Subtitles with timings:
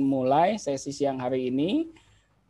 [0.00, 1.92] mulai sesi siang hari ini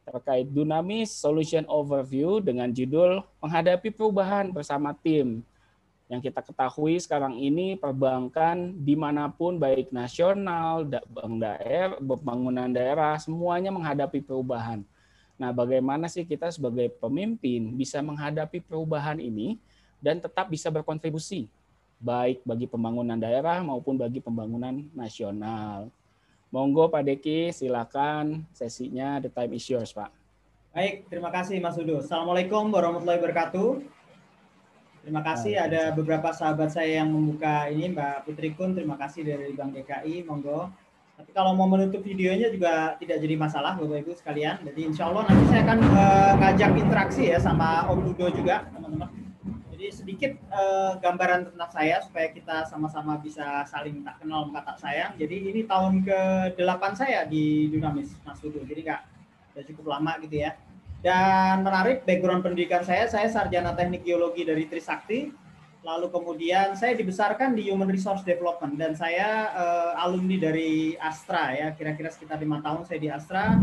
[0.06, 5.42] terkait Dunamis Solution Overview dengan judul Menghadapi Perubahan Bersama Tim.
[6.06, 13.18] Yang kita ketahui sekarang ini perbankan di mana pun baik nasional, bank daerah, pembangunan daerah,
[13.18, 14.87] semuanya menghadapi perubahan.
[15.35, 19.59] Nah, bagaimana sih kita sebagai pemimpin bisa menghadapi perubahan ini
[19.99, 21.51] dan tetap bisa berkontribusi
[21.99, 25.91] baik bagi pembangunan daerah maupun bagi pembangunan nasional.
[26.53, 30.13] Monggo Pak Deki, silakan sesinya the time is yours, Pak.
[30.77, 32.04] Baik, terima kasih Mas Udo.
[32.04, 33.80] Assalamualaikum warahmatullahi wabarakatuh.
[35.00, 39.56] Terima kasih ada beberapa sahabat saya yang membuka ini Mbak Putri Kun, terima kasih dari
[39.56, 40.68] Bank DKI, monggo.
[41.16, 44.60] Tapi kalau mau menutup videonya juga tidak jadi masalah Bapak Ibu sekalian.
[44.60, 49.21] Jadi insya Allah nanti saya akan uh, ngajak interaksi ya sama Om Dudo juga teman-teman.
[49.82, 54.86] Jadi sedikit uh, gambaran tentang saya supaya kita sama-sama bisa saling tak kenal maka tak
[54.86, 55.18] sayang.
[55.18, 58.62] Jadi ini tahun ke-8 saya di Dunamis Mas Dudo.
[58.62, 59.02] Jadi nggak
[59.50, 60.55] udah cukup lama gitu ya.
[61.02, 65.34] Dan menarik background pendidikan saya, saya sarjana teknik geologi dari Trisakti
[65.83, 71.75] lalu kemudian saya dibesarkan di Human Resource Development dan saya uh, alumni dari Astra ya
[71.75, 73.58] kira-kira sekitar lima tahun saya di Astra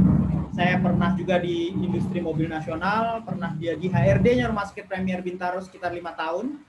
[0.60, 5.64] saya pernah juga di industri mobil nasional pernah dia di HRD-nya Rumah Sakit Premier Bintaro
[5.64, 6.60] sekitar lima tahun.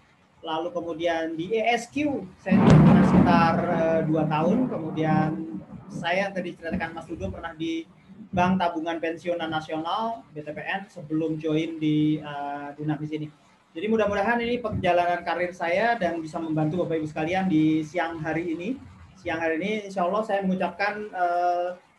[0.47, 4.71] Lalu kemudian di ESQ saya pernah sekitar uh, dua tahun.
[4.71, 5.59] Kemudian
[5.91, 7.83] saya tadi ceritakan Mas Dudo pernah di
[8.31, 13.27] Bank Tabungan Pensiunan Nasional BTPN sebelum join di uh, Dunamis ini.
[13.75, 18.55] Jadi mudah-mudahan ini perjalanan karir saya dan bisa membantu Bapak Ibu sekalian di siang hari
[18.55, 18.79] ini.
[19.19, 21.90] Siang hari ini insya Allah saya mengucapkan uh,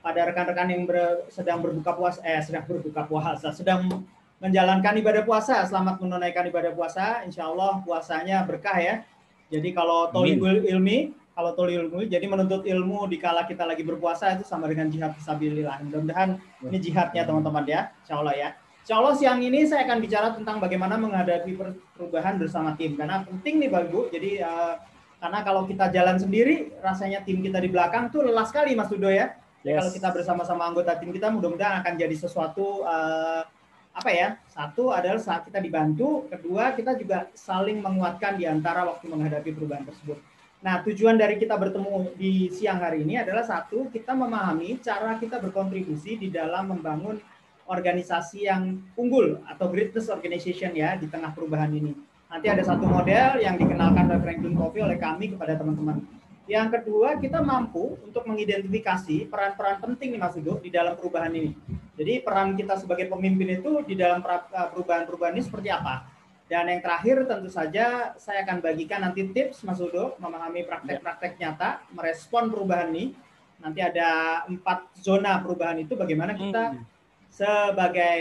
[0.00, 4.04] pada rekan-rekan yang ber, sedang berbuka puasa, eh sedang berbuka puasa, sedang
[4.40, 7.22] menjalankan ibadah puasa, selamat menunaikan ibadah puasa.
[7.28, 9.04] Insya Allah puasanya berkah ya.
[9.52, 14.40] Jadi kalau tolibul ilmi, kalau tolibul ilmi, jadi menuntut ilmu di kala kita lagi berpuasa
[14.40, 15.84] itu sama dengan jihad fisabilillah.
[15.84, 18.48] Mudah-mudahan ini jihadnya teman-teman ya, insya Allah ya.
[18.80, 21.52] Insya Allah siang ini saya akan bicara tentang bagaimana menghadapi
[21.92, 24.00] perubahan bersama tim karena penting nih Bapak Ibu.
[24.08, 24.74] Jadi uh,
[25.20, 29.12] karena kalau kita jalan sendiri rasanya tim kita di belakang tuh lelah sekali Mas Dudo
[29.12, 29.36] ya.
[29.60, 29.76] Yes.
[29.76, 33.44] Kalau kita bersama-sama anggota tim kita mudah-mudahan akan jadi sesuatu uh,
[33.92, 34.40] apa ya?
[34.48, 39.84] Satu adalah saat kita dibantu, kedua kita juga saling menguatkan di antara waktu menghadapi perubahan
[39.84, 40.16] tersebut.
[40.60, 45.40] Nah, tujuan dari kita bertemu di siang hari ini adalah satu, kita memahami cara kita
[45.40, 47.16] berkontribusi di dalam membangun
[47.64, 51.96] organisasi yang unggul atau greatness organization ya di tengah perubahan ini.
[52.28, 56.19] Nanti ada satu model yang dikenalkan oleh Franklin Covey oleh kami kepada teman-teman.
[56.50, 61.54] Yang kedua, kita mampu untuk mengidentifikasi peran-peran penting nih Mas Udo di dalam perubahan ini.
[61.94, 66.10] Jadi peran kita sebagai pemimpin itu di dalam eh, perubahan-perubahan ini seperti apa?
[66.50, 71.86] Dan yang terakhir tentu saja saya akan bagikan nanti tips Mas Udo memahami praktek-praktek nyata
[71.94, 73.14] merespon perubahan ini.
[73.62, 76.98] Nanti ada empat zona perubahan itu bagaimana kita hmm
[77.30, 78.18] sebagai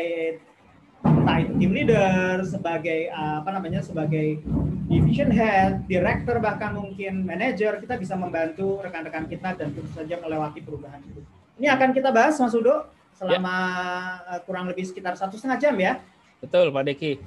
[1.02, 4.40] entah itu team leader, sebagai uh, apa namanya, sebagai
[4.90, 10.66] division head, director bahkan mungkin manager, kita bisa membantu rekan-rekan kita dan tentu saja melewati
[10.66, 11.22] perubahan itu.
[11.62, 13.54] Ini akan kita bahas Mas Udo selama
[14.26, 14.36] ya.
[14.36, 16.02] Uh, kurang lebih sekitar satu setengah jam ya.
[16.42, 17.22] Betul Pak Deki.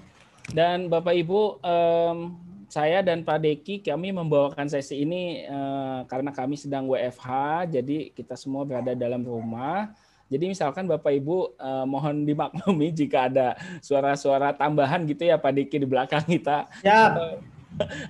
[0.51, 2.19] Dan Bapak Ibu, um,
[2.67, 7.31] saya dan Pak Deki kami membawakan sesi ini uh, karena kami sedang WFH,
[7.71, 9.95] jadi kita semua berada dalam rumah
[10.33, 13.53] jadi misalkan Bapak Ibu eh, mohon dimaklumi jika ada
[13.85, 16.73] suara-suara tambahan gitu ya Pak Diki di belakang kita.
[16.81, 17.13] Ya.
[17.13, 17.45] Atau,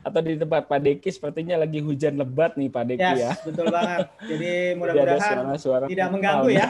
[0.06, 3.32] atau di tempat Pak Deki sepertinya lagi hujan lebat nih Pak Deki yes, ya.
[3.46, 4.00] betul banget.
[4.26, 5.36] Jadi mudah-mudahan
[5.88, 6.66] tidak mengganggu ya.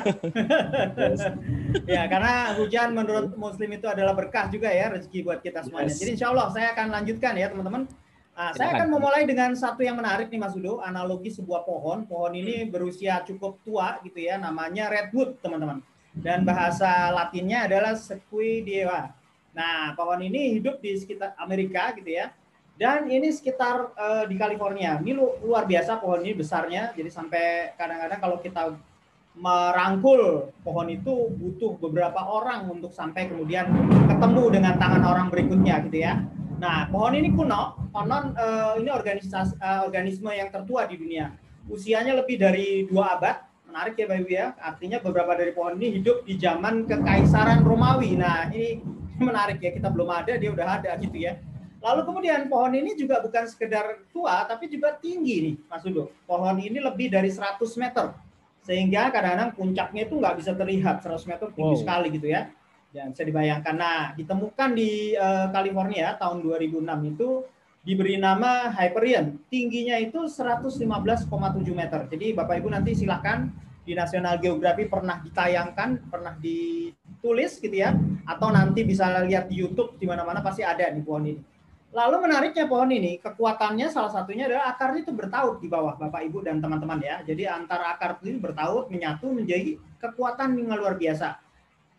[1.10, 1.22] yes.
[1.96, 5.92] ya, karena hujan menurut muslim itu adalah berkah juga ya rezeki buat kita semuanya.
[5.92, 6.00] Yes.
[6.00, 7.84] Jadi insya Allah saya akan lanjutkan ya teman-teman
[8.32, 12.08] Nah, saya akan memulai dengan satu yang menarik nih Mas Udo, analogi sebuah pohon.
[12.08, 15.84] Pohon ini berusia cukup tua gitu ya, namanya redwood, teman-teman.
[16.16, 19.12] Dan bahasa Latinnya adalah sequoia.
[19.52, 22.32] Nah, pohon ini hidup di sekitar Amerika gitu ya.
[22.72, 24.98] Dan ini sekitar uh, di California.
[24.98, 26.96] Ini lu, luar biasa pohon ini besarnya.
[26.96, 28.72] Jadi sampai kadang-kadang kalau kita
[29.32, 33.64] merangkul pohon itu butuh beberapa orang untuk sampai kemudian
[34.04, 36.20] ketemu dengan tangan orang berikutnya gitu ya.
[36.60, 41.32] Nah, pohon ini kuno, konon uh, ini organisasi uh, organisme yang tertua di dunia.
[41.66, 43.36] Usianya lebih dari dua abad.
[43.66, 44.46] Menarik ya, Bapak ya.
[44.60, 48.14] Artinya beberapa dari pohon ini hidup di zaman kekaisaran Romawi.
[48.20, 48.78] Nah, ini
[49.26, 49.74] menarik ya.
[49.74, 51.40] Kita belum ada, dia udah ada gitu ya.
[51.82, 56.14] Lalu kemudian pohon ini juga bukan sekedar tua, tapi juga tinggi nih, Mas Udo.
[56.24, 58.14] Pohon ini lebih dari 100 meter.
[58.62, 61.82] Sehingga kadang-kadang puncaknya itu nggak bisa terlihat 100 meter tinggi wow.
[61.82, 62.46] sekali gitu ya
[62.92, 63.72] Ya, bisa dibayangkan.
[63.72, 66.84] Nah, ditemukan di uh, California tahun 2006
[67.16, 67.40] itu
[67.80, 69.40] diberi nama Hyperion.
[69.48, 70.84] Tingginya itu 115,7
[71.72, 72.04] meter.
[72.12, 73.48] Jadi Bapak Ibu nanti silahkan
[73.82, 77.96] di National Geography pernah ditayangkan, pernah ditulis gitu ya,
[78.28, 81.40] atau nanti bisa lihat di YouTube di mana-mana pasti ada di pohon ini.
[81.92, 86.40] Lalu menariknya pohon ini, kekuatannya salah satunya adalah akarnya itu bertaut di bawah Bapak Ibu
[86.40, 87.20] dan teman-teman ya.
[87.20, 91.36] Jadi antara akar itu bertaut menyatu menjadi kekuatan yang luar biasa.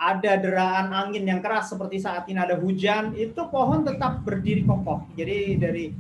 [0.02, 5.06] Ada deraan angin yang keras seperti saat ini ada hujan, itu pohon tetap berdiri kokoh.
[5.14, 5.94] Jadi dari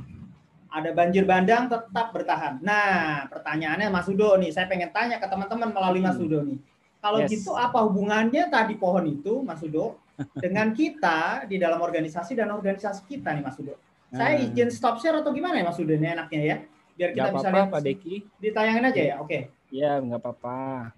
[0.73, 2.65] ada banjir bandang tetap bertahan.
[2.65, 6.25] Nah, pertanyaannya Mas Udo nih, saya pengen tanya ke teman-teman melalui Mas hmm.
[6.25, 6.57] Udo nih.
[6.97, 7.29] Kalau yes.
[7.29, 10.01] gitu apa hubungannya tadi pohon itu, Mas Udo,
[10.37, 13.75] dengan kita di dalam organisasi dan organisasi kita nih, Mas Udo?
[14.13, 14.45] Saya hmm.
[14.53, 16.57] izin stop share atau gimana ya Mas Udo ini enaknya ya?
[16.93, 17.73] Biar kita gak bisa apa -apa, lihat.
[17.73, 18.15] Pak Deki.
[18.37, 19.29] Ditayangin aja ya, oke.
[19.29, 19.41] Okay.
[19.73, 20.93] Iya, nggak apa-apa.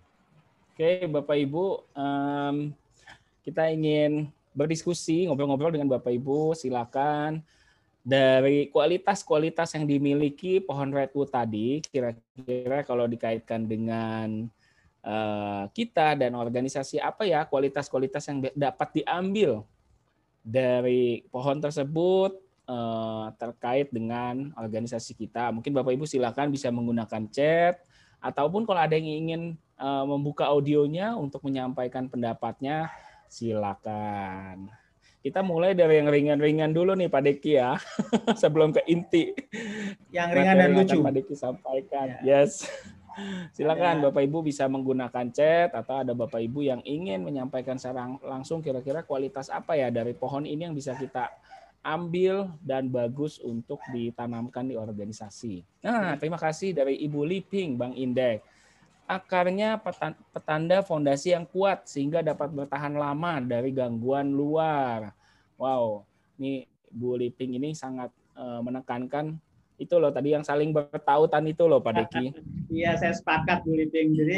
[0.76, 1.66] Oke, Bapak Ibu,
[1.96, 2.56] um,
[3.48, 7.40] kita ingin berdiskusi, ngobrol-ngobrol dengan Bapak Ibu, silakan
[8.06, 14.46] dari kualitas-kualitas yang dimiliki pohon redwood tadi, kira-kira kalau dikaitkan dengan
[15.78, 19.62] kita dan organisasi apa ya kualitas-kualitas yang dapat diambil
[20.42, 22.38] dari pohon tersebut
[22.70, 25.50] uh, terkait dengan organisasi kita.
[25.50, 27.82] Mungkin Bapak Ibu silakan bisa menggunakan chat
[28.22, 29.42] ataupun kalau ada yang ingin
[29.82, 32.90] uh, membuka audionya untuk menyampaikan pendapatnya
[33.30, 34.70] silakan.
[35.26, 37.82] Kita mulai dari yang ringan-ringan dulu nih Pak Deki ya,
[38.42, 39.34] sebelum ke inti.
[40.14, 40.98] Yang ringan dan lucu.
[41.02, 42.08] Pak Deki sampaikan.
[42.22, 42.46] Ya.
[42.46, 42.70] Yes.
[43.56, 44.04] Silakan ya.
[44.10, 49.02] Bapak Ibu bisa menggunakan chat atau ada Bapak Ibu yang ingin menyampaikan secara langsung kira-kira
[49.02, 51.32] kualitas apa ya dari pohon ini yang bisa kita
[51.86, 55.62] ambil dan bagus untuk ditanamkan di organisasi.
[55.86, 58.42] Nah, terima kasih dari Ibu Liping, Bang Indek
[59.06, 59.78] akarnya
[60.34, 65.14] petanda fondasi yang kuat sehingga dapat bertahan lama dari gangguan luar.
[65.62, 66.04] Wow,
[66.42, 69.38] ini Bu Liping ini sangat uh, menekankan
[69.76, 72.26] itu loh tadi yang saling bertautan itu loh Pak Deki.
[72.72, 74.16] Iya, saya sepakat Bu Liping.
[74.16, 74.38] Jadi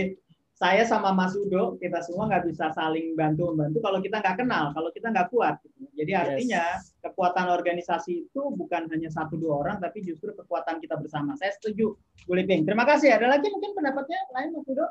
[0.58, 4.74] saya sama Mas Udo kita semua nggak bisa saling bantu membantu kalau kita nggak kenal,
[4.74, 5.62] kalau kita nggak kuat.
[5.94, 6.98] Jadi artinya yes.
[7.06, 11.38] kekuatan organisasi itu bukan hanya satu dua orang, tapi justru kekuatan kita bersama.
[11.38, 11.94] Saya setuju,
[12.26, 12.66] Bu Liping.
[12.66, 13.14] Terima kasih.
[13.14, 14.86] Ada lagi mungkin pendapatnya lain Mas Udo?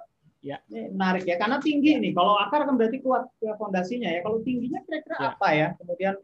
[0.47, 0.63] Ya.
[0.71, 2.15] Ini menarik ya, karena tinggi nih.
[2.15, 4.23] Kalau akar kan berarti kuat ke fondasinya ya.
[4.23, 5.29] Kalau tingginya kira-kira ya.
[5.35, 5.69] apa ya?
[5.83, 6.15] Kemudian,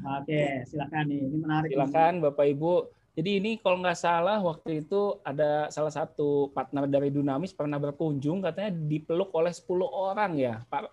[0.00, 1.20] oke, silakan nih.
[1.28, 1.68] Ini menarik.
[1.74, 2.74] Silakan Bapak Ibu
[3.12, 8.40] jadi ini kalau nggak salah waktu itu ada salah satu partner dari Dunamis pernah berkunjung
[8.40, 10.88] katanya dipeluk oleh 10 orang ya Pak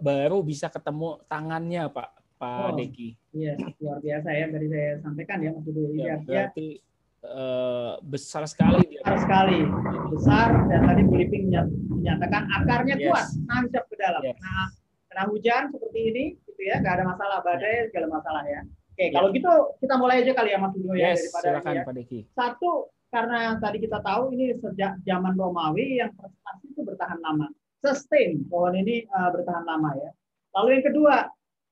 [0.00, 3.08] baru bisa ketemu tangannya Pak Pak oh, Deki.
[3.36, 5.92] Iya luar biasa ya dari saya sampaikan ya Mas Dulu.
[5.92, 6.80] Ya, berarti
[7.28, 9.04] uh, besar sekali dia.
[9.04, 9.60] Besar sekali
[10.16, 11.52] besar dan tadi Bu Liping
[11.92, 13.04] menyatakan akarnya yes.
[13.04, 14.22] kuat nancap ke dalam.
[14.24, 14.40] Yes.
[14.40, 14.68] Nah
[15.12, 16.24] kena hujan seperti ini
[16.64, 18.60] ya nggak ada masalah badai segala masalah ya.
[18.64, 19.12] Oke, ya.
[19.12, 19.52] kalau gitu
[19.82, 21.82] kita mulai aja kali ya Mas Duno ya daripada silakan, ya.
[21.84, 21.94] Pak.
[22.32, 22.70] Satu
[23.14, 27.46] karena tadi kita tahu ini sejak zaman Romawi yang prestasi itu bertahan lama.
[27.78, 30.10] Sustain pohon ini uh, bertahan lama ya.
[30.54, 31.16] Lalu yang kedua,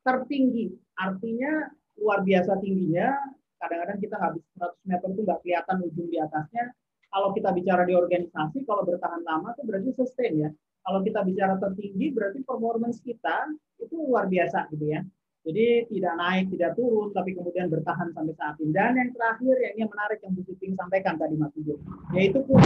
[0.06, 0.70] tertinggi.
[0.98, 1.66] Artinya
[1.98, 3.14] luar biasa tingginya.
[3.58, 6.64] Kadang-kadang kita habis 100 meter itu nggak kelihatan ujung di atasnya.
[7.12, 10.50] Kalau kita bicara di organisasi, kalau bertahan lama itu berarti sustain ya.
[10.82, 15.00] Kalau kita bicara tertinggi, berarti performance kita itu luar biasa gitu ya.
[15.42, 18.70] Jadi tidak naik, tidak turun, tapi kemudian bertahan sampai saat ini.
[18.70, 21.82] Dan yang terakhir, yang ini menarik yang Bu Siping sampaikan tadi Mas Ujo,
[22.14, 22.62] yaitu kuat.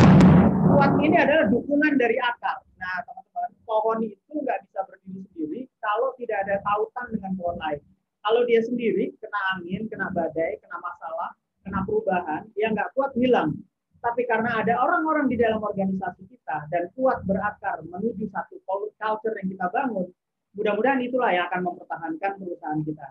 [0.77, 2.61] Kuat ini adalah dukungan dari akar.
[2.77, 7.81] Nah, teman-teman, pohon itu nggak bisa berdiri sendiri kalau tidak ada tautan dengan pohon lain.
[8.21, 11.33] Kalau dia sendiri, kena angin, kena badai, kena masalah,
[11.65, 13.57] kena perubahan, dia nggak kuat, hilang.
[14.05, 19.51] Tapi karena ada orang-orang di dalam organisasi kita dan kuat berakar menuju satu culture yang
[19.51, 20.07] kita bangun,
[20.55, 23.07] mudah-mudahan itulah yang akan mempertahankan perusahaan kita.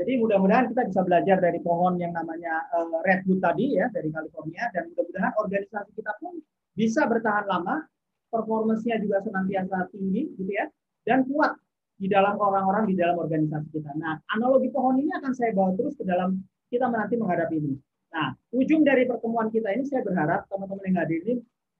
[0.00, 4.72] Jadi mudah-mudahan kita bisa belajar dari pohon yang namanya uh, redwood tadi ya dari California
[4.72, 6.40] dan mudah-mudahan organisasi kita pun
[6.72, 7.84] bisa bertahan lama,
[8.32, 10.64] performance-nya juga senantiasa tinggi gitu ya
[11.04, 11.60] dan kuat
[11.98, 13.92] di dalam orang-orang di dalam organisasi kita.
[14.00, 16.40] Nah, analogi pohon ini akan saya bawa terus ke dalam
[16.72, 17.74] kita nanti menghadapi ini.
[18.14, 21.34] Nah, ujung dari pertemuan kita ini saya berharap teman-teman yang hadir ini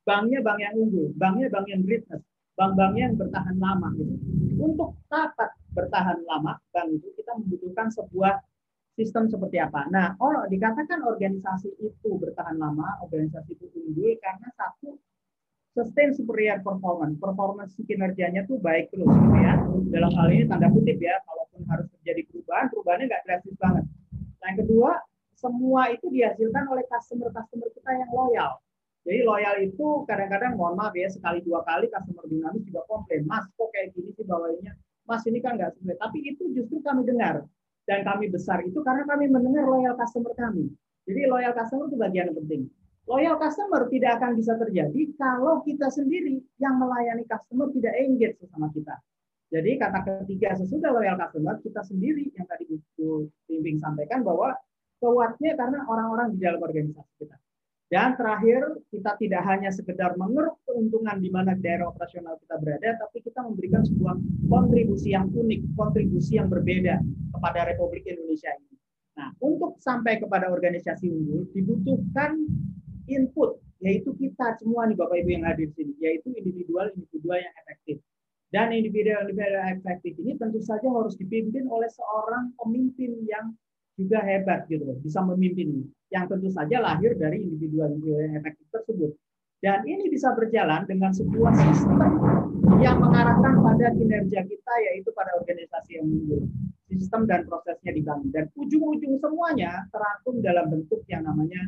[0.09, 2.25] banknya bank yang unggul, banknya bank yang greatness,
[2.57, 4.15] bank-banknya yang bertahan lama gitu.
[4.57, 8.41] Untuk dapat bertahan lama bank itu kita membutuhkan sebuah
[8.97, 9.85] sistem seperti apa.
[9.93, 14.97] Nah, oh dikatakan organisasi itu bertahan lama, organisasi itu unggul karena satu
[15.77, 19.55] sustain superior performance, performance kinerjanya tuh baik terus gitu ya.
[19.95, 23.85] Dalam hal ini tanda kutip ya, kalaupun harus terjadi perubahan, perubahannya nggak drastis banget.
[24.43, 24.91] Nah, yang kedua,
[25.39, 28.59] semua itu dihasilkan oleh customer-customer kita yang loyal.
[29.07, 33.47] Jadi loyal itu kadang-kadang mohon maaf ya sekali dua kali customer dinamis juga komplain, Mas
[33.55, 34.75] kok kayak gini sih bawainya,
[35.09, 35.97] Mas ini kan nggak sesuai.
[35.97, 37.47] Tapi itu justru kami dengar
[37.89, 40.69] dan kami besar itu karena kami mendengar loyal customer kami.
[41.09, 42.63] Jadi loyal customer itu bagian yang penting.
[43.09, 48.69] Loyal customer tidak akan bisa terjadi kalau kita sendiri yang melayani customer tidak engage sama
[48.77, 49.01] kita.
[49.49, 54.53] Jadi kata ketiga sesudah loyal customer kita sendiri yang tadi Bu Bimbing sampaikan bahwa
[55.01, 57.37] kuatnya karena orang-orang di dalam organisasi kita.
[57.89, 63.25] Dan terakhir, kita tidak hanya sekedar mengeruk keuntungan di mana daerah operasional kita berada, tapi
[63.25, 64.13] kita memberikan sebuah
[64.45, 67.01] kontribusi yang unik, kontribusi yang berbeda
[67.33, 68.77] kepada Republik Indonesia ini.
[69.17, 72.37] Nah, untuk sampai kepada organisasi unggul, dibutuhkan
[73.09, 78.05] input, yaitu kita semua nih Bapak Ibu yang hadir di sini, yaitu individual-individual yang efektif.
[78.53, 83.57] Dan individual-individual yang efektif ini tentu saja harus dipimpin oleh seorang pemimpin yang
[83.99, 89.13] juga hebat gitu bisa memimpin yang tentu saja lahir dari individual yang efektif tersebut.
[89.59, 92.15] Dan ini bisa berjalan dengan sebuah sistem
[92.79, 96.47] yang mengarahkan pada kinerja kita yaitu pada organisasi yang unggul.
[96.89, 101.59] Sistem dan prosesnya dibangun dan ujung-ujung semuanya terangkum dalam bentuk yang namanya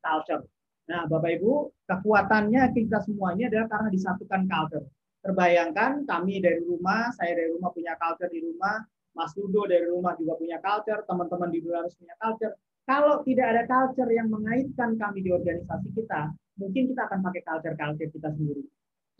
[0.00, 0.46] culture.
[0.86, 4.86] Nah, Bapak Ibu, kekuatannya kita semuanya adalah karena disatukan culture.
[5.22, 10.16] Terbayangkan kami dari rumah, saya dari rumah punya culture di rumah, Mas Ludo dari rumah
[10.16, 12.54] juga punya culture, teman-teman di luar harus punya culture.
[12.82, 18.10] Kalau tidak ada culture yang mengaitkan kami di organisasi kita, mungkin kita akan pakai culture-culture
[18.10, 18.64] kita sendiri.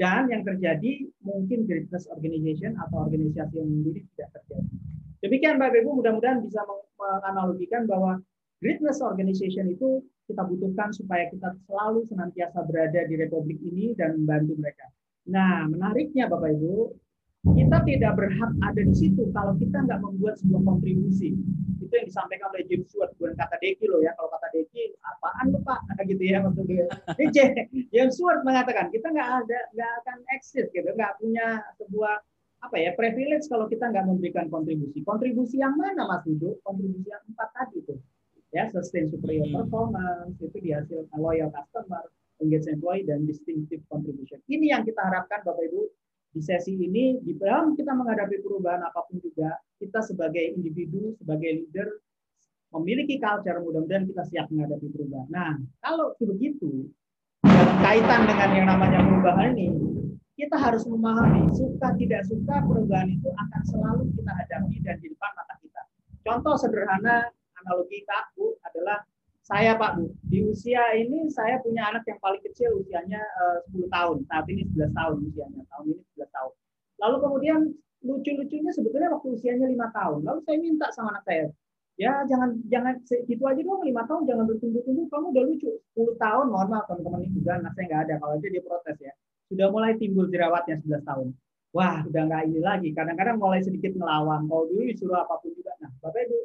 [0.00, 4.74] Dan yang terjadi mungkin greatness organization atau organisasi yang sendiri tidak terjadi.
[5.22, 6.58] Demikian Bapak Ibu, mudah-mudahan bisa
[6.98, 8.18] menganalogikan bahwa
[8.58, 14.58] greatness organization itu kita butuhkan supaya kita selalu senantiasa berada di republik ini dan membantu
[14.58, 14.90] mereka.
[15.30, 16.74] Nah, menariknya Bapak Ibu,
[17.42, 21.34] kita tidak berhak ada di situ kalau kita nggak membuat sebuah kontribusi.
[21.82, 24.14] Itu yang disampaikan oleh James Stewart, bukan kata Deki loh ya.
[24.14, 25.80] Kalau kata Deki, apaan lu Pak?
[26.06, 26.86] Gitu ya maksudnya.
[27.94, 32.22] James Stewart mengatakan kita nggak ada, nggak akan eksis gitu, nggak punya sebuah
[32.62, 35.02] apa ya privilege kalau kita nggak memberikan kontribusi.
[35.02, 36.62] Kontribusi yang mana Mas Yudo?
[36.62, 37.98] Kontribusi yang empat tadi itu.
[38.54, 39.56] Ya, sustain superior hmm.
[39.64, 42.06] performance, itu dihasilkan loyal customer,
[42.38, 44.38] engage employee, dan distinctive contribution.
[44.44, 45.88] Ini yang kita harapkan Bapak Ibu
[46.32, 51.60] di sesi ini di dalam kita menghadapi perubahan apa pun juga kita sebagai individu sebagai
[51.60, 51.88] leader
[52.72, 55.28] memiliki culture mudah-mudahan kita siap menghadapi perubahan.
[55.28, 55.52] Nah
[55.84, 56.88] kalau begitu
[57.44, 59.68] dalam kaitan dengan yang namanya perubahan ini
[60.40, 65.30] kita harus memahami suka tidak suka perubahan itu akan selalu kita hadapi dan di depan
[65.36, 65.82] mata kita.
[66.24, 67.28] Contoh sederhana
[67.60, 69.04] analogi kaku adalah
[69.42, 73.74] saya Pak Bu, di usia ini saya punya anak yang paling kecil usianya eh, uh,
[73.74, 74.16] 10 tahun.
[74.30, 75.62] Saat ini 11 tahun usianya.
[75.66, 76.52] Tahun ini 11 tahun.
[77.02, 77.60] Lalu kemudian
[78.06, 80.22] lucu-lucunya sebetulnya waktu usianya lima tahun.
[80.22, 81.44] Lalu saya minta sama anak saya,
[81.98, 85.06] ya jangan jangan gitu aja dong lima tahun jangan bertumbuh-tumbuh.
[85.10, 85.70] Kamu udah lucu.
[85.98, 88.14] 10 tahun mohon maaf teman-teman ini juga anak saya nggak ada.
[88.22, 89.12] Kalau aja dia protes ya.
[89.50, 91.26] Sudah mulai timbul jerawatnya 11 tahun.
[91.74, 92.88] Wah udah nggak ini lagi.
[92.94, 95.74] Kadang-kadang mulai sedikit ngelawan kalau dulu disuruh apa pun juga.
[95.82, 96.38] Nah bapak ibu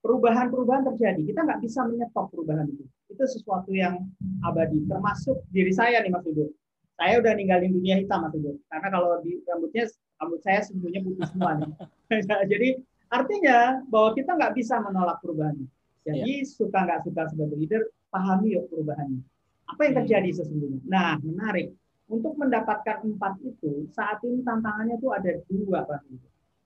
[0.00, 1.20] perubahan-perubahan terjadi.
[1.22, 2.84] Kita nggak bisa menyetop perubahan itu.
[3.08, 4.00] Itu sesuatu yang
[4.44, 4.84] abadi.
[4.88, 6.52] Termasuk diri saya nih Mas Udo.
[7.00, 8.56] Saya udah ninggalin dunia hitam Mas Udo.
[8.68, 9.84] Karena kalau di rambutnya
[10.20, 11.70] rambut saya sebetulnya putih semua nih.
[12.52, 12.68] Jadi
[13.12, 15.56] artinya bahwa kita nggak bisa menolak perubahan.
[16.04, 16.48] Jadi ya.
[16.48, 19.20] suka nggak suka sebagai leader, pahami yuk perubahannya.
[19.68, 20.00] Apa yang hmm.
[20.04, 20.80] terjadi sesungguhnya?
[20.88, 21.76] Nah, menarik.
[22.10, 26.02] Untuk mendapatkan empat itu, saat ini tantangannya tuh ada dua, Pak.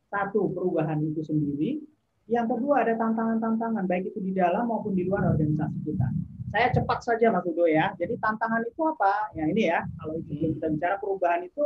[0.09, 1.85] Satu, perubahan itu sendiri,
[2.25, 6.09] yang kedua ada tantangan-tantangan baik itu di dalam maupun di luar organisasi kita.
[6.55, 7.93] Saya cepat saja Mas Udo ya.
[7.99, 9.35] Jadi tantangan itu apa?
[9.35, 11.63] Ya ini ya, kalau itu belum kita bicara perubahan itu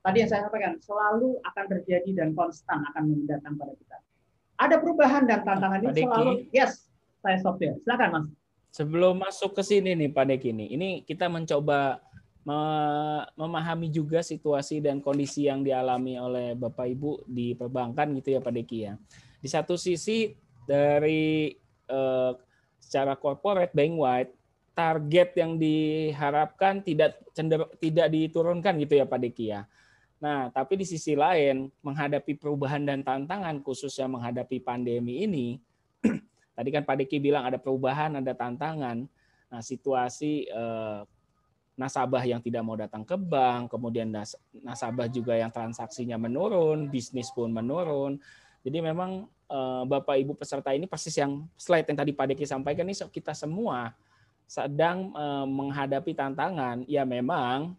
[0.00, 3.96] tadi yang saya sampaikan selalu akan terjadi dan konstan akan mendatang pada kita.
[4.60, 6.32] Ada perubahan dan tantangan ini selalu.
[6.54, 6.86] Yes,
[7.20, 7.74] saya stop ya.
[7.82, 8.26] Silakan Mas.
[8.70, 11.98] Sebelum masuk ke sini nih Pak Deki ini, ini kita mencoba
[13.36, 18.54] memahami juga situasi dan kondisi yang dialami oleh Bapak Ibu di perbankan gitu ya Pak
[18.54, 18.94] Deki ya.
[19.40, 20.30] Di satu sisi
[20.68, 21.50] dari
[21.88, 22.32] uh,
[22.78, 24.32] secara corporate bank wide
[24.72, 29.68] target yang diharapkan tidak cender tidak diturunkan gitu ya Pak Deki ya.
[30.20, 35.56] Nah, tapi di sisi lain menghadapi perubahan dan tantangan khususnya menghadapi pandemi ini
[36.56, 39.08] tadi kan Pak Deki bilang ada perubahan, ada tantangan.
[39.50, 41.00] Nah, situasi eh,
[41.80, 44.12] nasabah yang tidak mau datang ke bank, kemudian
[44.60, 48.20] nasabah juga yang transaksinya menurun, bisnis pun menurun.
[48.60, 52.84] Jadi memang uh, Bapak Ibu peserta ini pasti yang slide yang tadi Pak Deki sampaikan
[52.84, 53.96] ini kita semua
[54.44, 56.84] sedang uh, menghadapi tantangan.
[56.84, 57.72] Ya memang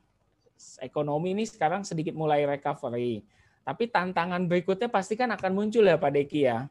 [0.81, 3.21] ekonomi ini sekarang sedikit mulai recovery.
[3.61, 6.65] Tapi tantangan berikutnya pasti kan akan muncul ya Pak Deki ya.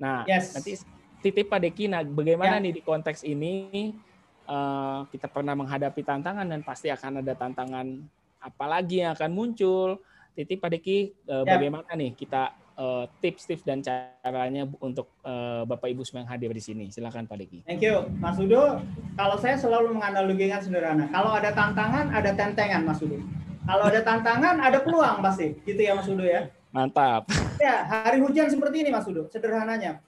[0.00, 0.54] Nah, yes.
[0.56, 0.78] nanti
[1.20, 2.64] titip Pak Deki, nah bagaimana ya.
[2.64, 3.92] nih di konteks ini
[4.46, 7.86] uh, kita pernah menghadapi tantangan dan pasti akan ada tantangan
[8.38, 9.98] apalagi yang akan muncul.
[10.38, 11.58] Titip Pak Deki, uh, ya.
[11.58, 12.54] bagaimana nih kita
[13.18, 16.86] tips-tips dan caranya untuk uh, Bapak Ibu semua yang hadir di sini.
[16.94, 17.58] Silakan Pak Deki.
[17.66, 18.78] Thank you, Mas Udo.
[19.18, 21.10] Kalau saya selalu menganalogikan sederhana.
[21.10, 23.18] Kalau ada tantangan, ada tentengan, Mas Udo.
[23.66, 25.58] Kalau ada tantangan, ada peluang pasti.
[25.66, 26.46] Gitu ya, Mas Udo ya.
[26.70, 27.26] Mantap.
[27.58, 29.26] Ya, hari hujan seperti ini, Mas Udo.
[29.26, 29.98] Sederhananya.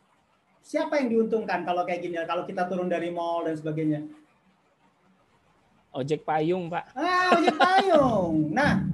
[0.62, 2.14] Siapa yang diuntungkan kalau kayak gini?
[2.22, 4.06] Kalau kita turun dari mall dan sebagainya.
[5.90, 6.94] Ojek payung, Pak.
[6.94, 8.54] Ah, ojek payung.
[8.54, 8.86] Nah,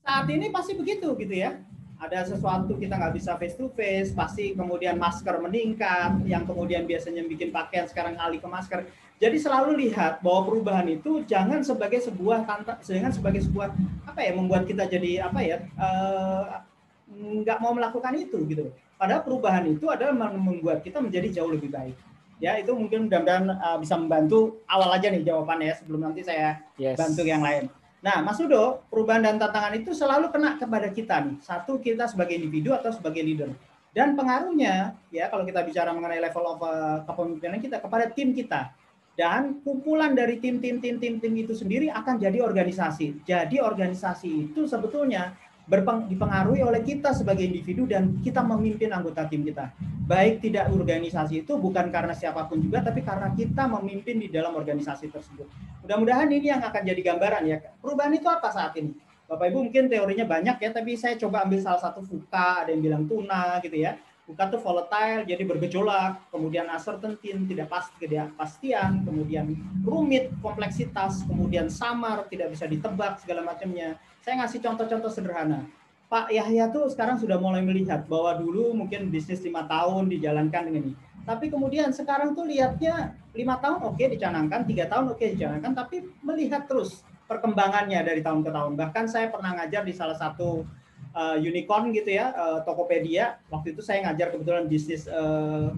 [0.00, 1.67] saat ini pasti begitu gitu ya
[1.98, 7.26] ada sesuatu kita nggak bisa face to face, pasti kemudian masker meningkat, yang kemudian biasanya
[7.26, 8.86] bikin pakaian sekarang alih ke masker.
[9.18, 13.74] Jadi selalu lihat bahwa perubahan itu jangan sebagai sebuah tanta, jangan sebagai sebuah
[14.06, 16.62] apa ya membuat kita jadi apa ya uh,
[17.10, 18.70] nggak mau melakukan itu gitu.
[18.94, 21.98] Padahal perubahan itu adalah membuat kita menjadi jauh lebih baik.
[22.38, 26.62] Ya itu mungkin mudah-mudahan uh, bisa membantu awal aja nih jawabannya ya sebelum nanti saya
[26.78, 26.94] yes.
[26.94, 27.66] bantu yang lain.
[27.98, 31.36] Nah, Mas Udo, perubahan dan tantangan itu selalu kena kepada kita nih.
[31.42, 33.50] Satu kita sebagai individu atau sebagai leader.
[33.90, 38.70] Dan pengaruhnya ya kalau kita bicara mengenai level of uh, kepemimpinan kita kepada tim kita.
[39.18, 43.26] Dan kumpulan dari tim-tim tim-tim tim itu sendiri akan jadi organisasi.
[43.26, 45.34] Jadi organisasi itu sebetulnya
[45.68, 49.68] berpeng, dipengaruhi oleh kita sebagai individu dan kita memimpin anggota tim kita.
[50.08, 54.56] Baik tidak organisasi itu bukan karena siapa pun juga, tapi karena kita memimpin di dalam
[54.56, 55.44] organisasi tersebut.
[55.84, 57.60] Mudah-mudahan ini yang akan jadi gambaran ya.
[57.84, 58.96] Perubahan itu apa saat ini?
[59.28, 62.80] Bapak Ibu mungkin teorinya banyak ya, tapi saya coba ambil salah satu fuka, ada yang
[62.80, 64.00] bilang tuna gitu ya.
[64.24, 69.52] Fuka itu volatile, jadi bergejolak, kemudian uncertainty, tidak pasti, tidak pastian, kemudian
[69.84, 75.64] rumit, kompleksitas, kemudian samar, tidak bisa ditebak segala macamnya saya ngasih contoh-contoh sederhana.
[76.12, 80.92] Pak Yahya tuh sekarang sudah mulai melihat bahwa dulu mungkin bisnis lima tahun dijalankan dengan
[80.92, 80.94] ini.
[81.24, 85.72] Tapi kemudian sekarang tuh lihatnya lima tahun oke okay, dicanangkan, tiga tahun oke okay, dicanangkan,
[85.72, 88.76] tapi melihat terus perkembangannya dari tahun ke tahun.
[88.76, 90.68] Bahkan saya pernah ngajar di salah satu
[91.16, 93.40] uh, unicorn gitu ya, uh, Tokopedia.
[93.48, 95.72] Waktu itu saya ngajar kebetulan bisnis uh,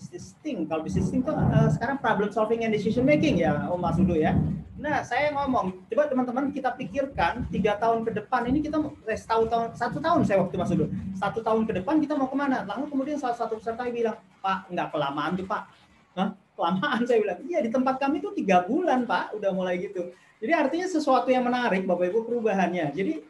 [0.00, 0.64] bisnis thing.
[0.64, 4.16] Kalau bisnis thing tuh uh, sekarang problem solving and decision making ya, Om Mas Udo
[4.16, 4.32] ya.
[4.80, 9.44] Nah, saya ngomong, coba teman-teman kita pikirkan tiga tahun ke depan ini kita eh, satu
[9.44, 12.64] tahun satu tahun saya waktu masuk dulu satu tahun ke depan kita mau ke mana?
[12.64, 15.62] Lalu kemudian salah satu peserta bilang, Pak, nggak kelamaan tuh Pak.
[16.16, 16.32] Hah?
[16.56, 20.16] Kelamaan saya bilang, iya di tempat kami itu tiga bulan Pak, udah mulai gitu.
[20.40, 22.96] Jadi artinya sesuatu yang menarik Bapak Ibu perubahannya.
[22.96, 23.20] Jadi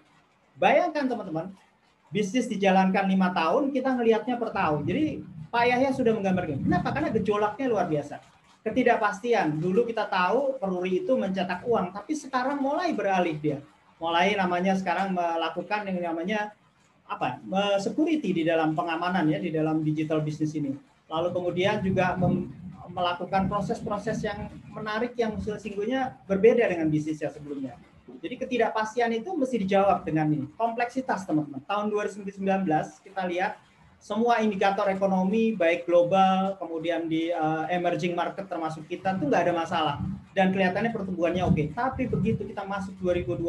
[0.54, 1.50] bayangkan teman-teman,
[2.14, 4.86] bisnis dijalankan lima tahun, kita ngelihatnya per tahun.
[4.86, 6.62] Jadi Pak Yahya sudah menggambarkan.
[6.62, 6.88] Kenapa?
[6.94, 8.22] Karena gejolaknya luar biasa
[8.60, 9.56] ketidakpastian.
[9.56, 13.58] Dulu kita tahu Peruri itu mencetak uang, tapi sekarang mulai beralih dia.
[13.96, 16.52] Mulai namanya sekarang melakukan yang namanya
[17.08, 17.40] apa?
[17.80, 20.76] security di dalam pengamanan ya di dalam digital bisnis ini.
[21.08, 22.14] Lalu kemudian juga
[22.90, 27.74] melakukan proses-proses yang menarik yang sesungguhnya berbeda dengan bisnis yang sebelumnya.
[28.20, 30.46] Jadi ketidakpastian itu mesti dijawab dengan ini.
[30.54, 31.64] Kompleksitas teman-teman.
[31.64, 32.36] Tahun 2019
[33.06, 33.56] kita lihat
[34.00, 39.52] semua indikator ekonomi baik global kemudian di uh, emerging market termasuk kita itu nggak ada
[39.52, 39.96] masalah
[40.32, 41.54] dan kelihatannya pertumbuhannya oke.
[41.54, 41.66] Okay.
[41.76, 43.44] Tapi begitu kita masuk 2020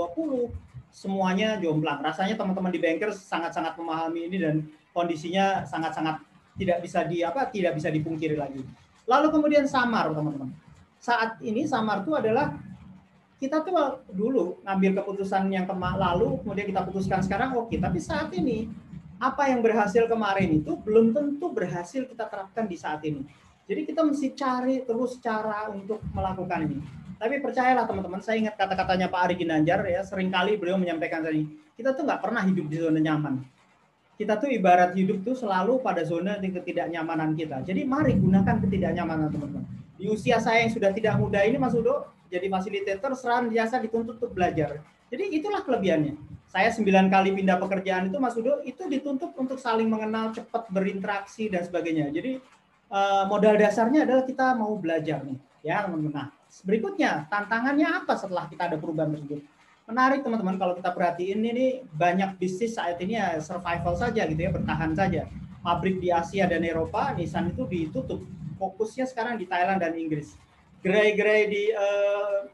[0.92, 2.04] semuanya jomplang.
[2.04, 4.56] Rasanya teman-teman di banker sangat-sangat memahami ini dan
[4.92, 6.20] kondisinya sangat-sangat
[6.60, 8.60] tidak bisa di apa tidak bisa dipungkiri lagi.
[9.08, 10.52] Lalu kemudian samar teman-teman.
[11.00, 12.54] Saat ini samar itu adalah
[13.42, 15.66] kita tuh dulu ngambil keputusan yang
[15.98, 17.82] lalu kemudian kita putuskan sekarang oke okay.
[17.82, 18.70] tapi saat ini
[19.22, 23.22] apa yang berhasil kemarin itu belum tentu berhasil kita terapkan di saat ini.
[23.70, 26.82] Jadi kita mesti cari terus cara untuk melakukan ini.
[27.22, 31.46] Tapi percayalah teman-teman, saya ingat kata-katanya Pak Ari Ginanjar ya, sering kali beliau menyampaikan tadi,
[31.78, 33.46] kita tuh nggak pernah hidup di zona nyaman.
[34.18, 37.62] Kita tuh ibarat hidup tuh selalu pada zona ketidaknyamanan kita.
[37.62, 39.70] Jadi mari gunakan ketidaknyamanan teman-teman.
[40.02, 44.18] Di usia saya yang sudah tidak muda ini Mas Udo, jadi fasilitator seran biasa dituntut
[44.18, 44.82] untuk belajar.
[45.14, 49.88] Jadi itulah kelebihannya saya sembilan kali pindah pekerjaan itu Mas Udo itu dituntut untuk saling
[49.88, 52.12] mengenal, cepat berinteraksi dan sebagainya.
[52.12, 52.44] Jadi
[52.92, 56.12] uh, modal dasarnya adalah kita mau belajar nih, ya teman-teman.
[56.12, 56.28] Nah,
[56.68, 59.40] berikutnya tantangannya apa setelah kita ada perubahan tersebut?
[59.88, 64.52] Menarik teman-teman kalau kita perhatiin ini banyak bisnis saat ini ya survival saja gitu ya,
[64.52, 65.32] bertahan saja.
[65.64, 68.28] Pabrik di Asia dan Eropa, Nissan itu ditutup.
[68.60, 70.36] Fokusnya sekarang di Thailand dan Inggris.
[70.84, 72.50] Gerai-gerai di uh,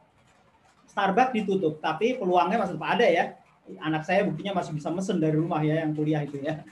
[0.86, 3.34] Starbucks ditutup, tapi peluangnya masih ada ya
[3.84, 6.63] anak saya buktinya masih bisa mesen dari rumah ya yang kuliah itu ya.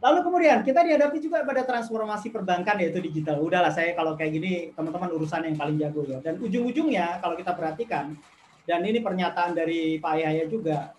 [0.00, 3.36] Lalu kemudian kita dihadapi juga pada transformasi perbankan yaitu digital.
[3.44, 6.18] Udahlah saya kalau kayak gini teman-teman urusan yang paling jago ya.
[6.24, 8.16] Dan ujung-ujungnya kalau kita perhatikan
[8.64, 10.96] dan ini pernyataan dari Pak Yahya juga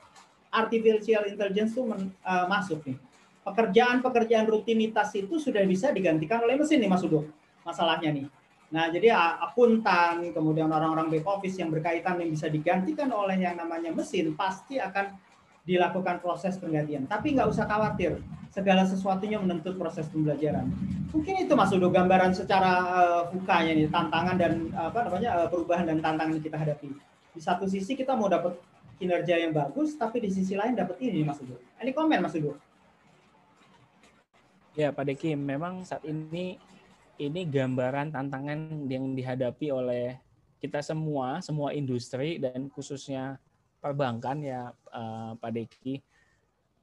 [0.54, 2.98] artificial intelligence itu men, uh, masuk nih.
[3.42, 7.26] Pekerjaan-pekerjaan rutinitas itu sudah bisa digantikan oleh mesin nih Mas Udo.
[7.66, 8.30] Masalahnya nih.
[8.72, 13.92] Nah, jadi akuntan, kemudian orang-orang back office yang berkaitan yang bisa digantikan oleh yang namanya
[13.92, 15.12] mesin pasti akan
[15.66, 17.06] dilakukan proses penggantian.
[17.06, 18.18] Tapi nggak usah khawatir,
[18.50, 20.68] segala sesuatunya menuntut proses pembelajaran.
[21.14, 25.86] Mungkin itu Mas Udo gambaran secara uh, fukanya nih tantangan dan apa namanya uh, perubahan
[25.88, 26.90] dan tantangan yang kita hadapi.
[27.32, 28.60] Di satu sisi kita mau dapat
[29.00, 31.58] kinerja yang bagus, tapi di sisi lain dapat ini Mas Udo.
[31.80, 32.58] Ini komen Mas Udo.
[34.72, 36.56] Ya Pak Deki, memang saat ini
[37.20, 40.16] ini gambaran tantangan yang dihadapi oleh
[40.62, 43.42] kita semua, semua industri dan khususnya
[43.82, 46.00] perbankan ya uh, Pak Deki.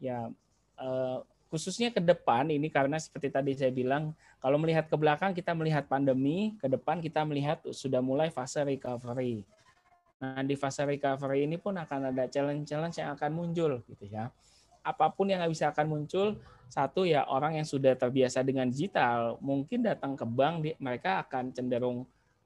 [0.02, 0.28] Ya
[0.76, 5.56] uh, khususnya ke depan ini karena seperti tadi saya bilang kalau melihat ke belakang kita
[5.56, 9.46] melihat pandemi, ke depan kita melihat sudah mulai fase recovery.
[10.18, 14.34] Nah, di fase recovery ini pun akan ada challenge-challenge yang akan muncul gitu ya.
[14.82, 19.86] Apa pun yang bisa akan muncul, satu ya orang yang sudah terbiasa dengan digital, mungkin
[19.86, 22.02] datang ke bank mereka akan cenderung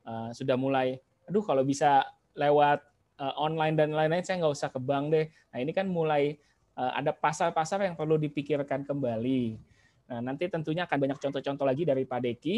[0.07, 2.03] uh, sudah mulai aduh kalau bisa
[2.35, 2.83] lewat
[3.19, 5.27] uh, online dan lain-lain saya nggak usah ke bank deh.
[5.53, 6.39] Nah, ini kan mulai
[6.73, 9.61] Eh, ada pasar-pasar yang perlu dipikirkan kembali.
[10.09, 12.57] Nah, nanti tentunya akan banyak contoh-contoh lagi dari Pak Deki.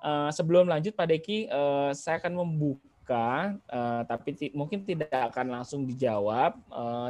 [0.00, 3.58] Eh, sebelum lanjut Pak Deki, eh, saya akan membuka,
[4.06, 6.54] tapi mungkin tidak akan langsung dijawab.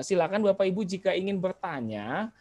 [0.01, 2.33] Silakan Bapak Ibu jika ingin bertanya,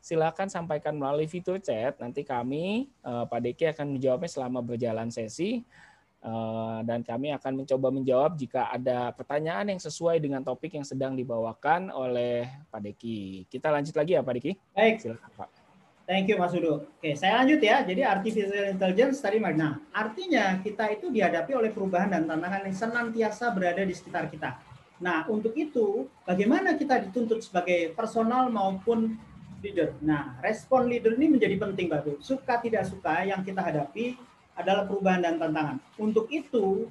[0.00, 1.92] silakan sampaikan melalui fitur chat.
[2.00, 5.60] Nanti kami, Pak Deki akan menjawabnya selama berjalan sesi.
[6.22, 11.18] Eh, dan kami akan mencoba menjawab jika ada pertanyaan yang sesuai dengan topik yang sedang
[11.18, 13.50] dibawakan oleh Pak Deki.
[13.50, 14.52] Kita lanjut lagi ya Pak Deki.
[14.70, 15.02] Baik.
[15.02, 15.48] Silakan Pak.
[16.06, 16.86] Thank you Mas Udo.
[16.94, 17.82] Oke, saya lanjut ya.
[17.82, 23.50] Jadi artificial intelligence tadi Nah, artinya kita itu dihadapi oleh perubahan dan tantangan yang senantiasa
[23.50, 24.62] berada di sekitar kita.
[25.02, 29.18] Nah, untuk itu bagaimana kita dituntut sebagai personal maupun
[29.58, 29.98] leader.
[29.98, 34.14] Nah, respon leader ini menjadi penting Pak Suka tidak suka yang kita hadapi
[34.56, 35.76] adalah perubahan dan tantangan.
[35.96, 36.88] Untuk itu,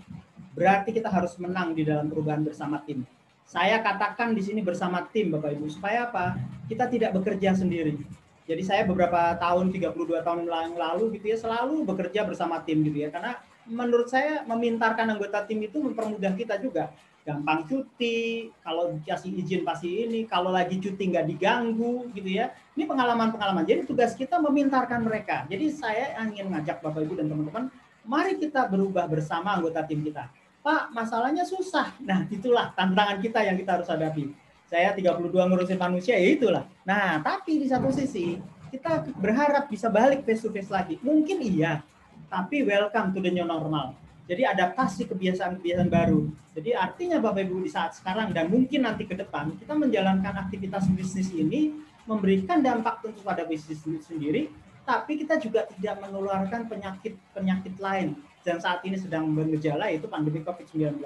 [0.58, 3.06] berarti kita harus menang di dalam perubahan bersama tim.
[3.46, 6.40] Saya katakan di sini bersama tim Bapak Ibu supaya apa?
[6.72, 8.00] Kita tidak bekerja sendiri.
[8.48, 13.06] Jadi saya beberapa tahun 32 tahun yang lalu gitu ya selalu bekerja bersama tim gitu
[13.06, 13.38] ya karena
[13.70, 16.90] menurut saya memintarkan anggota tim itu mempermudah kita juga
[17.22, 22.50] gampang cuti, kalau dikasih izin pasti ini, kalau lagi cuti nggak diganggu gitu ya.
[22.74, 23.64] Ini pengalaman-pengalaman.
[23.68, 25.46] Jadi tugas kita memintarkan mereka.
[25.46, 27.64] Jadi saya ingin ngajak Bapak Ibu dan teman-teman,
[28.02, 30.30] mari kita berubah bersama anggota tim kita.
[30.62, 31.94] Pak, masalahnya susah.
[32.02, 34.34] Nah, itulah tantangan kita yang kita harus hadapi.
[34.70, 36.64] Saya 32 ngurusin manusia, ya itulah.
[36.86, 38.38] Nah, tapi di satu sisi,
[38.70, 40.96] kita berharap bisa balik face to face lagi.
[41.04, 41.84] Mungkin iya,
[42.32, 43.92] tapi welcome to the new normal
[44.32, 46.32] jadi adaptasi kebiasaan-kebiasaan baru.
[46.56, 50.88] Jadi artinya Bapak Ibu di saat sekarang dan mungkin nanti ke depan kita menjalankan aktivitas
[50.96, 51.76] bisnis ini
[52.08, 54.48] memberikan dampak tentu pada bisnis sendiri,
[54.88, 58.16] tapi kita juga tidak menularkan penyakit-penyakit lain
[58.48, 61.04] dan saat ini sedang bergejala yaitu pandemi COVID-19.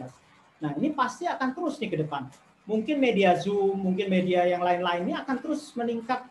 [0.61, 2.29] Nah ini pasti akan terus nih ke depan.
[2.69, 6.29] Mungkin media Zoom, mungkin media yang lain-lainnya akan terus meningkat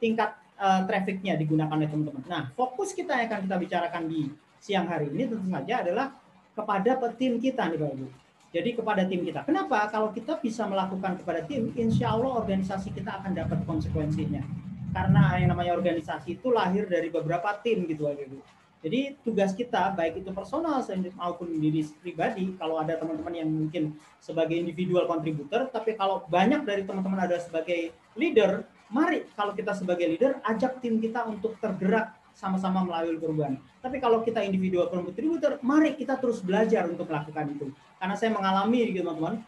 [0.00, 2.24] tingkat uh, trafficnya digunakan oleh teman-teman.
[2.24, 6.21] Nah fokus kita yang akan kita bicarakan di siang hari ini tentu saja adalah
[6.52, 8.06] kepada tim kita nih Bapak Ibu.
[8.52, 9.40] Jadi kepada tim kita.
[9.48, 9.88] Kenapa?
[9.88, 14.44] Kalau kita bisa melakukan kepada tim, insya Allah organisasi kita akan dapat konsekuensinya.
[14.92, 18.38] Karena yang namanya organisasi itu lahir dari beberapa tim gitu Bapak Ibu.
[18.82, 20.82] Jadi tugas kita baik itu personal
[21.14, 26.82] maupun diri pribadi, kalau ada teman-teman yang mungkin sebagai individual kontributor, tapi kalau banyak dari
[26.82, 32.82] teman-teman ada sebagai leader, mari kalau kita sebagai leader ajak tim kita untuk tergerak sama-sama
[32.82, 33.60] melalui perubahan.
[33.80, 37.66] Tapi kalau kita individual contributor, mari kita terus belajar untuk melakukan itu.
[38.00, 39.44] Karena saya mengalami gitu teman-teman,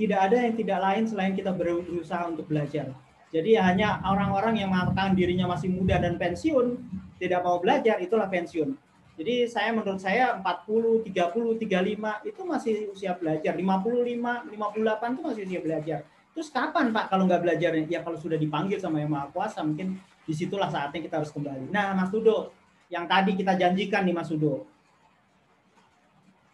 [0.00, 2.92] tidak ada yang tidak lain selain kita berusaha untuk belajar.
[3.34, 6.78] Jadi hanya orang-orang yang mengatakan dirinya masih muda dan pensiun,
[7.18, 8.78] tidak mau belajar, itulah pensiun.
[9.14, 13.54] Jadi saya menurut saya 40, 30, 35 itu masih usia belajar.
[13.54, 15.98] 55, 58 itu masih usia belajar.
[16.34, 17.78] Terus kapan Pak kalau nggak belajar?
[17.86, 21.68] Ya kalau sudah dipanggil sama Yang Maha Kuasa mungkin di situlah saatnya kita harus kembali.
[21.68, 22.52] Nah, Mas Tudo,
[22.88, 24.64] yang tadi kita janjikan nih Mas Tudo.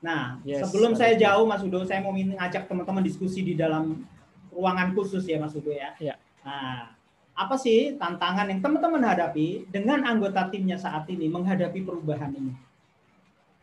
[0.01, 4.01] Nah, yes, sebelum saya jauh Mas Udo, saya mau ngajak teman-teman diskusi di dalam
[4.49, 5.93] ruangan khusus ya Mas Udo ya.
[6.01, 6.17] ya.
[6.41, 6.97] Nah,
[7.37, 12.53] apa sih tantangan yang teman-teman hadapi dengan anggota timnya saat ini menghadapi perubahan ini?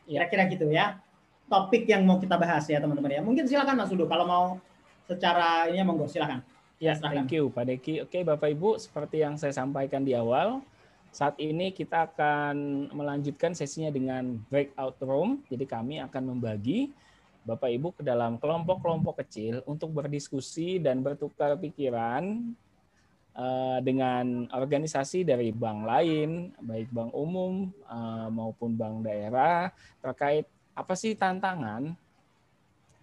[0.06, 0.30] Ya.
[0.30, 1.02] Kira-kira gitu ya.
[1.50, 3.22] Topik yang mau kita bahas ya teman-teman ya.
[3.26, 4.46] Mungkin silakan Mas Udo kalau mau
[5.10, 6.46] secara ini monggo silakan.
[6.78, 8.06] Ya, thank you Pak Deki.
[8.06, 10.62] Oke Bapak Ibu, seperti yang saya sampaikan di awal,
[11.10, 15.42] saat ini kita akan melanjutkan sesinya dengan breakout room.
[15.50, 16.94] Jadi kami akan membagi
[17.50, 22.54] Bapak Ibu ke dalam kelompok-kelompok kecil untuk berdiskusi dan bertukar pikiran
[23.34, 30.46] uh, dengan organisasi dari bank lain, baik bank umum uh, maupun bank daerah terkait
[30.78, 31.98] apa sih tantangan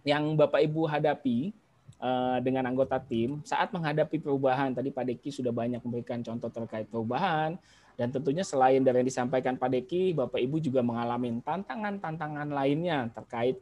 [0.07, 1.64] yang Bapak Ibu hadapi
[2.05, 4.77] uh, dengan anggota tim saat menghadapi perubahan.
[4.77, 7.57] Tadi Pak Deki sudah banyak memberikan contoh terkait perubahan
[7.95, 13.57] dan tentunya selain dari yang disampaikan Pak Deki, Bapak Ibu juga mengalami tantangan-tantangan lainnya terkait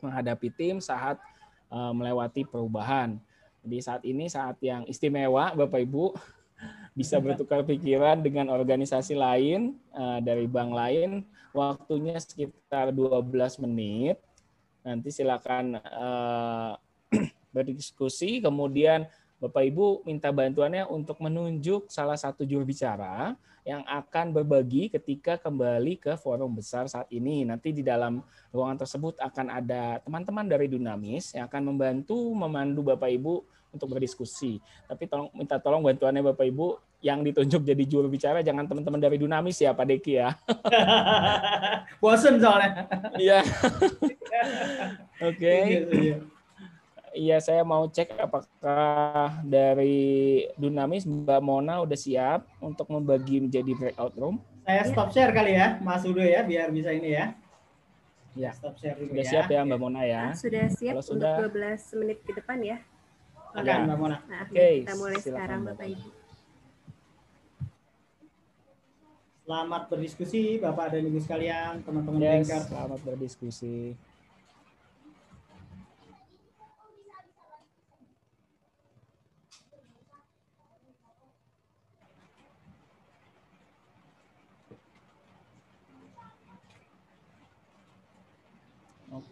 [0.00, 1.20] menghadapi tim saat
[1.68, 3.20] uh, melewati perubahan.
[3.60, 6.16] Jadi saat ini saat yang istimewa Bapak Ibu
[6.98, 11.10] bisa bertukar pikiran dengan organisasi lain uh, dari bank lain.
[11.52, 14.16] Waktunya sekitar 12 menit.
[14.80, 16.80] Nanti silakan uh,
[17.50, 19.06] berdiskusi kemudian
[19.40, 23.32] Bapak Ibu minta bantuannya untuk menunjuk salah satu juru bicara
[23.64, 27.48] yang akan berbagi ketika kembali ke forum besar saat ini.
[27.48, 28.20] Nanti di dalam
[28.52, 33.40] ruangan tersebut akan ada teman-teman dari Dunamis yang akan membantu memandu Bapak Ibu
[33.72, 34.60] untuk berdiskusi.
[34.84, 39.16] Tapi tolong minta tolong bantuannya Bapak Ibu yang ditunjuk jadi juru bicara jangan teman-teman dari
[39.16, 40.36] Dunamis ya Pak Deki ya.
[42.04, 42.84] Bosen soalnya.
[43.16, 43.40] Iya.
[45.32, 45.54] Oke.
[45.88, 46.20] Iya,
[47.14, 47.36] iya.
[47.42, 54.36] Saya mau cek apakah dari Dunamis Mbak Mona udah siap untuk membagi menjadi breakout room.
[54.64, 57.34] Saya stop share kali ya, Mas Udo ya, biar bisa ini ya.
[58.38, 58.54] Ya.
[58.54, 59.30] Stop share dulu sudah ya.
[59.30, 60.30] siap ya Mbak Mona ya.
[60.30, 61.74] Nah, sudah siap Kalau untuk sudah...
[61.74, 62.78] 12 menit ke depan ya.
[63.50, 63.76] Oke, ya.
[63.82, 64.16] Mbak Mona.
[64.30, 66.08] Nah, Oke, kita mulai silakan, sekarang Bapak Ibu.
[69.50, 73.98] Selamat berdiskusi Bapak dan Ibu sekalian, teman-teman yes, Selamat berdiskusi.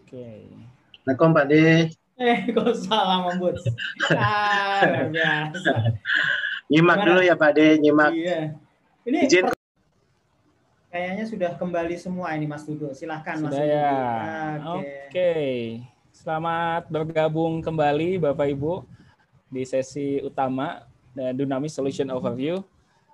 [0.09, 0.41] Oke.
[1.05, 1.65] Assalamualaikum Pak De.
[2.17, 3.61] Eh, kok salah membut.
[4.17, 6.01] Ah, biasa.
[6.73, 7.05] Nyimak Gimana?
[7.13, 8.17] dulu ya Pak De, nyimak.
[8.17, 8.57] Iya.
[9.05, 9.53] Ini Izin.
[10.89, 12.97] kayaknya sudah kembali semua ini Mas Dudo.
[12.97, 13.69] Silahkan Mas Dudo.
[13.69, 13.93] ya.
[14.81, 15.13] Oke.
[15.13, 15.85] Okay.
[16.17, 18.89] Selamat bergabung kembali Bapak Ibu
[19.53, 22.65] di sesi utama Dynamic Solution Overview.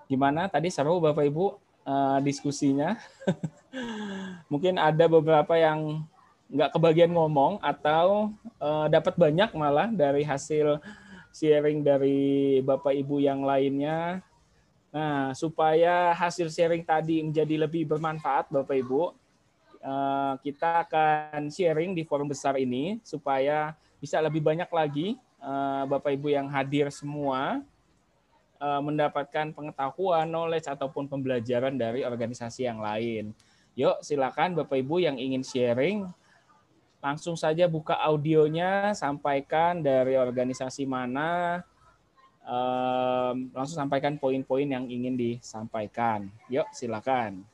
[0.07, 1.59] Gimana tadi seru Bapak Ibu
[1.91, 2.95] uh, diskusinya?
[4.47, 6.07] Mungkin ada beberapa yang
[6.51, 10.79] nggak kebagian ngomong atau uh, dapat banyak malah dari hasil
[11.35, 14.21] sharing dari Bapak Ibu yang lainnya.
[14.95, 19.11] Nah, supaya hasil sharing tadi menjadi lebih bermanfaat Bapak Ibu,
[19.83, 26.15] uh, kita akan sharing di forum besar ini supaya bisa lebih banyak lagi uh, Bapak
[26.15, 27.63] Ibu yang hadir semua
[28.65, 33.37] mendapatkan pengetahuan, knowledge ataupun pembelajaran dari organisasi yang lain.
[33.77, 36.09] Yuk, silakan Bapak Ibu yang ingin sharing
[37.05, 41.61] langsung saja buka audionya, sampaikan dari organisasi mana,
[42.49, 46.33] um, langsung sampaikan poin-poin yang ingin disampaikan.
[46.49, 47.45] Yuk, silakan.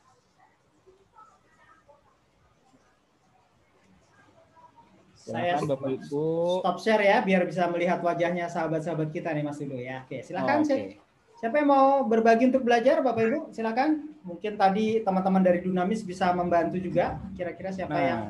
[5.18, 6.26] Silakan Saya Bapak Ibu.
[6.62, 10.06] Stop share ya, biar bisa melihat wajahnya sahabat-sahabat kita nih Mas Dudo ya.
[10.06, 10.62] Oke, silakan.
[10.62, 11.02] Oh, okay.
[11.42, 13.40] Siapa yang mau berbagi untuk belajar, Bapak Ibu?
[13.50, 14.14] Silakan.
[14.22, 17.18] Mungkin tadi teman-teman dari Dunamis bisa membantu juga.
[17.34, 18.06] Kira-kira siapa nah.
[18.06, 18.22] yang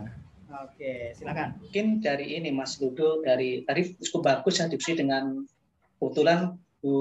[0.50, 1.62] Oke, silakan.
[1.62, 5.46] Mungkin dari ini Mas Ludo dari tadi cukup bagus ya diskusi dengan
[6.02, 6.94] kebetulan Bu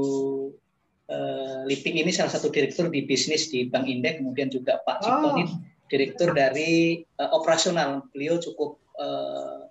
[1.09, 5.27] uh, Liping ini salah satu direktur di bisnis di Bank Indek, kemudian juga Pak Cipto
[5.27, 5.33] oh.
[5.33, 5.45] ini
[5.89, 8.05] direktur dari uh, operasional.
[8.13, 9.65] Beliau cukup uh,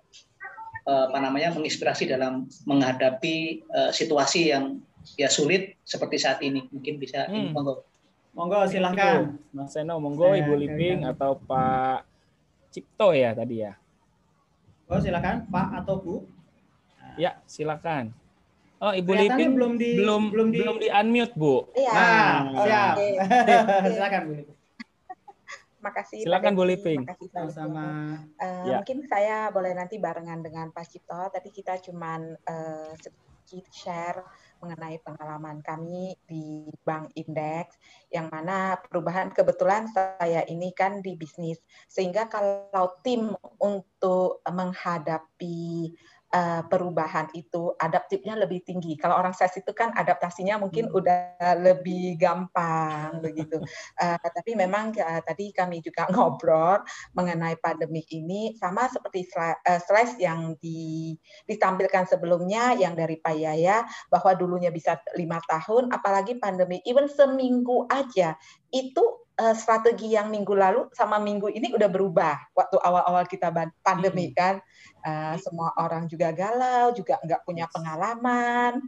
[0.83, 4.83] uh, apa namanya menginspirasi dalam menghadapi uh, situasi yang
[5.15, 6.67] ya sulit seperti saat ini.
[6.67, 7.55] Mungkin bisa hmm.
[7.55, 7.87] monggo.
[8.35, 9.39] Monggo silahkan.
[9.55, 12.18] Mas Seno, monggo Ibu Liping atau Pak
[12.69, 13.73] Cipto ya tadi ya.
[14.89, 16.15] Oh silakan Pak atau Bu.
[17.17, 18.13] Ya silakan.
[18.79, 21.67] Oh Ibu Lipin belum di belum belum di, belum di unmute Bu.
[21.75, 21.91] Iya.
[21.91, 22.95] Nah, siap.
[22.95, 23.91] Okay.
[23.97, 24.55] silakan Bu Lipin.
[25.85, 26.19] Makasih.
[26.23, 27.01] Silakan Bu Liping.
[27.33, 27.85] Sama-sama.
[28.39, 28.77] Uh, ya.
[28.79, 31.27] Mungkin saya boleh nanti barengan dengan Pak Cipto.
[31.27, 34.23] Tadi kita cuman uh, sedikit share
[34.59, 37.79] mengenai pengalaman kami di Bank Indeks,
[38.11, 45.95] yang mana perubahan kebetulan saya ini kan di bisnis, sehingga kalau tim untuk menghadapi
[46.33, 48.95] uh, perubahan itu adaptifnya lebih tinggi.
[48.97, 50.97] Kalau orang sales itu kan adaptasinya mungkin hmm.
[50.97, 51.21] udah
[51.61, 53.61] lebih gampang begitu.
[53.97, 56.81] Uh, tapi memang uh, tadi kami juga ngobrol
[57.17, 61.13] mengenai pandemi ini sama seperti slide yang di,
[61.45, 67.89] ditampilkan sebelumnya yang dari Pak Yaya bahwa dulunya bisa lima tahun, apalagi pandemi, even seminggu
[67.89, 68.37] aja
[68.69, 69.01] itu
[69.55, 73.49] strategi yang minggu lalu sama minggu ini udah berubah waktu awal-awal kita
[73.79, 74.35] pandemi hmm.
[74.35, 74.55] kan
[75.07, 78.83] uh, semua orang juga galau juga nggak punya pengalaman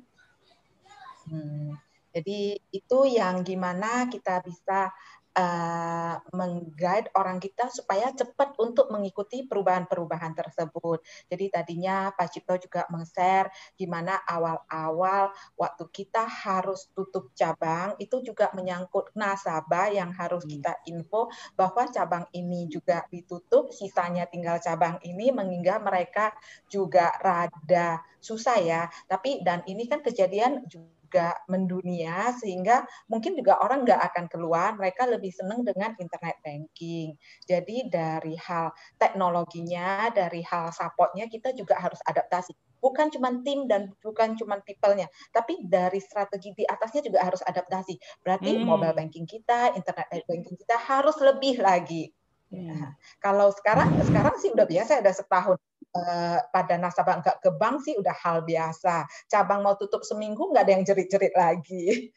[1.31, 1.71] hmm.
[2.11, 4.91] jadi itu yang gimana kita bisa
[5.35, 11.03] uh, mengguide orang kita supaya cepat untuk mengikuti perubahan-perubahan tersebut.
[11.31, 18.51] Jadi tadinya Pak Cipto juga meng-share gimana awal-awal waktu kita harus tutup cabang itu juga
[18.51, 20.51] menyangkut nasabah yang harus hmm.
[20.59, 26.35] kita info bahwa cabang ini juga ditutup, sisanya tinggal cabang ini mengingat mereka
[26.67, 28.81] juga rada susah ya.
[29.07, 34.79] Tapi dan ini kan kejadian juga juga mendunia sehingga mungkin juga orang nggak akan keluar,
[34.79, 37.19] mereka lebih senang dengan internet banking.
[37.43, 42.55] Jadi dari hal teknologinya, dari hal supportnya kita juga harus adaptasi.
[42.79, 48.23] Bukan cuma tim dan bukan cuma people-nya, tapi dari strategi di atasnya juga harus adaptasi.
[48.23, 48.63] Berarti hmm.
[48.63, 52.07] mobile banking kita, internet banking kita harus lebih lagi.
[52.47, 52.71] Hmm.
[52.71, 55.59] Nah, kalau sekarang sekarang sih udah biasa ada setahun
[55.91, 59.03] Eh, pada nasabah nggak ke bank sih udah hal biasa.
[59.27, 62.15] Cabang mau tutup seminggu nggak ada yang jerit-jerit lagi.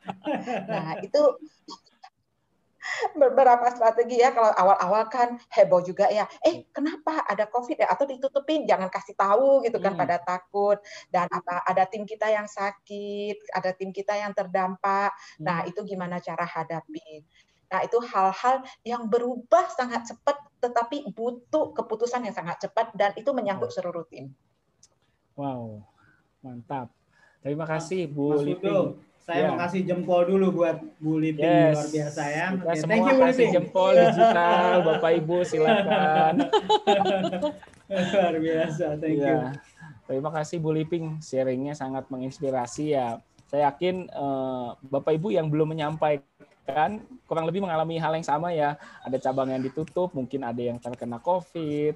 [0.70, 1.22] nah itu
[3.18, 8.08] beberapa strategi ya kalau awal-awal kan heboh juga ya eh kenapa ada covid ya atau
[8.08, 10.00] ditutupin jangan kasih tahu gitu kan hmm.
[10.00, 10.80] pada takut
[11.12, 15.70] dan apa ada tim kita yang sakit ada tim kita yang terdampak nah hmm.
[15.70, 17.22] itu gimana cara hadapin
[17.70, 23.30] Nah, itu hal-hal yang berubah sangat cepat, tetapi butuh keputusan yang sangat cepat, dan itu
[23.30, 24.34] menyangkut seluruh tim.
[25.38, 25.86] Wow,
[26.42, 26.90] mantap.
[27.40, 28.98] Terima kasih, Bu Mas Liping.
[29.20, 29.48] Saya ya.
[29.54, 31.78] mau kasih jempol dulu buat Bu Liping, yes.
[31.78, 32.46] luar biasa ya.
[32.50, 32.80] Kita okay.
[32.82, 33.54] semua Thank you, kasih Liping.
[33.54, 36.34] jempol digital, Bapak Ibu silakan.
[38.10, 39.30] luar biasa, thank ya.
[39.30, 39.38] you.
[40.10, 43.22] Terima kasih Bu Liping, sharingnya sangat menginspirasi ya.
[43.46, 46.26] Saya yakin uh, Bapak Ibu yang belum menyampaikan
[46.72, 48.78] kan kurang lebih mengalami hal yang sama ya.
[49.06, 51.94] Ada cabang yang ditutup, mungkin ada yang terkena COVID,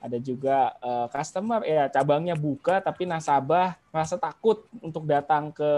[0.00, 5.72] ada juga uh, customer ya cabangnya buka tapi nasabah merasa takut untuk datang ke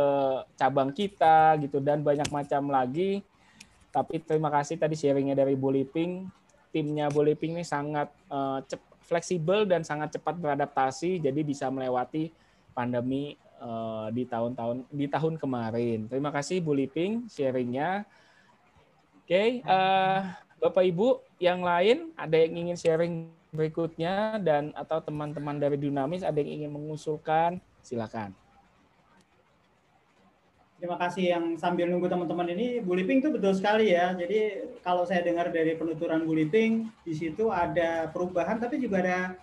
[0.54, 3.26] cabang kita gitu dan banyak macam lagi.
[3.92, 6.30] Tapi terima kasih tadi sharingnya dari Buliping.
[6.72, 8.64] Timnya Buliping ini sangat uh,
[9.04, 12.32] fleksibel dan sangat cepat beradaptasi, jadi bisa melewati
[12.72, 16.08] pandemi uh, di tahun-tahun di tahun kemarin.
[16.08, 18.08] Terima kasih Bu Liping sharingnya.
[19.22, 20.20] Oke, okay, uh, eh,
[20.58, 26.42] Bapak Ibu yang lain ada yang ingin sharing berikutnya dan atau teman-teman dari Dinamis ada
[26.42, 28.34] yang ingin mengusulkan, silakan.
[30.82, 34.10] Terima kasih yang sambil nunggu teman-teman ini, Bu Liping itu betul sekali ya.
[34.18, 39.38] Jadi kalau saya dengar dari penuturan Bu Liping, di situ ada perubahan tapi juga ada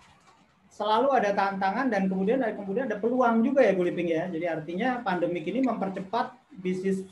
[0.68, 4.28] selalu ada tantangan dan kemudian ada kemudian ada peluang juga ya Bu Liping ya.
[4.28, 7.08] Jadi artinya pandemik ini mempercepat bisnis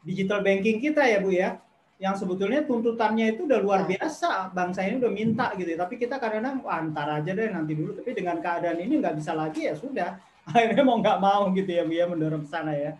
[0.00, 1.60] digital banking kita ya Bu ya
[1.96, 3.96] yang sebetulnya tuntutannya itu udah luar ya.
[3.96, 5.78] biasa bangsa ini udah minta gitu ya.
[5.80, 7.96] tapi kita kadang-kadang antar aja deh nanti dulu.
[7.96, 10.20] Tapi dengan keadaan ini nggak bisa lagi ya sudah.
[10.52, 12.92] Akhirnya mau nggak mau gitu ya Bu ya mendorong ke sana ya.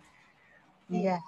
[0.89, 1.21] Iya.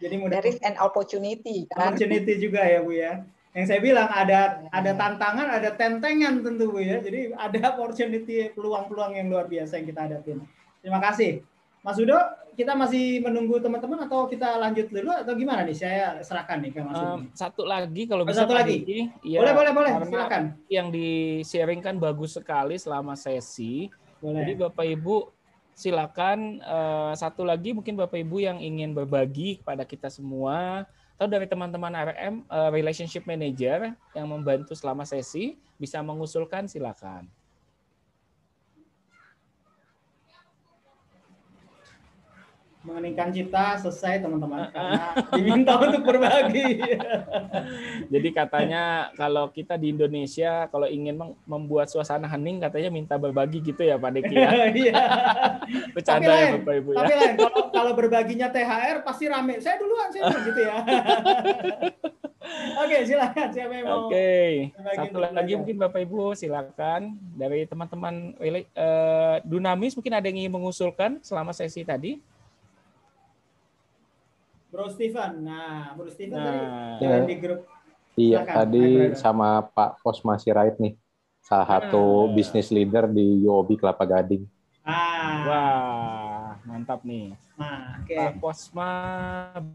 [0.00, 1.92] Jadi mudah there is an opportunity kan?
[1.92, 3.24] opportunity juga ya Bu ya
[3.56, 9.16] yang saya bilang ada ada tantangan ada tentengan tentu Bu ya jadi ada opportunity peluang-peluang
[9.16, 10.44] yang luar biasa yang kita hadapin.
[10.80, 11.44] Terima kasih.
[11.80, 12.18] Mas Udo,
[12.56, 15.76] kita masih menunggu teman-teman atau kita lanjut dulu atau gimana nih?
[15.76, 16.96] Saya serahkan nih ke Mas.
[16.96, 18.48] Um, satu lagi kalau oh, bisa.
[18.48, 18.82] Satu lagi.
[19.20, 19.92] ya, boleh, boleh, boleh.
[20.08, 20.42] Silakan.
[20.72, 23.92] Yang di-sharingkan bagus sekali selama sesi.
[24.24, 24.42] Boleh.
[24.42, 25.16] Jadi Bapak Ibu
[25.76, 30.88] silakan uh, satu lagi mungkin Bapak Ibu yang ingin berbagi kepada kita semua
[31.20, 37.28] atau dari teman-teman RM uh, eh, relationship manager yang membantu selama sesi bisa mengusulkan silakan.
[42.86, 46.78] Mengeningkan cipta selesai teman-teman karena diminta untuk berbagi.
[48.14, 53.82] Jadi katanya kalau kita di Indonesia kalau ingin membuat suasana hening katanya minta berbagi gitu
[53.82, 54.50] ya Pak Deki ya.
[54.76, 54.94] Iya.
[55.90, 56.98] Bercanda ya Bapak Ibu ya.
[57.02, 59.58] Tapi lain kalau kalau berbaginya THR pasti rame.
[59.58, 60.76] Saya duluan saya duluan gitu ya.
[62.78, 64.06] Oke, silakan siapa yang mau.
[64.06, 64.70] Oke.
[64.94, 71.18] Satu lagi mungkin Bapak Ibu silakan dari teman-teman uh, Dunamis mungkin ada yang ingin mengusulkan
[71.26, 72.22] selama sesi tadi.
[74.70, 75.32] Bro Steven.
[75.46, 77.18] Nah, Bro Steven nah, tadi ya.
[77.24, 77.60] di grup.
[78.16, 78.54] Iya, Silakan.
[78.56, 78.86] tadi
[79.20, 80.96] sama Pak Pos masih right nih.
[81.44, 82.34] Salah satu nah.
[82.34, 84.42] bisnis leader di UOB Kelapa Gading.
[84.82, 85.42] Ah.
[85.46, 87.36] Wah, mantap nih.
[87.56, 88.18] Nah, okay.
[88.20, 88.90] Pak Posma,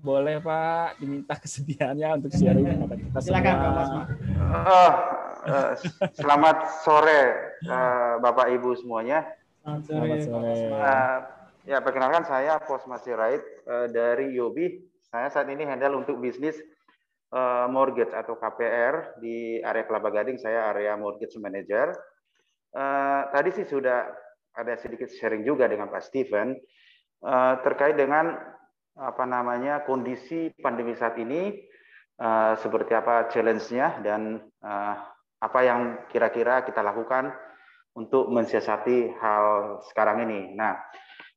[0.05, 4.03] boleh Pak diminta kesediaannya untuk sharing kepada kita Silakan Pak Posma.
[4.51, 4.91] Oh,
[5.49, 5.71] uh,
[6.13, 7.21] selamat sore
[7.65, 9.25] uh, Bapak Ibu semuanya.
[9.61, 10.09] Selamat sore.
[10.21, 10.77] Selamat sore.
[10.77, 11.17] Uh,
[11.65, 13.60] ya, perkenalkan saya Posma Sirait uh,
[13.91, 14.57] dari UOB
[15.11, 16.55] saya saat ini handle untuk bisnis
[17.35, 20.39] uh, mortgage atau KPR di area Kelapa Gading.
[20.39, 21.91] Saya area mortgage manager.
[22.71, 24.07] Uh, tadi sih sudah
[24.55, 26.55] ada sedikit sharing juga dengan Pak Steven
[27.61, 28.33] terkait dengan
[28.97, 31.53] apa namanya kondisi pandemi saat ini
[32.57, 34.41] seperti apa challenge-nya dan
[35.37, 37.29] apa yang kira-kira kita lakukan
[37.95, 39.45] untuk mensiasati hal
[39.93, 40.57] sekarang ini.
[40.57, 40.75] Nah,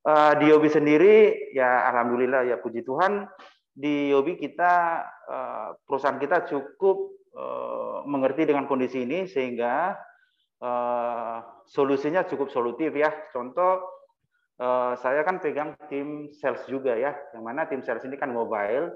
[0.05, 1.17] uh, di Yobi sendiri
[1.57, 3.27] ya alhamdulillah ya puji Tuhan
[3.75, 9.99] di Yobi kita uh, perusahaan kita cukup uh, mengerti dengan kondisi ini sehingga
[10.63, 13.11] uh, solusinya cukup solutif ya.
[13.35, 13.83] Contoh
[14.63, 18.95] uh, saya kan pegang tim sales juga ya, yang mana tim sales ini kan mobile.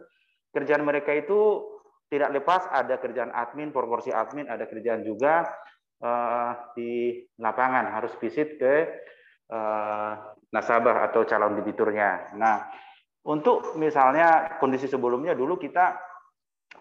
[0.54, 1.60] Kerjaan mereka itu
[2.08, 5.44] tidak lepas ada kerjaan admin, proporsi admin, ada kerjaan juga
[6.00, 8.88] uh, di lapangan harus visit ke
[10.52, 12.36] nasabah atau calon debiturnya.
[12.36, 12.68] Nah,
[13.24, 15.96] untuk misalnya kondisi sebelumnya dulu kita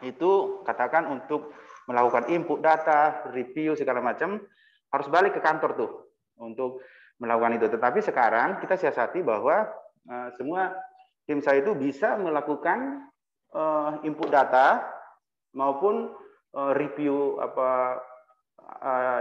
[0.04, 1.56] itu katakan untuk
[1.88, 4.40] melakukan input data, review segala macam
[4.92, 5.92] harus balik ke kantor tuh
[6.40, 6.84] untuk
[7.20, 7.68] melakukan itu.
[7.72, 9.68] Tetapi sekarang kita siasati bahwa
[10.08, 10.76] uh, semua
[11.28, 13.08] tim saya itu bisa melakukan
[13.56, 14.84] uh, input data
[15.56, 16.12] maupun
[16.58, 18.07] review apa Eh,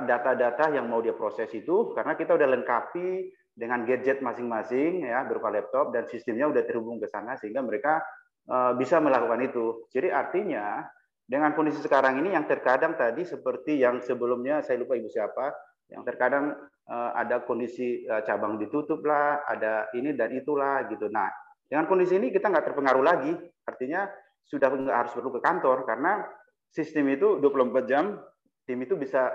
[0.07, 5.49] data-data yang mau dia proses itu karena kita udah lengkapi dengan gadget masing-masing ya berupa
[5.49, 8.05] laptop dan sistemnya udah terhubung ke sana sehingga mereka
[8.53, 9.89] uh, bisa melakukan itu.
[9.89, 10.85] Jadi artinya
[11.25, 15.57] dengan kondisi sekarang ini yang terkadang tadi seperti yang sebelumnya saya lupa ibu siapa
[15.89, 16.53] yang terkadang
[16.87, 21.09] uh, ada kondisi cabang ditutup lah, ada ini dan itulah gitu.
[21.09, 21.33] Nah
[21.65, 23.33] dengan kondisi ini kita nggak terpengaruh lagi,
[23.65, 24.05] artinya
[24.47, 26.23] sudah nggak harus perlu ke kantor karena
[26.71, 28.21] sistem itu 24 jam
[28.67, 29.31] tim itu bisa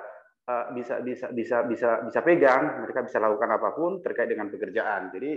[0.46, 5.10] uh, bisa bisa bisa bisa bisa pegang, mereka bisa lakukan apa pun terkait dengan pekerjaan.
[5.16, 5.32] Jadi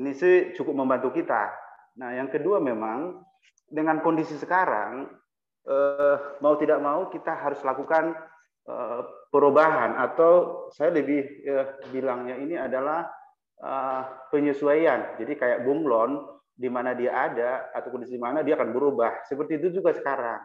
[0.00, 1.52] ini sih cukup membantu kita.
[2.00, 3.20] Nah, yang kedua memang
[3.68, 5.10] dengan kondisi sekarang
[5.68, 8.16] uh, mau tidak mau kita harus lakukan
[8.70, 13.10] uh, perubahan atau saya lebih uh, bilangnya ini adalah
[13.60, 15.20] uh, penyesuaian.
[15.20, 19.24] Jadi kayak bunglon di mana dia ada atau kondisi mana dia akan berubah.
[19.26, 20.40] Seperti itu juga sekarang.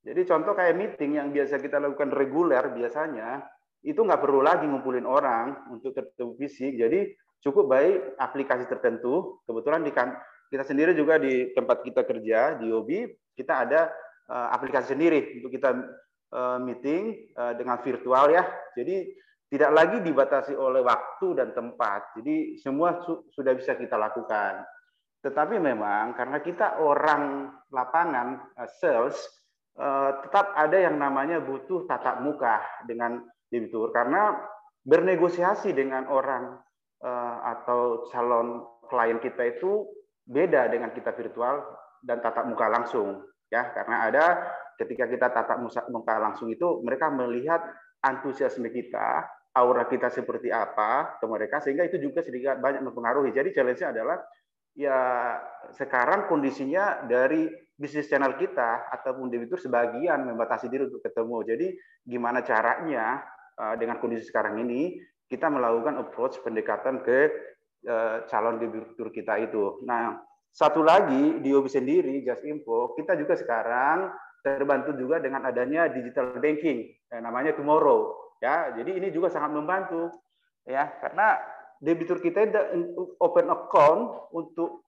[0.00, 3.44] Jadi contoh kayak meeting yang biasa kita lakukan reguler biasanya
[3.84, 6.72] itu nggak perlu lagi ngumpulin orang untuk ketemu fisik.
[6.76, 9.40] Jadi cukup baik aplikasi tertentu.
[9.44, 10.16] Kebetulan di kan,
[10.48, 13.88] kita sendiri juga di tempat kita kerja di Obi kita ada
[14.28, 15.70] uh, aplikasi sendiri untuk kita
[16.32, 18.44] uh, meeting uh, dengan virtual ya.
[18.76, 19.08] Jadi
[19.50, 22.14] tidak lagi dibatasi oleh waktu dan tempat.
[22.20, 24.60] Jadi semua su sudah bisa kita lakukan.
[25.20, 29.39] Tetapi memang karena kita orang lapangan uh, sales
[30.24, 34.36] tetap ada yang namanya butuh tatap muka dengan debitur karena
[34.84, 36.56] bernegosiasi dengan orang
[37.04, 39.88] uh, atau calon klien kita itu
[40.24, 41.64] beda dengan kita virtual
[42.00, 43.72] dan tatap muka langsung ya.
[43.72, 44.24] Karena ada
[44.80, 45.58] ketika kita tatap
[45.92, 47.60] muka langsung itu mereka melihat
[48.00, 53.34] antusiasme kita aura kita seperti apa ke mereka sehingga itu juga sedikit banyak mempengaruhi.
[53.34, 54.16] Jadi challenge-nya adalah
[54.74, 54.98] ya
[55.74, 57.50] sekarang kondisinya dari
[57.80, 61.36] bisnis channel kita ataupun debitur sebagian membatasi diri untuk ketemu.
[61.48, 61.66] Jadi
[62.04, 63.24] gimana caranya
[63.56, 65.00] uh, dengan kondisi sekarang ini
[65.30, 67.18] kita melakukan approach pendekatan ke
[67.88, 69.80] uh, calon debitur kita itu.
[69.88, 74.10] Nah, satu lagi di OB sendiri Just Info kita juga sekarang
[74.42, 78.74] terbantu juga dengan adanya digital banking eh, namanya Tomorrow ya.
[78.74, 80.10] Jadi ini juga sangat membantu
[80.66, 81.38] ya karena
[81.80, 82.44] debitur kita
[83.18, 84.84] open account untuk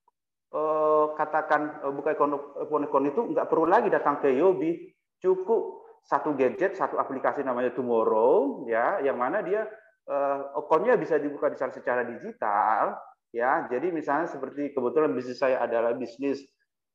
[0.52, 4.84] Eh, katakan uh, buka akun itu nggak perlu lagi datang ke Yobi,
[5.16, 9.64] cukup satu gadget, satu aplikasi namanya Tomorrow, ya, yang mana dia
[10.12, 13.00] uh, akunnya bisa dibuka di secara digital,
[13.32, 13.64] ya.
[13.64, 16.44] Jadi misalnya seperti kebetulan bisnis saya adalah bisnis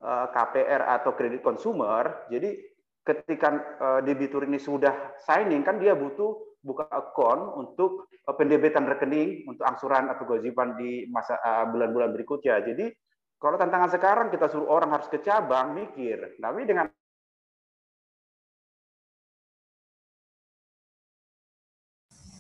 [0.06, 2.62] uh, KPR atau kredit consumer, jadi
[3.02, 3.50] ketika
[3.82, 9.64] uh, debitur ini sudah signing kan dia butuh buka akun untuk uh, pendebitan rekening untuk
[9.64, 11.38] angsuran atau kewajiban di masa
[11.70, 12.60] bulan-bulan uh, berikutnya.
[12.62, 12.92] Jadi
[13.38, 16.42] kalau tantangan sekarang kita suruh orang harus ke cabang, mikir.
[16.42, 16.90] Tapi dengan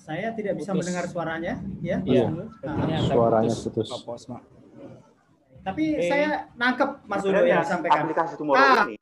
[0.07, 0.79] saya tidak bisa putus.
[0.81, 1.53] mendengar suaranya,
[1.83, 2.01] ya.
[2.01, 2.25] Iya.
[2.65, 3.87] Nah, suaranya putus.
[5.67, 6.07] Tapi Oke.
[6.07, 8.07] saya nangkep Mas Udo yang sampaikan.
[8.07, 8.87] Aplikasi Tomorrow ah.
[8.87, 8.95] ini.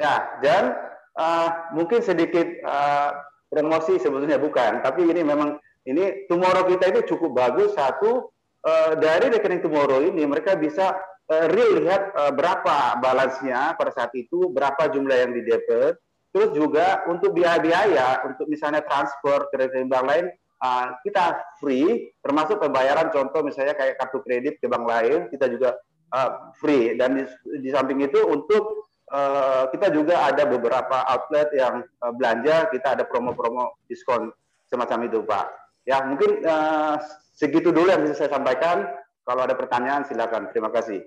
[0.00, 0.72] Ya, dan
[1.20, 3.12] uh, mungkin sedikit uh,
[3.52, 8.32] promosi sebetulnya bukan, tapi ini memang ini Tomorrow kita itu cukup bagus satu
[8.64, 10.96] uh, dari rekening tomorrow ini mereka bisa
[11.28, 16.00] uh, real lihat uh, berapa balance-nya pada saat itu, berapa jumlah yang di debit,
[16.32, 20.26] terus juga untuk biaya-biaya untuk misalnya transfer ke rekening bank lain
[20.62, 25.76] uh, kita free, termasuk pembayaran contoh misalnya kayak kartu kredit ke bank lain kita juga
[26.14, 26.94] uh, free.
[26.94, 27.24] Dan di,
[27.60, 33.04] di samping itu untuk uh, kita juga ada beberapa outlet yang uh, belanja kita ada
[33.04, 34.32] promo-promo diskon
[34.66, 35.46] semacam itu Pak.
[35.84, 36.96] Ya mungkin uh,
[37.32, 38.86] Segitu dulu yang bisa saya sampaikan.
[39.22, 40.50] Kalau ada pertanyaan silakan.
[40.52, 41.02] Terima kasih.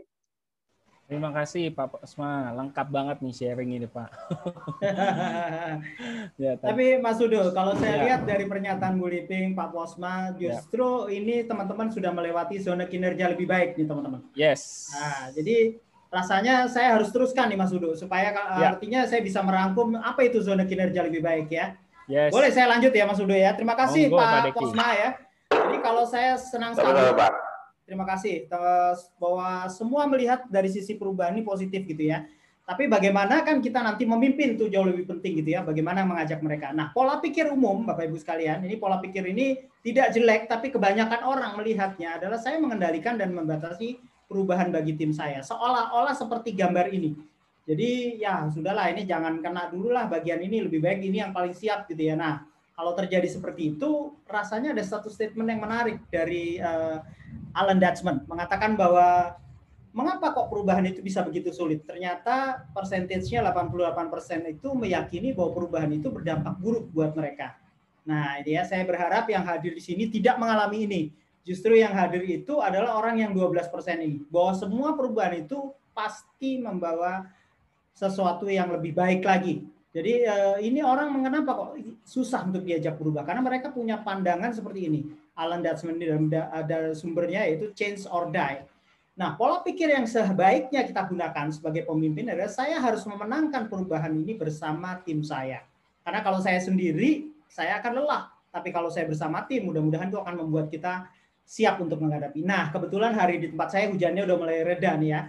[1.05, 4.09] Terima kasih Pak Posma, lengkap banget nih sharing ini Pak.
[6.41, 8.03] ya, tapi Mas Udo, kalau saya ya.
[8.09, 11.21] lihat dari pernyataan Bu Liping, Pak Posma, justru ya.
[11.21, 14.25] ini teman-teman sudah melewati zona kinerja lebih baik nih teman-teman.
[14.33, 14.89] Yes.
[14.97, 15.77] Nah, jadi
[16.15, 18.71] rasanya saya harus teruskan nih Mas Udo, supaya ya.
[18.71, 21.75] artinya saya bisa merangkum apa itu zona kinerja lebih baik ya.
[22.07, 22.31] Yes.
[22.31, 23.51] Boleh saya lanjut ya Mas Udo ya.
[23.51, 25.09] Terima kasih Monggo, Pak, Pak Posma ya.
[25.51, 26.95] Jadi kalau saya senang sekali.
[27.11, 27.31] Pak
[27.85, 28.47] Terima kasih.
[29.19, 32.23] Bahwa semua melihat dari sisi perubahan ini positif gitu ya.
[32.65, 35.61] Tapi bagaimana kan kita nanti memimpin itu jauh lebih penting gitu ya.
[35.61, 36.73] Bagaimana mengajak mereka.
[36.73, 41.21] Nah, pola pikir umum Bapak Ibu sekalian, ini pola pikir ini tidak jelek tapi kebanyakan
[41.29, 45.41] orang melihatnya adalah saya mengendalikan dan membatasi perubahan bagi tim saya.
[45.41, 47.15] Seolah-olah seperti gambar ini.
[47.65, 51.53] Jadi ya sudahlah ini jangan kena dulu lah bagian ini lebih baik ini yang paling
[51.53, 52.13] siap gitu ya.
[52.13, 52.45] Nah,
[52.77, 57.01] kalau terjadi seperti itu rasanya ada satu statement yang menarik dari uh,
[57.57, 59.33] Alan Dutchman mengatakan bahwa
[59.95, 61.87] mengapa kok perubahan itu bisa begitu sulit?
[61.87, 67.57] Ternyata persentasenya 88% itu meyakini bahwa perubahan itu berdampak buruk buat mereka.
[68.05, 71.01] Nah, ini ya saya berharap yang hadir di sini tidak mengalami ini.
[71.45, 73.69] Justru yang hadir itu adalah orang yang 12%
[74.01, 74.25] ini.
[74.33, 77.29] Bahwa semua perubahan itu pasti membawa
[77.93, 79.63] sesuatu yang lebih baik lagi.
[79.95, 81.71] Jadi eh, ini orang mengenapa kok
[82.03, 85.07] susah untuk diajak berubah karena mereka punya pandangan seperti ini
[85.39, 88.59] Alan Dutchman dalam ada sumbernya yaitu change or die.
[89.15, 94.35] Nah, pola pikir yang sebaiknya kita gunakan sebagai pemimpin adalah saya harus memenangkan perubahan ini
[94.35, 95.63] bersama tim saya.
[96.03, 98.27] Karena kalau saya sendiri, saya akan lelah.
[98.51, 101.07] Tapi kalau saya bersama tim, mudah-mudahan itu akan membuat kita
[101.45, 102.41] siap untuk menghadapi.
[102.41, 105.21] Nah, kebetulan hari di tempat saya hujannya udah mulai reda nih ya.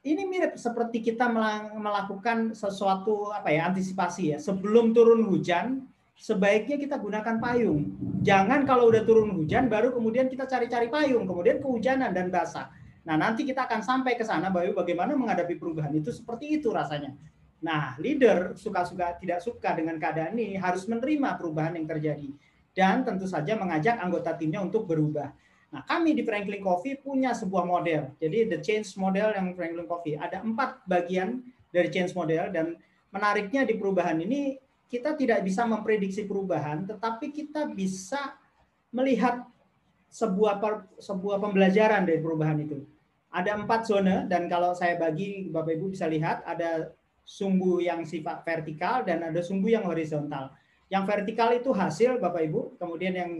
[0.00, 1.28] Ini mirip seperti kita
[1.76, 4.38] melakukan sesuatu apa ya antisipasi ya.
[4.40, 5.84] Sebelum turun hujan,
[6.16, 7.92] sebaiknya kita gunakan payung.
[8.24, 12.72] Jangan kalau udah turun hujan baru kemudian kita cari-cari payung, kemudian kehujanan dan basah.
[13.04, 17.12] Nah, nanti kita akan sampai ke sana bahwa bagaimana menghadapi perubahan itu seperti itu rasanya.
[17.60, 22.32] Nah, leader suka-suka tidak suka dengan keadaan ini harus menerima perubahan yang terjadi
[22.76, 25.34] dan tentu saja mengajak anggota timnya untuk berubah.
[25.70, 28.10] Nah, kami di Franklin Coffee punya sebuah model.
[28.18, 32.74] Jadi the change model yang Franklin Coffee ada empat bagian dari change model dan
[33.14, 34.58] menariknya di perubahan ini
[34.90, 38.34] kita tidak bisa memprediksi perubahan, tetapi kita bisa
[38.90, 39.46] melihat
[40.10, 40.58] sebuah
[40.98, 42.82] sebuah pembelajaran dari perubahan itu.
[43.30, 46.90] Ada empat zona dan kalau saya bagi Bapak Ibu bisa lihat ada
[47.22, 50.50] sumbu yang sifat vertikal dan ada sumbu yang horizontal.
[50.90, 53.30] Yang vertikal itu hasil Bapak Ibu, kemudian yang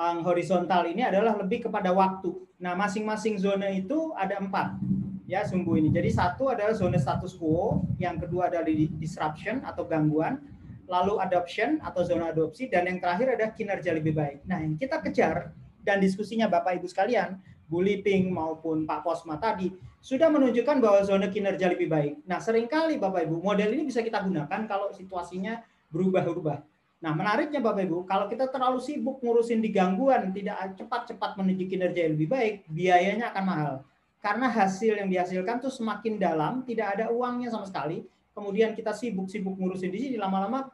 [0.00, 2.32] yang horizontal ini adalah lebih kepada waktu.
[2.56, 4.80] Nah, masing-masing zona itu ada empat
[5.30, 5.94] ya sumbu ini.
[5.94, 8.66] Jadi satu adalah zona status quo, yang kedua adalah
[8.98, 10.42] disruption atau gangguan,
[10.90, 14.42] lalu adoption atau zona adopsi, dan yang terakhir ada kinerja lebih baik.
[14.48, 15.54] Nah, yang kita kejar
[15.86, 17.38] dan diskusinya Bapak Ibu sekalian,
[17.70, 19.70] Bu Liping maupun Pak Posma tadi,
[20.02, 22.26] sudah menunjukkan bahwa zona kinerja lebih baik.
[22.26, 25.62] Nah, sering kali Bapak Ibu, model ini bisa kita gunakan kalau situasinya
[25.94, 26.69] berubah-ubah.
[27.00, 32.04] Nah, menariknya Bapak Ibu, kalau kita terlalu sibuk ngurusin di gangguan, tidak cepat-cepat menuju kinerja
[32.04, 33.74] yang lebih baik, biayanya akan mahal.
[34.20, 38.04] Karena hasil yang dihasilkan tuh semakin dalam, tidak ada uangnya sama sekali.
[38.36, 40.68] Kemudian kita sibuk-sibuk ngurusin di sini, lama-lama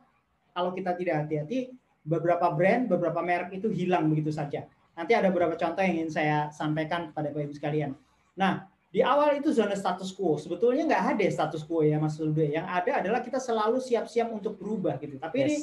[0.51, 1.70] kalau kita tidak hati-hati,
[2.03, 4.66] beberapa brand, beberapa merek itu hilang begitu saja.
[4.99, 7.95] Nanti ada beberapa contoh yang ingin saya sampaikan kepada Bapak Ibu sekalian.
[8.35, 8.66] Nah,
[8.97, 10.41] di awal itu zona status quo.
[10.41, 12.41] Sebetulnya nggak ada status quo ya Mas Ludo.
[12.41, 15.21] Yang ada adalah kita selalu siap-siap untuk berubah gitu.
[15.21, 15.45] Tapi yes.
[15.45, 15.57] ini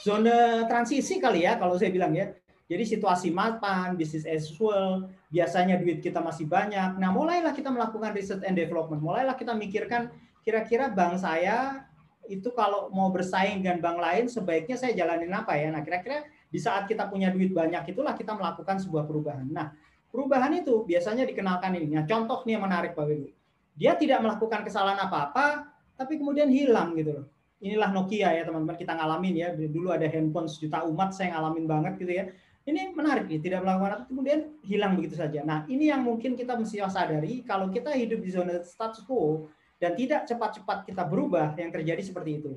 [0.00, 2.32] zona transisi kali ya kalau saya bilang ya.
[2.72, 6.96] Jadi situasi mapan, bisnis as usual, biasanya duit kita masih banyak.
[6.96, 9.04] Nah, mulailah kita melakukan research and development.
[9.04, 10.08] Mulailah kita mikirkan
[10.40, 11.84] kira-kira bank saya
[12.30, 15.68] itu kalau mau bersaing dengan bank lain sebaiknya saya jalanin apa ya?
[15.68, 19.50] Nah, kira-kira di saat kita punya duit banyak itulah kita melakukan sebuah perubahan.
[19.50, 19.74] Nah,
[20.10, 21.96] perubahan itu biasanya dikenalkan ini.
[21.96, 23.30] Nah, contoh nih yang menarik Pak Ibu.
[23.78, 27.26] Dia tidak melakukan kesalahan apa-apa, tapi kemudian hilang gitu loh.
[27.60, 29.48] Inilah Nokia ya teman-teman kita ngalamin ya.
[29.56, 32.24] Dulu ada handphone sejuta umat saya ngalamin banget gitu ya.
[32.68, 35.40] Ini menarik nih, tidak melakukan apa kemudian hilang begitu saja.
[35.40, 39.48] Nah, ini yang mungkin kita mesti sadari kalau kita hidup di zona status quo,
[39.80, 42.52] dan tidak cepat-cepat kita berubah, yang terjadi seperti itu.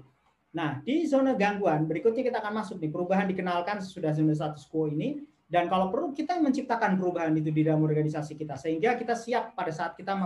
[0.52, 4.92] Nah, di zona gangguan, berikutnya kita akan masuk nih, perubahan dikenalkan sudah zona status quo
[4.92, 5.24] ini,
[5.54, 9.70] dan kalau perlu kita menciptakan perubahan itu di dalam organisasi kita, sehingga kita siap pada
[9.70, 10.18] saat kita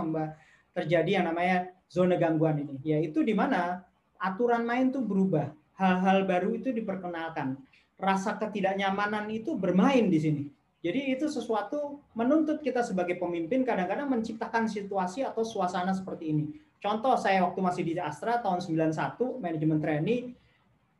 [0.72, 3.84] terjadi yang namanya zona gangguan ini, yaitu di mana
[4.16, 7.60] aturan main itu berubah, hal-hal baru itu diperkenalkan,
[8.00, 10.42] rasa ketidaknyamanan itu bermain di sini.
[10.80, 16.44] Jadi itu sesuatu menuntut kita sebagai pemimpin kadang-kadang menciptakan situasi atau suasana seperti ini
[16.78, 18.94] Contoh saya waktu masih di Astra tahun 91
[19.42, 20.38] manajemen trainee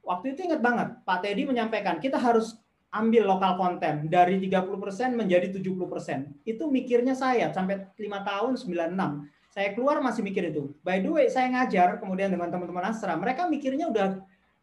[0.03, 2.59] waktu itu ingat banget Pak Teddy menyampaikan kita harus
[2.89, 6.49] ambil lokal konten dari 30% menjadi 70%.
[6.49, 9.28] Itu mikirnya saya sampai 5 tahun 96.
[9.53, 10.72] Saya keluar masih mikir itu.
[10.80, 14.20] By the way, saya ngajar kemudian dengan teman-teman Astra, mereka mikirnya udah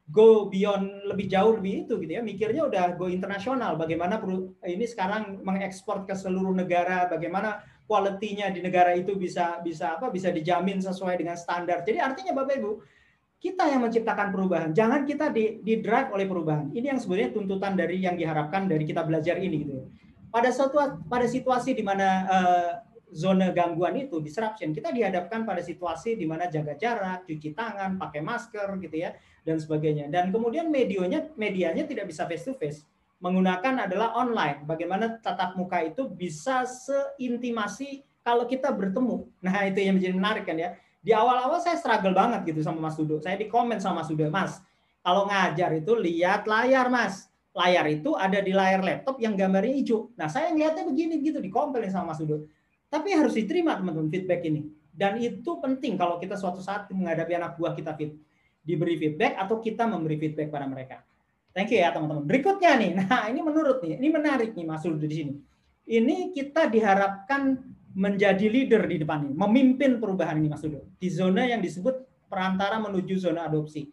[0.09, 2.21] go beyond lebih jauh lebih itu gitu ya.
[2.21, 3.77] Mikirnya udah go internasional.
[3.77, 4.21] Bagaimana
[4.65, 10.33] ini sekarang mengekspor ke seluruh negara, bagaimana kualitinya di negara itu bisa bisa apa bisa
[10.33, 11.85] dijamin sesuai dengan standar.
[11.85, 12.71] Jadi artinya Bapak Ibu,
[13.39, 14.69] kita yang menciptakan perubahan.
[14.73, 16.73] Jangan kita di, di drive oleh perubahan.
[16.73, 19.73] Ini yang sebenarnya tuntutan dari yang diharapkan dari kita belajar ini gitu.
[19.79, 19.85] Ya.
[20.33, 22.71] Pada suatu pada situasi di mana uh,
[23.15, 28.19] zona gangguan itu disruption, kita dihadapkan pada situasi di mana jaga jarak, cuci tangan, pakai
[28.19, 29.15] masker gitu ya
[29.47, 30.11] dan sebagainya.
[30.11, 32.83] Dan kemudian medianya medianya tidak bisa face to face.
[33.23, 34.67] Menggunakan adalah online.
[34.67, 39.29] Bagaimana tatap muka itu bisa seintimasi kalau kita bertemu.
[39.39, 40.75] Nah, itu yang menjadi menarik kan ya.
[41.05, 43.21] Di awal-awal saya struggle banget gitu sama Mas Dudo.
[43.21, 44.57] Saya di komen sama Mas Dudo, Mas,
[45.05, 47.29] kalau ngajar itu lihat layar, Mas.
[47.53, 50.09] Layar itu ada di layar laptop yang gambarnya hijau.
[50.17, 52.49] Nah, saya ngeliatnya begini gitu, dikompelin sama Mas Dudo
[52.95, 54.71] tapi harus diterima teman-teman feedback ini.
[54.95, 58.15] Dan itu penting kalau kita suatu saat menghadapi anak buah kita fit,
[58.63, 61.03] diberi feedback atau kita memberi feedback pada mereka.
[61.51, 62.23] Thank you ya teman-teman.
[62.23, 65.33] Berikutnya nih, nah ini menurut nih, ini menarik nih Mas di sini.
[65.85, 70.83] Ini kita diharapkan menjadi leader di depan ini, memimpin perubahan ini Mas Udo.
[70.99, 73.87] Di zona yang disebut perantara menuju zona adopsi.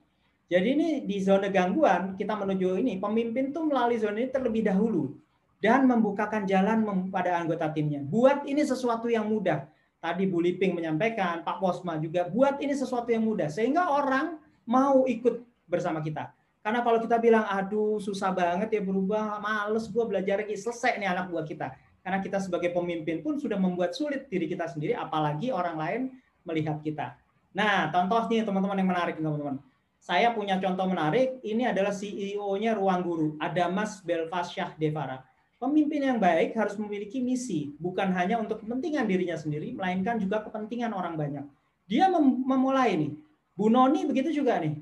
[0.51, 5.17] Jadi ini di zona gangguan kita menuju ini, pemimpin tuh melalui zona ini terlebih dahulu
[5.63, 6.83] dan membukakan jalan
[7.15, 8.03] pada anggota timnya.
[8.03, 9.71] Buat ini sesuatu yang mudah.
[10.03, 14.35] Tadi Bu Liping menyampaikan, Pak Posma juga buat ini sesuatu yang mudah sehingga orang
[14.67, 16.35] mau ikut bersama kita.
[16.59, 21.07] Karena kalau kita bilang, aduh susah banget ya berubah, males gue belajar lagi, selesai nih
[21.07, 21.71] anak buah kita.
[22.03, 26.01] Karena kita sebagai pemimpin pun sudah membuat sulit diri kita sendiri, apalagi orang lain
[26.43, 27.15] melihat kita.
[27.55, 29.63] Nah, contohnya teman-teman yang menarik, teman-teman.
[30.03, 35.23] Saya punya contoh menarik, ini adalah CEO-nya Ruang Guru, ada Mas Belfasyah Devara
[35.63, 40.91] Pemimpin yang baik harus memiliki misi, bukan hanya untuk kepentingan dirinya sendiri, melainkan juga kepentingan
[40.91, 41.47] orang banyak.
[41.87, 43.15] Dia mem memulai nih.
[43.55, 44.75] Bu Noni begitu juga nih.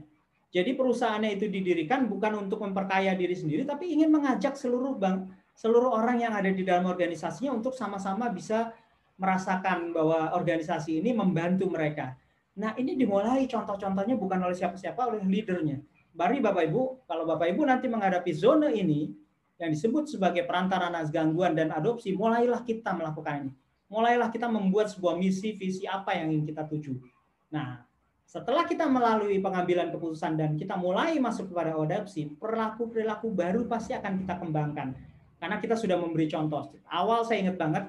[0.49, 5.29] Jadi perusahaannya itu didirikan bukan untuk memperkaya diri sendiri, tapi ingin mengajak seluruh bank,
[5.61, 8.73] seluruh orang yang ada di dalam organisasinya untuk sama-sama bisa
[9.21, 12.17] merasakan bahwa organisasi ini membantu mereka.
[12.57, 15.85] Nah ini dimulai contoh-contohnya bukan oleh siapa-siapa, oleh leadernya.
[16.17, 19.13] Bari Bapak Ibu, kalau Bapak Ibu nanti menghadapi zona ini,
[19.61, 23.53] yang disebut sebagai perantara anak gangguan dan adopsi, mulailah kita melakukan ini.
[23.93, 26.97] Mulailah kita membuat sebuah misi, visi apa yang ingin kita tuju.
[27.53, 27.85] Nah,
[28.25, 34.25] setelah kita melalui pengambilan keputusan dan kita mulai masuk kepada adopsi, perilaku-perilaku baru pasti akan
[34.25, 35.10] kita kembangkan.
[35.41, 36.69] Karena kita sudah memberi contoh.
[36.87, 37.85] Awal saya ingat banget,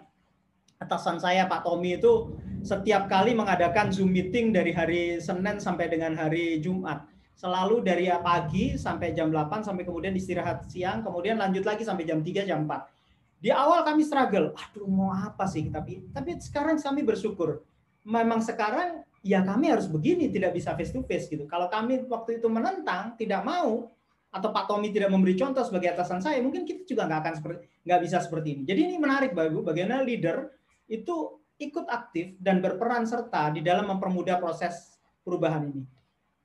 [0.80, 2.34] atasan saya Pak Tommy itu
[2.64, 8.78] setiap kali mengadakan Zoom meeting dari hari Senin sampai dengan hari Jumat selalu dari pagi
[8.78, 13.42] sampai jam 8 sampai kemudian istirahat siang, kemudian lanjut lagi sampai jam 3 jam 4.
[13.42, 17.66] Di awal kami struggle, aduh mau apa sih tapi tapi sekarang kami bersyukur.
[18.06, 21.50] Memang sekarang ya kami harus begini, tidak bisa face to face gitu.
[21.50, 23.90] Kalau kami waktu itu menentang, tidak mau
[24.32, 27.58] atau Pak Tommy tidak memberi contoh sebagai atasan saya, mungkin kita juga nggak akan seperti
[27.84, 28.64] nggak bisa seperti ini.
[28.64, 30.48] Jadi ini menarik Bapak Ibu, bagaimana leader
[30.88, 35.84] itu ikut aktif dan berperan serta di dalam mempermudah proses perubahan ini.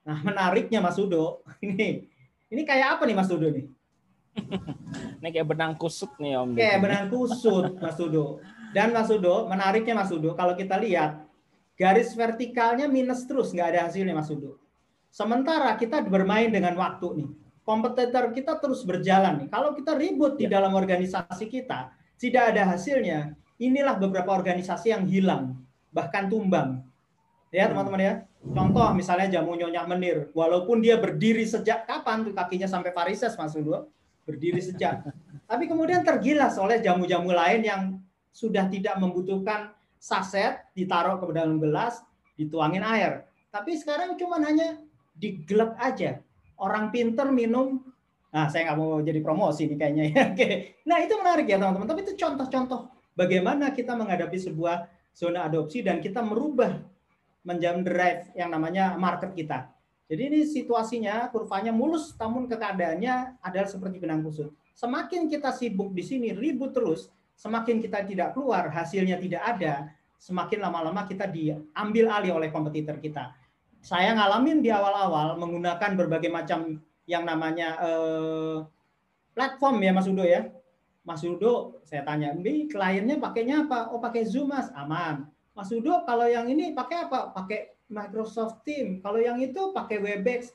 [0.03, 2.11] Nah, menariknya Mas Udo, ini
[2.51, 3.67] ini kayak apa nih Mas Udo nih?
[5.23, 6.59] ini kayak benang kusut nih Om.
[6.59, 8.43] Kayak benang kusut Mas Udo.
[8.75, 11.23] Dan Mas Udo, menariknya Mas Udo, kalau kita lihat
[11.79, 14.59] garis vertikalnya minus terus, nggak ada hasilnya Mas Udo.
[15.09, 17.31] Sementara kita bermain dengan waktu nih.
[17.67, 19.49] Kompetitor kita terus berjalan nih.
[19.51, 20.63] Kalau kita ribut di ya.
[20.63, 23.35] dalam organisasi kita, tidak ada hasilnya.
[23.59, 25.59] Inilah beberapa organisasi yang hilang,
[25.91, 26.87] bahkan tumbang.
[27.51, 28.15] Ya teman-teman ya.
[28.47, 33.59] Contoh misalnya jamu nyonya menir, walaupun dia berdiri sejak kapan tuh kakinya sampai varises Mas
[33.59, 33.91] Udo,
[34.23, 35.03] berdiri sejak.
[35.51, 37.83] Tapi kemudian tergilas oleh jamu-jamu lain yang
[38.31, 41.99] sudah tidak membutuhkan saset ditaruh ke dalam gelas,
[42.39, 43.27] dituangin air.
[43.51, 44.79] Tapi sekarang cuma hanya
[45.19, 46.23] digelap aja.
[46.57, 47.85] Orang pinter minum,
[48.33, 50.23] nah saya nggak mau jadi promosi nih kayaknya ya.
[50.33, 50.49] Oke.
[50.89, 51.89] Nah itu menarik ya teman-teman.
[51.89, 52.81] Tapi itu contoh-contoh
[53.17, 56.77] bagaimana kita menghadapi sebuah zona adopsi dan kita merubah
[57.47, 59.71] menjam drive yang namanya market kita.
[60.07, 64.55] Jadi ini situasinya kurvanya mulus namun keadaannya adalah seperti benang kusut.
[64.77, 69.91] Semakin kita sibuk di sini ribut terus, semakin kita tidak keluar, hasilnya tidak ada,
[70.21, 73.35] semakin lama-lama kita diambil alih oleh kompetitor kita.
[73.83, 78.57] Saya ngalamin di awal-awal menggunakan berbagai macam yang namanya eh,
[79.37, 80.51] platform ya Mas Udo ya.
[81.07, 85.31] Mas Udo, saya tanya, "Ini kliennya pakainya apa?" "Oh, pakai Zoom, Mas." Aman.
[85.55, 87.31] Mas Udo kalau yang ini pakai apa?
[87.31, 88.99] Pakai Microsoft Team.
[89.01, 90.51] Kalau yang itu pakai Webex.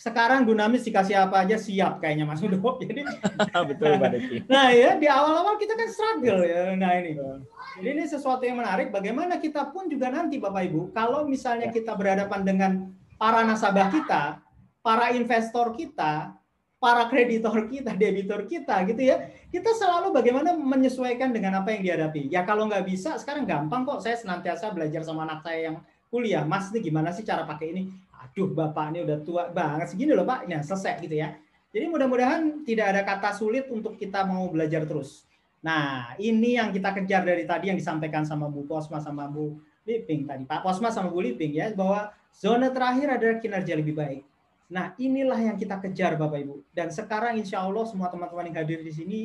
[0.00, 2.56] Sekarang dinamis dikasih apa aja siap kayaknya Mas Udo.
[2.80, 3.04] Jadi
[3.68, 4.36] betul Pak Deki.
[4.48, 6.72] Nah ya di awal-awal kita kan struggle ya.
[6.72, 7.20] Nah ini.
[7.76, 8.88] Jadi ini sesuatu yang menarik.
[8.88, 11.76] Bagaimana kita pun juga nanti Bapak Ibu, kalau misalnya ya.
[11.76, 12.72] kita berhadapan dengan
[13.20, 14.40] para nasabah kita,
[14.80, 16.32] para investor kita,
[16.80, 19.28] para kreditor kita, debitur kita gitu ya.
[19.52, 22.32] Kita selalu bagaimana menyesuaikan dengan apa yang dihadapi.
[22.32, 24.00] Ya kalau nggak bisa sekarang gampang kok.
[24.00, 25.76] Saya senantiasa belajar sama anak saya yang
[26.08, 26.48] kuliah.
[26.48, 27.82] Mas ini gimana sih cara pakai ini?
[28.20, 31.32] Aduh bapak ini udah tua banget segini loh pak, nah selesai gitu ya.
[31.70, 35.24] Jadi mudah-mudahan tidak ada kata sulit untuk kita mau belajar terus.
[35.64, 39.56] Nah ini yang kita kejar dari tadi yang disampaikan sama Bu Posma sama Bu
[39.86, 44.22] Liping tadi, Pak Posma sama Bu Liping ya, bahwa zona terakhir adalah kinerja lebih baik.
[44.70, 46.62] Nah inilah yang kita kejar Bapak Ibu.
[46.70, 49.20] Dan sekarang insya Allah semua teman-teman yang hadir di sini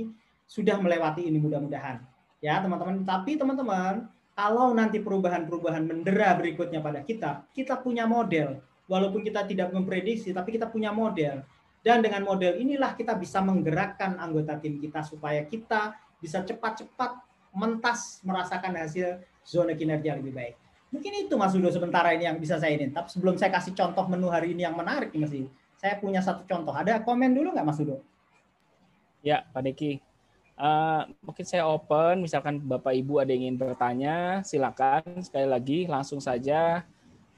[0.46, 2.02] sudah melewati ini mudah-mudahan.
[2.42, 4.06] Ya teman-teman, tapi teman-teman,
[4.38, 10.56] kalau nanti perubahan-perubahan mendera berikutnya pada kita, kita punya model walaupun kita tidak memprediksi, tapi
[10.56, 11.42] kita punya model.
[11.86, 17.22] Dan dengan model inilah kita bisa menggerakkan anggota tim kita supaya kita bisa cepat-cepat
[17.54, 20.56] mentas merasakan hasil zona kinerja lebih baik.
[20.90, 22.90] Mungkin itu Mas Udo sementara ini yang bisa saya ini.
[22.90, 26.42] Tapi sebelum saya kasih contoh menu hari ini yang menarik Mas Udo, saya punya satu
[26.50, 26.74] contoh.
[26.74, 28.02] Ada komen dulu nggak Mas Udo?
[29.22, 30.02] Ya, Pak Deki.
[30.56, 36.24] Uh, mungkin saya open, misalkan Bapak Ibu ada yang ingin bertanya, silakan sekali lagi langsung
[36.24, 36.88] saja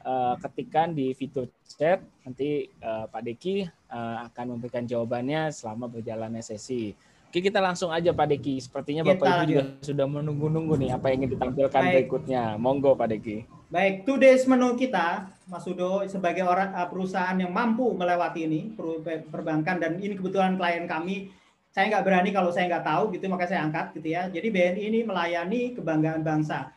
[0.08, 6.39] uh, ketikkan di fitur chat nanti uh, Pak Deki uh, akan memberikan jawabannya selama berjalannya
[6.39, 6.95] sesi.
[7.28, 8.64] Oke kita langsung aja Pak Deki.
[8.64, 11.93] Sepertinya kita Bapak Ibu juga sudah menunggu-nunggu nih apa yang ingin ditampilkan Baik.
[11.99, 12.55] berikutnya.
[12.55, 13.38] Monggo Pak Deki.
[13.68, 18.72] Baik, today's menu kita, Mas Udo, sebagai orang perusahaan yang mampu melewati ini
[19.28, 21.36] perbankan dan ini kebetulan klien kami
[21.76, 24.32] saya nggak berani kalau saya nggak tahu gitu makanya saya angkat gitu ya.
[24.32, 26.74] Jadi BNI ini melayani kebanggaan bangsa.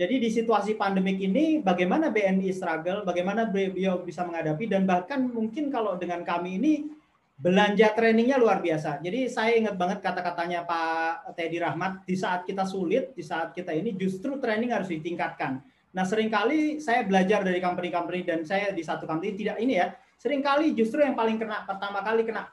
[0.00, 5.68] Jadi di situasi pandemik ini bagaimana BNI struggle, bagaimana beliau bisa menghadapi dan bahkan mungkin
[5.68, 6.88] kalau dengan kami ini
[7.36, 9.04] belanja trainingnya luar biasa.
[9.04, 13.76] Jadi saya ingat banget kata-katanya Pak Teddy Rahmat di saat kita sulit, di saat kita
[13.76, 15.60] ini justru training harus ditingkatkan.
[15.92, 19.92] Nah sering kali saya belajar dari company-company dan saya di satu company tidak ini ya,
[20.16, 22.48] sering kali justru yang paling kena pertama kali kena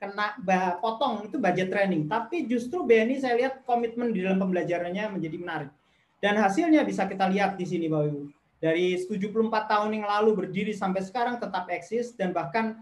[0.00, 0.40] kena
[0.80, 2.08] potong itu budget training.
[2.08, 5.70] Tapi justru BNI saya lihat komitmen di dalam pembelajarannya menjadi menarik.
[6.18, 8.22] Dan hasilnya bisa kita lihat di sini Bapak Ibu.
[8.58, 12.74] Dari 74 tahun yang lalu berdiri sampai sekarang tetap eksis dan bahkan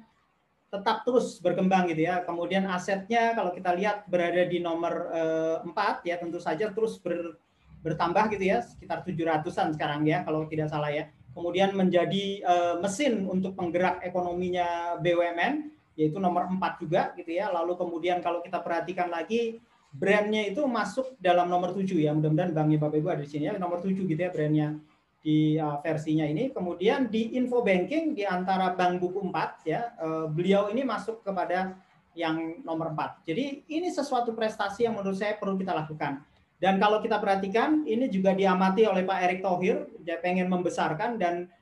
[0.72, 2.24] tetap terus berkembang gitu ya.
[2.24, 7.36] Kemudian asetnya kalau kita lihat berada di nomor eh, 4 ya tentu saja terus ber,
[7.84, 11.12] bertambah gitu ya sekitar 700-an sekarang ya kalau tidak salah ya.
[11.36, 17.52] Kemudian menjadi eh, mesin untuk penggerak ekonominya BUMN yaitu nomor 4 juga gitu ya.
[17.52, 19.60] Lalu kemudian kalau kita perhatikan lagi
[19.96, 22.12] brandnya itu masuk dalam nomor 7 ya.
[22.12, 23.56] Mudah-mudahan banknya Bapak Ibu ada di sini ya.
[23.56, 24.76] Nomor 7 gitu ya brandnya
[25.24, 26.52] di uh, versinya ini.
[26.52, 31.74] Kemudian di info banking di antara bank buku 4 ya, uh, beliau ini masuk kepada
[32.14, 33.26] yang nomor 4.
[33.26, 36.22] Jadi ini sesuatu prestasi yang menurut saya perlu kita lakukan.
[36.56, 41.52] Dan kalau kita perhatikan, ini juga diamati oleh Pak Erick Thohir, dia pengen membesarkan dan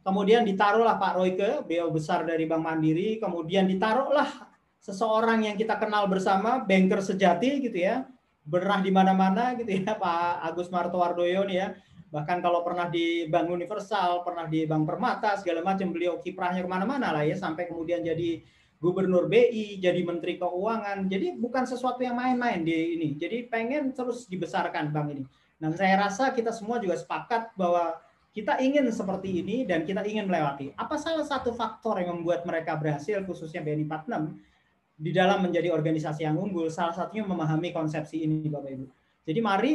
[0.00, 4.53] kemudian ditaruhlah Pak Royke, beliau besar dari Bank Mandiri, kemudian ditaruhlah
[4.84, 8.04] seseorang yang kita kenal bersama, banker sejati gitu ya,
[8.44, 11.68] berah di mana-mana gitu ya, Pak Agus Martowardoyo nih ya.
[12.12, 16.70] Bahkan kalau pernah di Bank Universal, pernah di Bank Permata, segala macam beliau kiprahnya ke
[16.70, 18.44] mana-mana lah ya, sampai kemudian jadi
[18.78, 21.08] Gubernur BI, jadi Menteri Keuangan.
[21.08, 23.16] Jadi bukan sesuatu yang main-main di ini.
[23.16, 25.24] Jadi pengen terus dibesarkan bank ini.
[25.56, 27.96] Dan saya rasa kita semua juga sepakat bahwa
[28.36, 30.76] kita ingin seperti ini dan kita ingin melewati.
[30.76, 34.53] Apa salah satu faktor yang membuat mereka berhasil, khususnya BNI 46,
[34.94, 38.86] di dalam menjadi organisasi yang unggul, salah satunya memahami konsepsi ini, Bapak Ibu.
[39.26, 39.72] Jadi mari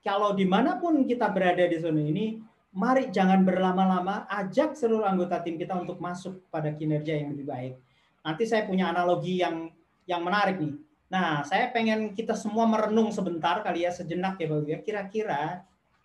[0.00, 2.40] kalau di mana pun kita berada di zona ini,
[2.76, 7.74] mari jangan berlama-lama, ajak seluruh anggota tim kita untuk masuk pada kinerja yang lebih baik.
[8.24, 9.68] Nanti saya punya analogi yang
[10.04, 10.74] yang menarik nih.
[11.08, 14.70] Nah, saya pengen kita semua merenung sebentar kali ya, sejenak ya Bapak Ibu.
[14.72, 14.78] Ya.
[14.80, 15.42] Kira-kira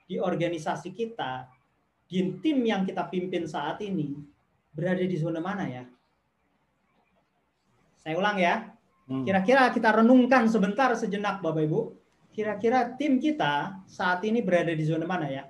[0.07, 1.47] di organisasi kita,
[2.07, 4.15] di tim yang kita pimpin saat ini,
[4.71, 5.83] berada di zona mana ya?
[7.99, 8.71] Saya ulang ya.
[9.09, 9.25] Hmm.
[9.27, 11.81] Kira-kira kita renungkan sebentar sejenak Bapak Ibu.
[12.31, 15.43] Kira-kira tim kita saat ini berada di zona mana ya?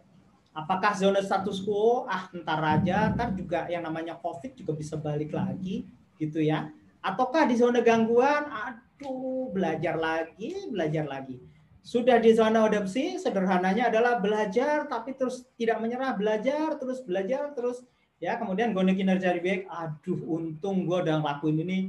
[0.55, 2.09] Apakah zona status quo?
[2.09, 5.85] Ah, entar aja, ntar juga yang namanya COVID juga bisa balik lagi
[6.17, 6.71] gitu ya.
[6.99, 8.49] Ataukah di zona gangguan?
[8.49, 11.37] Aduh, belajar lagi, belajar lagi.
[11.79, 17.85] Sudah di zona adopsi, sederhananya adalah belajar tapi terus tidak menyerah, belajar terus belajar terus
[18.19, 21.79] ya kemudian gue kinerja baik aduh untung gue udah ngelakuin ini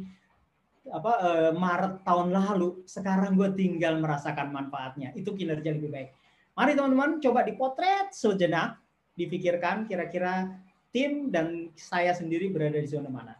[0.89, 5.13] apa uh, Maret tahun lalu, sekarang gue tinggal merasakan manfaatnya.
[5.13, 6.09] Itu kinerja lebih baik.
[6.57, 8.81] Mari teman-teman coba dipotret sejenak,
[9.13, 10.57] dipikirkan kira-kira
[10.91, 13.37] tim dan saya sendiri berada di zona mana.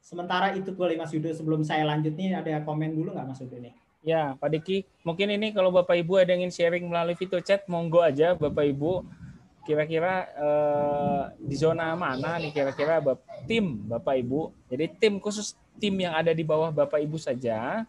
[0.00, 3.60] Sementara itu boleh Mas Yudo sebelum saya lanjut nih ada komen dulu nggak Mas Yudo
[3.60, 3.74] nih?
[4.00, 7.68] Ya, Pak Diki, mungkin ini kalau Bapak Ibu ada yang ingin sharing melalui video chat,
[7.68, 9.04] monggo aja Bapak Ibu.
[9.60, 13.04] Kira-kira eh, di zona mana nih kira-kira
[13.44, 14.72] tim Bapak Ibu?
[14.72, 17.88] Jadi tim khusus tim yang ada di bawah Bapak Ibu saja,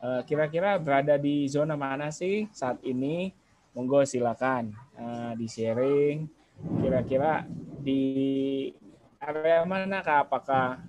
[0.00, 3.36] eh, kira-kira berada di zona mana sih saat ini?
[3.76, 6.24] Monggo silakan eh, di sharing.
[6.80, 7.44] Kira-kira
[7.80, 8.02] di
[9.20, 10.24] area mana kah?
[10.24, 10.80] Apakah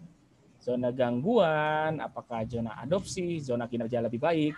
[0.61, 4.55] zona gangguan, apakah zona adopsi, zona kinerja lebih baik.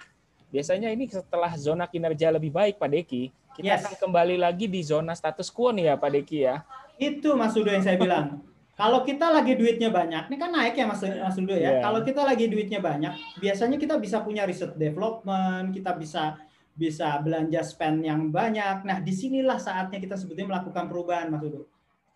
[0.53, 3.23] Biasanya ini setelah zona kinerja lebih baik, Pak Deki,
[3.57, 3.81] kita yes.
[3.81, 6.61] akan kembali lagi di zona status quo nih ya, Pak Deki ya.
[7.01, 8.52] Itu Mas Udo yang saya bilang.
[8.83, 11.55] Kalau kita lagi duitnya banyak, ini kan naik ya Mas, Mas ya.
[11.55, 11.79] Yeah.
[11.79, 16.35] Kalau kita lagi duitnya banyak, biasanya kita bisa punya riset development, kita bisa
[16.75, 18.83] bisa belanja spend yang banyak.
[18.83, 21.63] Nah, di sinilah saatnya kita sebetulnya melakukan perubahan, Mas Udo.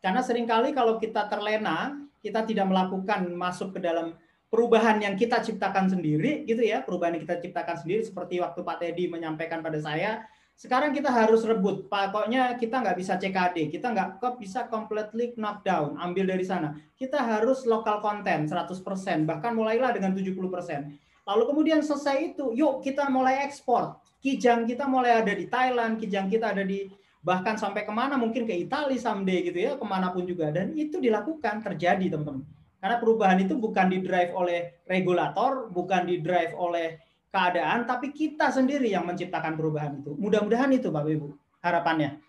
[0.03, 4.19] Karena sering kali kalau kita terlena, kita tidak melakukan masuk ke dalam
[4.51, 8.77] perubahan yang kita ciptakan sendiri gitu ya perubahan yang kita ciptakan sendiri seperti waktu Pak
[8.79, 10.23] Teddy menyampaikan pada saya
[10.57, 11.85] sekarang kita harus rebut.
[11.85, 16.73] Pokoknya kita nggak bisa CKD kita nggak bisa completely knockdown ambil dari sana.
[16.97, 18.73] Kita harus lokal konten 100%
[19.29, 20.33] bahkan mulailah dengan 70%
[21.27, 24.01] lalu kemudian selesai itu yuk kita mulai ekspor.
[24.17, 26.89] Kijang kita mulai ada di Thailand kijang kita ada di
[27.21, 30.49] bahkan sampai ke mana mungkin ke Italia someday gitu ya ke mana pun juga.
[30.49, 32.41] Dan itu dilakukan terjadi teman-teman.
[32.81, 38.49] Karena perubahan itu bukan di drive oleh regulator bukan di drive oleh keadaan tapi kita
[38.49, 40.15] sendiri yang menciptakan perubahan itu.
[40.15, 41.27] Mudah-mudahan itu Bapak Ibu
[41.61, 42.19] harapannya.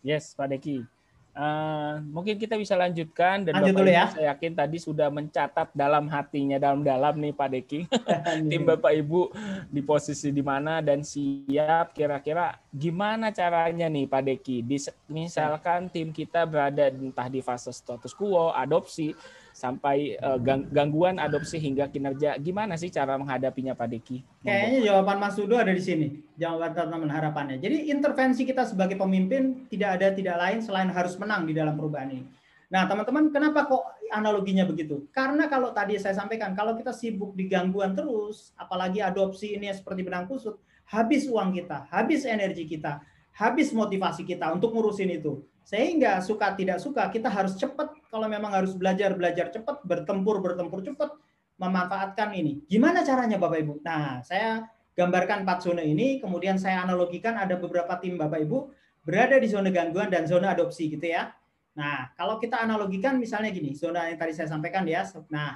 [0.00, 0.86] Yes Pak Deki.
[1.30, 4.06] Uh, mungkin kita bisa lanjutkan dan Lanjut Bapak dulu ya.
[4.10, 7.80] saya yakin tadi sudah mencatat dalam hatinya dalam-dalam nih Pak Deki.
[8.50, 9.30] Tim Bapak Ibu
[9.70, 14.62] di posisi di mana dan siap kira-kira gimana caranya nih Pak Deki
[15.10, 19.10] misalkan tim kita berada entah di fase status quo adopsi
[19.50, 20.38] sampai uh,
[20.70, 22.38] gangguan adopsi hingga kinerja.
[22.38, 24.46] Gimana sih cara menghadapinya Pak Deki?
[24.46, 26.22] Kayaknya jawaban Mas Sudo ada di sini.
[26.38, 27.56] Jawaban teman-teman harapannya.
[27.58, 32.08] Jadi intervensi kita sebagai pemimpin tidak ada tidak lain selain harus menang di dalam perubahan
[32.14, 32.24] ini.
[32.70, 33.82] Nah, teman-teman, kenapa kok
[34.14, 35.10] analoginya begitu?
[35.10, 40.06] Karena kalau tadi saya sampaikan, kalau kita sibuk di gangguan terus, apalagi adopsi ini seperti
[40.06, 42.98] benang kusut, habis uang kita, habis energi kita,
[43.38, 45.46] habis motivasi kita untuk ngurusin itu.
[45.62, 50.82] Sehingga suka tidak suka kita harus cepat kalau memang harus belajar belajar cepat, bertempur bertempur
[50.82, 51.14] cepat,
[51.62, 52.66] memanfaatkan ini.
[52.66, 53.74] Gimana caranya Bapak Ibu?
[53.86, 54.66] Nah, saya
[54.98, 58.58] gambarkan empat zona ini, kemudian saya analogikan ada beberapa tim Bapak Ibu
[59.06, 61.30] berada di zona gangguan dan zona adopsi gitu ya.
[61.78, 65.06] Nah, kalau kita analogikan misalnya gini, zona yang tadi saya sampaikan ya.
[65.30, 65.54] Nah,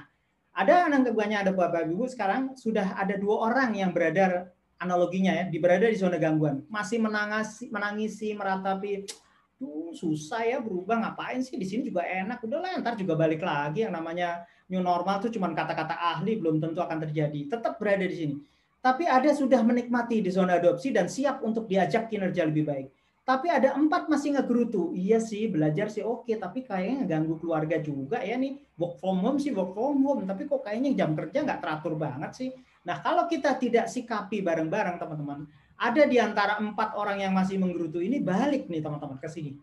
[0.55, 5.43] ada anak kebanyakan ada Bapak Ibu sekarang sudah ada dua orang yang berada analoginya ya,
[5.47, 9.07] di berada di zona gangguan, masih menangisi, menangisi, meratapi,
[9.55, 11.55] tuh susah ya berubah ngapain sih?
[11.55, 12.43] Di sini juga enak.
[12.43, 13.87] Udah lah ntar juga balik lagi.
[13.87, 14.29] Yang namanya
[14.67, 17.47] new normal tuh cuma kata-kata ahli belum tentu akan terjadi.
[17.47, 18.35] Tetap berada di sini.
[18.83, 22.87] Tapi ada sudah menikmati di zona adopsi dan siap untuk diajak kinerja lebih baik.
[23.25, 28.21] Tapi ada empat masih ngegerutu iya sih belajar sih oke tapi kayaknya ganggu keluarga juga
[28.21, 28.61] ya nih.
[28.77, 30.29] Work from home sih work from home.
[30.29, 32.49] Tapi kok kayaknya jam kerja nggak teratur banget sih
[32.85, 37.99] nah kalau kita tidak sikapi bareng-bareng teman-teman ada di antara empat orang yang masih menggerutu
[37.99, 39.59] ini balik nih teman-teman ke sini.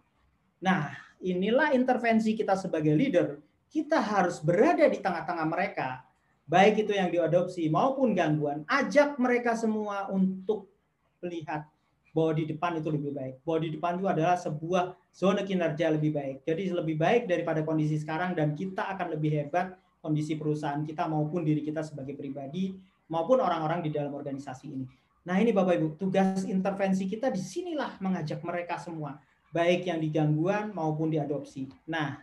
[0.61, 0.93] Nah,
[1.25, 3.41] inilah intervensi kita sebagai leader.
[3.73, 6.05] Kita harus berada di tengah-tengah mereka,
[6.45, 8.69] baik itu yang diadopsi maupun gangguan.
[8.69, 10.69] Ajak mereka semua untuk
[11.25, 11.65] melihat
[12.13, 13.35] bahwa di depan itu lebih baik.
[13.41, 16.45] Bahwa di depan itu adalah sebuah zona kinerja lebih baik.
[16.45, 19.73] Jadi lebih baik daripada kondisi sekarang dan kita akan lebih hebat
[20.05, 22.77] kondisi perusahaan kita maupun diri kita sebagai pribadi
[23.11, 24.87] maupun orang-orang di dalam organisasi ini.
[25.23, 29.19] Nah ini Bapak Ibu, tugas intervensi kita di sinilah mengajak mereka semua,
[29.55, 31.71] baik yang di gangguan maupun diadopsi.
[31.87, 32.19] Nah,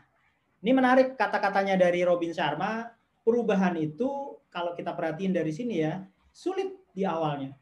[0.59, 2.91] ini menarik kata-katanya dari Robin Sharma,
[3.23, 6.03] perubahan itu kalau kita perhatiin dari sini ya,
[6.35, 7.55] sulit di awalnya.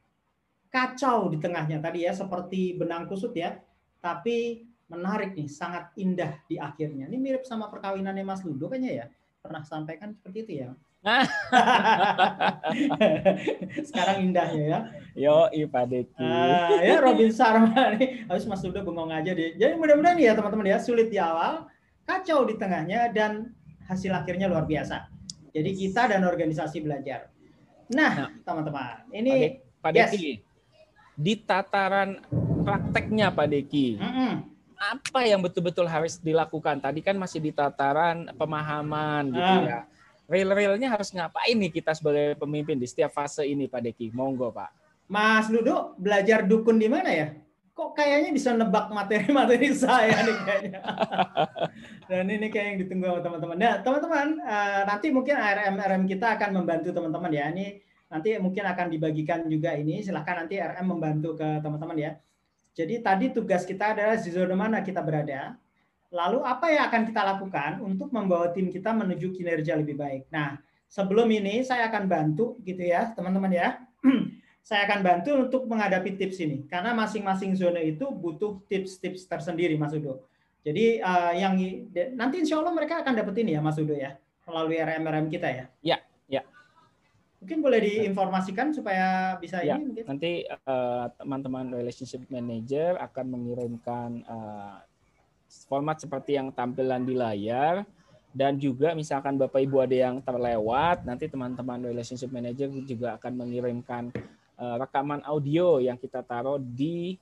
[0.73, 3.61] Kacau di tengahnya tadi ya, seperti benang kusut ya,
[4.01, 7.05] tapi menarik nih, sangat indah di akhirnya.
[7.05, 9.05] Ini mirip sama perkawinannya Mas Ludo kayaknya ya,
[9.43, 10.73] pernah sampaikan seperti itu ya.
[13.87, 14.79] Sekarang indahnya ya.
[15.17, 16.21] Yo, Pak Deki.
[16.21, 19.57] Uh, ya Robin Sharma nih, harus Mas Duda bengong aja deh.
[19.57, 21.65] Jadi mudah-mudahan ya teman-teman ya, sulit di awal,
[22.05, 23.49] kacau di tengahnya, dan
[23.89, 25.09] hasil akhirnya luar biasa.
[25.55, 27.31] Jadi kita dan organisasi belajar.
[27.89, 30.43] Nah, nah teman-teman, ini Pak Deki, yes.
[31.15, 32.19] di tataran
[32.61, 34.31] prakteknya Pak Deki, mm -mm.
[34.75, 36.83] apa yang betul-betul harus dilakukan?
[36.83, 39.65] Tadi kan masih di tataran pemahaman gitu uh.
[39.65, 39.81] ya
[40.27, 44.11] real-realnya harus ngapain nih kita sebagai pemimpin di setiap fase ini Pak Deki?
[44.11, 44.87] Monggo Pak.
[45.07, 47.27] Mas Ludo belajar dukun di mana ya?
[47.71, 50.79] Kok kayaknya bisa nebak materi-materi saya nih kayaknya.
[52.09, 53.55] Dan ini kayak yang ditunggu sama teman-teman.
[53.55, 57.45] Nah, teman-teman, uh, nanti mungkin ARM RM kita akan membantu teman-teman ya.
[57.53, 57.67] Ini
[58.09, 60.01] nanti mungkin akan dibagikan juga ini.
[60.01, 62.11] Silahkan nanti RM membantu ke teman-teman ya.
[62.73, 65.55] Jadi tadi tugas kita adalah di zona mana kita berada.
[66.11, 70.31] Lalu apa yang akan kita lakukan untuk membawa tim kita menuju kinerja lebih baik.
[70.31, 70.55] Nah,
[70.87, 73.83] sebelum ini saya akan bantu gitu ya, teman-teman ya.
[74.67, 79.95] saya akan bantu untuk menghadapi tips ini karena masing-masing zona itu butuh tips-tips tersendiri Mas
[79.95, 80.27] Udo.
[80.59, 81.55] Jadi uh, yang
[82.19, 85.65] nanti insya Allah mereka akan dapat ini ya Mas Udo ya melalui RM-RM kita ya.
[85.79, 85.97] Ya,
[86.27, 86.43] ya.
[87.39, 89.87] Mungkin boleh diinformasikan supaya bisa ya, ini.
[89.87, 90.03] Mungkin.
[90.03, 94.83] Nanti uh, teman-teman relationship manager akan mengirimkan uh,
[95.67, 97.87] format seperti yang tampilan di layar
[98.37, 104.13] dan juga misalkan Bapak Ibu ada yang terlewat, nanti teman-teman relationship manager juga akan mengirimkan
[104.61, 107.17] uh, rekaman audio yang kita taruh di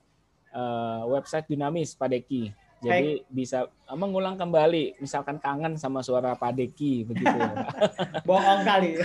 [0.52, 2.52] uh, website Dinamis Pak Deki.
[2.76, 3.32] Jadi Baik.
[3.32, 7.32] bisa eh, mengulang kembali, misalkan kangen sama suara Pak Deki begitu.
[8.28, 9.00] Bohong kali.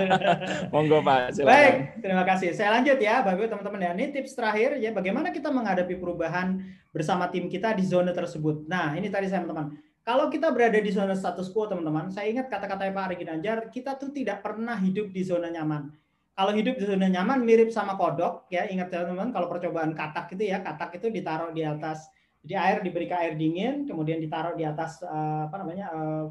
[0.72, 1.36] Monggo Pak.
[1.36, 1.52] Silakan.
[1.52, 2.56] Baik, terima kasih.
[2.56, 3.90] Saya lanjut ya, Bapak teman-teman ya.
[3.92, 6.64] Ini tips terakhir ya, bagaimana kita menghadapi perubahan
[6.96, 8.64] bersama tim kita di zona tersebut.
[8.64, 9.76] Nah, ini tadi saya teman-teman.
[10.04, 13.96] Kalau kita berada di zona status quo, teman-teman, saya ingat kata-kata Pak Ari Ginanjar, kita
[13.96, 15.92] tuh tidak pernah hidup di zona nyaman.
[16.36, 20.52] Kalau hidup di zona nyaman mirip sama kodok, ya ingat teman-teman, kalau percobaan katak itu
[20.52, 22.04] ya, katak itu ditaruh di atas
[22.44, 26.24] jadi air diberi ke air dingin, kemudian ditaruh di atas uh, apa namanya uh,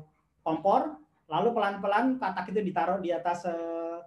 [0.45, 3.97] kompor, lalu pelan-pelan katak itu ditaruh di atas uh,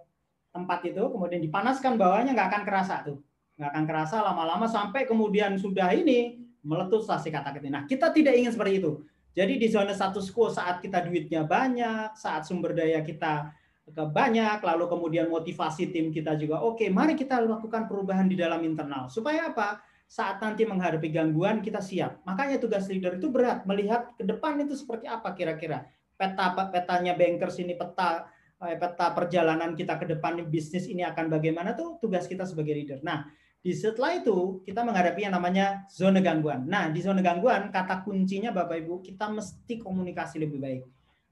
[0.55, 3.19] tempat itu, kemudian dipanaskan bawahnya nggak akan kerasa tuh,
[3.59, 7.67] nggak akan kerasa lama-lama sampai kemudian sudah ini meletuslah si katak itu.
[7.67, 9.03] Nah kita tidak ingin seperti itu.
[9.35, 13.53] Jadi di zona status quo saat kita duitnya banyak, saat sumber daya kita
[13.93, 19.07] banyak, lalu kemudian motivasi tim kita juga oke, mari kita lakukan perubahan di dalam internal.
[19.07, 19.83] Supaya apa?
[20.07, 22.23] Saat nanti menghadapi gangguan kita siap.
[22.23, 25.83] Makanya tugas leader itu berat melihat ke depan itu seperti apa kira-kira.
[26.15, 28.31] Peta petanya bankers ini peta
[28.63, 32.99] eh, peta perjalanan kita ke depan bisnis ini akan bagaimana tuh tugas kita sebagai leader.
[33.03, 33.27] Nah,
[33.61, 36.65] di setelah itu kita menghadapi yang namanya zona gangguan.
[36.65, 40.81] Nah, di zona gangguan kata kuncinya Bapak Ibu, kita mesti komunikasi lebih baik.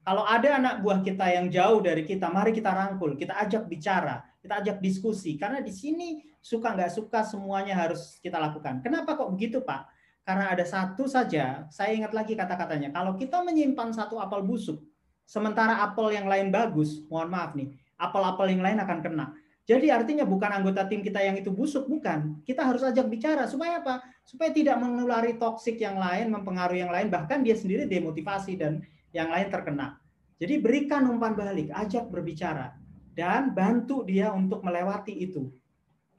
[0.06, 4.22] Kalau ada anak buah kita yang jauh dari kita, mari kita rangkul, kita ajak bicara,
[4.46, 5.34] kita ajak diskusi.
[5.34, 8.78] Karena di sini suka nggak suka semuanya harus kita lakukan.
[8.78, 9.90] Kenapa kok begitu Pak?
[10.22, 14.82] Karena ada satu saja, saya ingat lagi kata-katanya, kalau kita menyimpan satu apel busuk,
[15.22, 19.26] sementara apel yang lain bagus, mohon maaf nih, apel-apel yang lain akan kena.
[19.66, 22.42] Jadi artinya bukan anggota tim kita yang itu busuk, bukan.
[22.42, 24.02] Kita harus ajak bicara supaya apa?
[24.26, 28.82] Supaya tidak menulari toksik yang lain, mempengaruhi yang lain, bahkan dia sendiri demotivasi dan
[29.14, 29.98] yang lain terkena.
[30.42, 32.74] Jadi berikan umpan balik, ajak berbicara
[33.16, 35.48] dan bantu dia untuk melewati itu.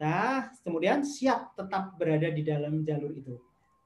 [0.01, 3.37] Nah, kemudian siap tetap berada di dalam jalur itu.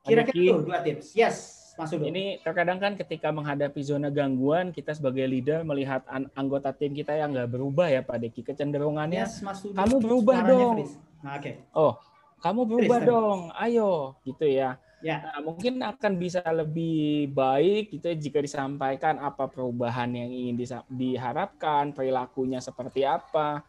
[0.08, 1.12] Kira-kira itu dua tips.
[1.14, 1.38] Yes,
[1.76, 2.08] Mas Udo.
[2.08, 6.02] Ini terkadang kan ketika menghadapi zona gangguan, kita sebagai leader melihat
[6.34, 8.42] anggota tim kita yang nggak berubah ya Pak Deki.
[8.48, 9.76] Kecenderungannya, yes, Mas Udo.
[9.76, 10.76] kamu berubah dong.
[11.22, 11.44] Nah, Oke.
[11.44, 11.56] Okay.
[11.76, 11.94] Oh,
[12.42, 13.40] kamu berubah Chris, dong.
[13.54, 13.92] Ayo,
[14.26, 14.82] gitu ya.
[15.02, 15.18] Ya.
[15.22, 21.90] Nah, mungkin akan bisa lebih baik gitu ya, jika disampaikan apa perubahan yang ingin diharapkan,
[21.90, 23.66] perilakunya seperti apa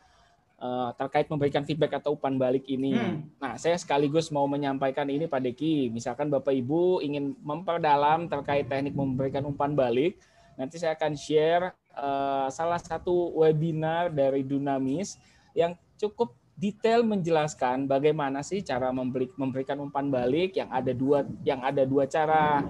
[0.63, 2.95] uh, terkait memberikan feedback atau umpan balik ini.
[2.95, 3.27] Hmm.
[3.43, 5.91] Nah, saya sekaligus mau menyampaikan ini Pak Deki.
[5.91, 10.21] Misalkan Bapak Ibu ingin memperdalam terkait teknik memberikan umpan balik,
[10.55, 15.19] nanti saya akan share uh, salah satu webinar dari Dunamis
[15.57, 21.65] yang cukup detail menjelaskan bagaimana sih cara memberi, memberikan umpan balik yang ada dua yang
[21.65, 22.63] ada dua cara.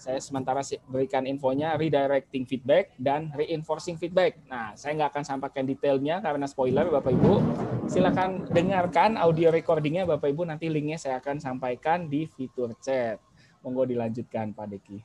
[0.00, 4.40] Saya sementara berikan infonya redirecting feedback dan reinforcing feedback.
[4.48, 7.34] Nah, saya nggak akan sampaikan detailnya karena spoiler Bapak Ibu.
[7.84, 13.20] Silakan dengarkan audio recordingnya Bapak Ibu nanti linknya saya akan sampaikan di fitur chat.
[13.60, 14.98] Monggo dilanjutkan Pak Deki.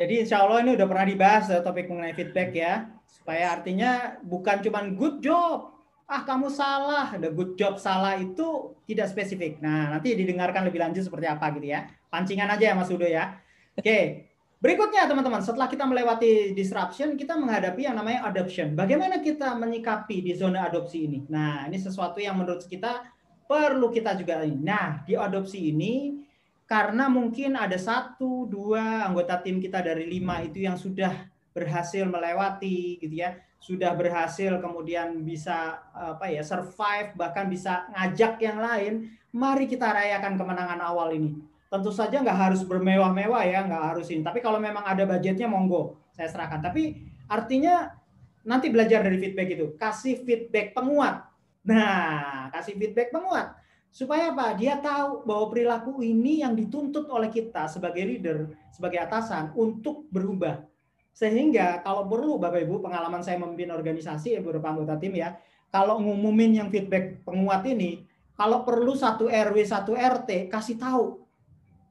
[0.00, 2.88] Jadi insya Allah ini udah pernah dibahas eh, topik mengenai feedback ya.
[3.04, 5.79] Supaya artinya bukan cuma good job,
[6.10, 9.62] ah kamu salah, the good job salah itu tidak spesifik.
[9.62, 11.86] Nah, nanti didengarkan lebih lanjut seperti apa gitu ya.
[12.10, 13.38] Pancingan aja ya Mas Udo ya.
[13.78, 14.26] Oke.
[14.60, 18.76] Berikutnya teman-teman, setelah kita melewati disruption, kita menghadapi yang namanya adoption.
[18.76, 21.24] Bagaimana kita menyikapi di zona adopsi ini?
[21.32, 23.08] Nah, ini sesuatu yang menurut kita
[23.48, 24.60] perlu kita juga ini.
[24.60, 26.20] Nah, di adopsi ini
[26.68, 33.00] karena mungkin ada satu dua anggota tim kita dari lima itu yang sudah berhasil melewati
[33.02, 39.68] gitu ya sudah berhasil kemudian bisa apa ya survive bahkan bisa ngajak yang lain mari
[39.68, 41.36] kita rayakan kemenangan awal ini.
[41.70, 44.24] Tentu saja nggak harus bermewah-mewah ya nggak harus ini.
[44.24, 46.64] Tapi kalau memang ada budgetnya monggo saya serahkan.
[46.64, 47.94] Tapi artinya
[48.42, 49.66] nanti belajar dari feedback itu.
[49.76, 51.28] Kasih feedback penguat.
[51.68, 53.60] Nah kasih feedback penguat.
[53.92, 54.56] Supaya apa?
[54.56, 60.69] Dia tahu bahwa perilaku ini yang dituntut oleh kita sebagai leader sebagai atasan untuk berubah
[61.10, 65.36] Sehingga kalau perlu Bapak Ibu, pengalaman saya memimpin organisasi ya beberapa anggota tim ya,
[65.70, 68.02] kalau ngumumin yang feedback penguat ini,
[68.34, 71.20] kalau perlu satu RW, satu RT, kasih tahu.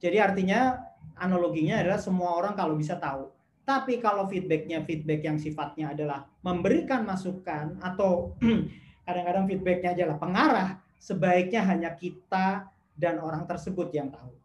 [0.02, 0.82] Jadi artinya
[1.14, 3.30] analoginya adalah semua orang kalau bisa tahu.
[3.62, 8.34] Tapi kalau feedbacknya feedback yang sifatnya adalah memberikan masukan atau
[9.06, 12.66] kadang-kadang feedbacknya adalah pengarah, sebaiknya hanya kita
[12.98, 14.39] dan orang tersebut yang tahu.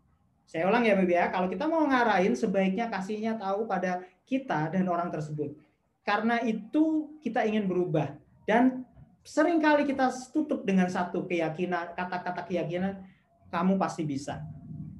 [0.46, 4.86] Saya ulang ya Baby ya, kalau kita mau ngarahin sebaiknya kasihnya tahu pada kita dan
[4.86, 5.58] orang tersebut.
[6.06, 8.14] Karena itu kita ingin berubah.
[8.46, 8.86] Dan
[9.26, 13.02] sering kali kita tutup dengan satu keyakinan, kata-kata keyakinan,
[13.50, 14.46] kamu pasti bisa.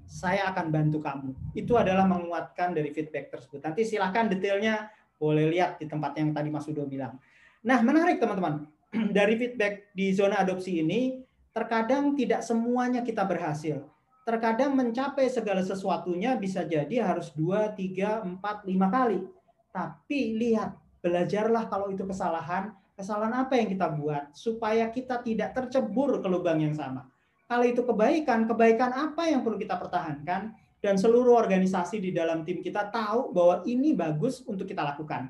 [0.10, 1.54] Saya akan bantu kamu.
[1.54, 3.62] Itu adalah menguatkan dari feedback tersebut.
[3.62, 4.90] Nanti silahkan detailnya
[5.22, 7.22] boleh lihat di tempat yang tadi Mas Udo bilang.
[7.62, 8.66] Nah, menarik teman-teman.
[9.18, 11.20] Dari feedback di zona adopsi ini,
[11.52, 13.95] terkadang tidak semuanya kita berhasil
[14.26, 19.22] terkadang mencapai segala sesuatunya bisa jadi harus dua, tiga, empat, lima kali.
[19.70, 20.74] Tapi lihat,
[21.06, 26.58] belajarlah kalau itu kesalahan, kesalahan apa yang kita buat supaya kita tidak tercebur ke lubang
[26.58, 27.06] yang sama.
[27.46, 32.66] Kalau itu kebaikan, kebaikan apa yang perlu kita pertahankan dan seluruh organisasi di dalam tim
[32.66, 35.30] kita tahu bahwa ini bagus untuk kita lakukan.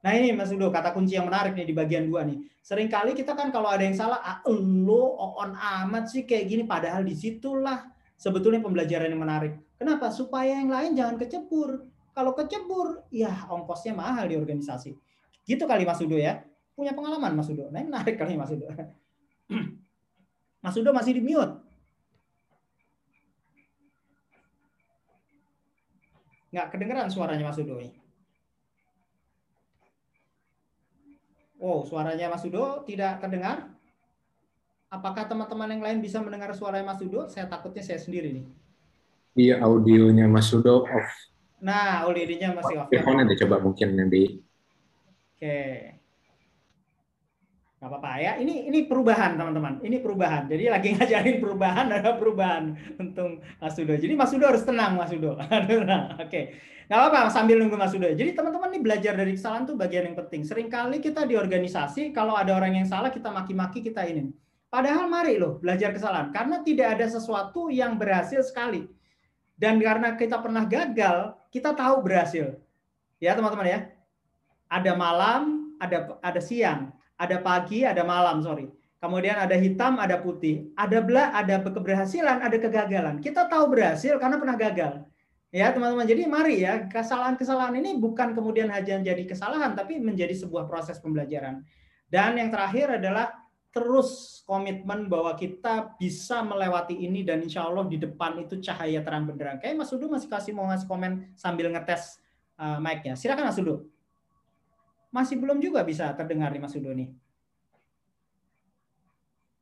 [0.00, 2.40] Nah ini Mas Udo, kata kunci yang menarik nih di bagian dua nih.
[2.64, 7.04] Seringkali kita kan kalau ada yang salah, ah, lo on amat sih kayak gini, padahal
[7.04, 9.56] di situlah sebetulnya pembelajaran yang menarik.
[9.80, 10.12] Kenapa?
[10.12, 11.88] Supaya yang lain jangan kecebur.
[12.12, 14.92] Kalau kecebur, ya ongkosnya mahal di organisasi.
[15.48, 16.44] Gitu kali Mas Udo ya.
[16.76, 17.72] Punya pengalaman Mas Udo.
[17.72, 18.68] Nah, menarik kali Mas Udo.
[20.64, 21.64] Mas Udo masih di mute.
[26.52, 27.96] Nggak kedengeran suaranya Mas Udo ini.
[31.56, 33.79] Oh, suaranya Mas Udo tidak terdengar?
[34.90, 37.30] Apakah teman-teman yang lain bisa mendengar suara Mas Sudo?
[37.30, 38.46] Saya takutnya saya sendiri nih.
[39.38, 41.10] Iya, audionya Mas Sudo off.
[41.62, 42.90] Nah, audionya masih off.
[42.90, 44.42] Teleponnya deh coba mungkin nanti.
[45.38, 45.58] Oke.
[47.78, 48.32] Gak apa-apa ya.
[48.42, 49.78] Ini ini perubahan teman-teman.
[49.78, 50.50] Ini perubahan.
[50.50, 53.94] Jadi lagi ngajarin perubahan ada perubahan untuk Mas Sudo.
[53.94, 55.38] Jadi Mas Sudo harus tenang Mas Sudo.
[56.26, 56.58] Oke.
[56.90, 58.10] Gak apa-apa sambil nunggu Mas Sudo.
[58.10, 60.42] Jadi teman-teman ini belajar dari kesalahan tuh bagian yang penting.
[60.42, 65.34] Seringkali kita di organisasi kalau ada orang yang salah kita maki-maki kita ini Padahal mari
[65.34, 68.86] loh belajar kesalahan karena tidak ada sesuatu yang berhasil sekali.
[69.58, 72.56] Dan karena kita pernah gagal, kita tahu berhasil.
[73.18, 73.80] Ya teman-teman ya.
[74.70, 78.70] Ada malam, ada ada siang, ada pagi, ada malam, sorry.
[79.02, 80.70] Kemudian ada hitam, ada putih.
[80.78, 83.18] Ada bela, ada keberhasilan, ada kegagalan.
[83.18, 85.02] Kita tahu berhasil karena pernah gagal.
[85.50, 90.70] Ya teman-teman, jadi mari ya, kesalahan-kesalahan ini bukan kemudian hanya jadi kesalahan, tapi menjadi sebuah
[90.70, 91.66] proses pembelajaran.
[92.06, 93.34] Dan yang terakhir adalah
[93.70, 99.30] terus komitmen bahwa kita bisa melewati ini dan insya Allah di depan itu cahaya terang
[99.30, 99.62] benderang.
[99.62, 102.18] Kayak Mas Udu masih kasih mau ngasih komen sambil ngetes
[102.58, 103.14] uh, mic-nya.
[103.14, 103.86] Silakan Mas Udu.
[105.14, 107.08] Masih belum juga bisa terdengar nih Mas Udu nih.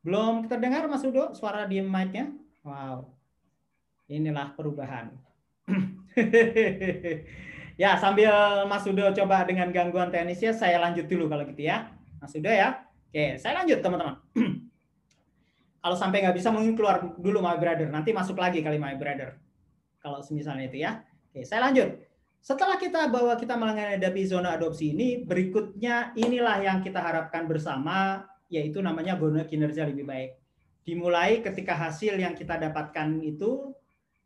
[0.01, 2.33] Belum terdengar Mas Udo suara di mic-nya?
[2.65, 3.13] Wow.
[4.09, 5.13] Inilah perubahan.
[7.83, 8.33] ya, sambil
[8.65, 11.93] Mas Udo coba dengan gangguan teknisnya, saya lanjut dulu kalau gitu ya.
[12.25, 12.88] Mas Udo ya.
[13.09, 14.21] Oke, saya lanjut teman-teman.
[15.83, 19.41] Kalau sampai nggak bisa mungkin keluar dulu my brother, nanti masuk lagi kali my brother.
[20.05, 21.01] Kalau misalnya itu ya.
[21.33, 22.05] Oke, saya lanjut.
[22.45, 28.85] Setelah kita bahwa kita menghadapi zona adopsi ini, berikutnya inilah yang kita harapkan bersama, yaitu
[28.85, 30.37] namanya zona kinerja lebih baik.
[30.85, 33.73] Dimulai ketika hasil yang kita dapatkan itu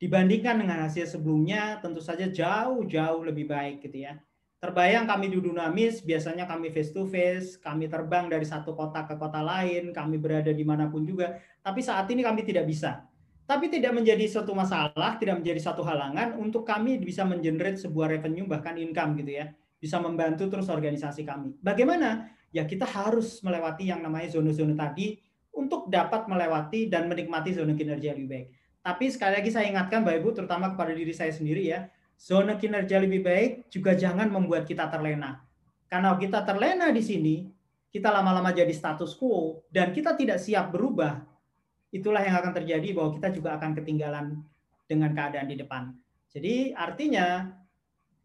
[0.03, 4.19] dibandingkan dengan hasil sebelumnya, tentu saja jauh-jauh lebih baik gitu ya.
[4.63, 9.19] Terbayang kami di Dunamis, biasanya kami face to face, kami terbang dari satu kota ke
[9.19, 11.35] kota lain, kami berada di mana pun juga.
[11.67, 13.03] Tapi saat ini kami tidak bisa.
[13.43, 18.47] Tapi tidak menjadi suatu masalah, tidak menjadi satu halangan untuk kami bisa mengenerate sebuah revenue
[18.47, 19.51] bahkan income gitu ya.
[19.83, 21.59] Bisa membantu terus organisasi kami.
[21.59, 22.31] Bagaimana?
[22.55, 25.19] Ya kita harus melewati yang namanya zona-zona tadi
[25.51, 28.47] untuk dapat melewati dan menikmati zona kinerja lebih baik.
[28.79, 31.91] Tapi sekali lagi saya ingatkan Bapak Ibu terutama kepada diri saya sendiri ya,
[32.23, 35.43] zona kinerja lebih baik juga jangan membuat kita terlena.
[35.91, 37.51] Karena kita terlena di sini,
[37.91, 41.19] kita lama-lama jadi status quo dan kita tidak siap berubah,
[41.91, 44.39] itulah yang akan terjadi bahwa kita juga akan ketinggalan
[44.87, 45.93] dengan keadaan di depan.
[46.33, 47.53] Jadi artinya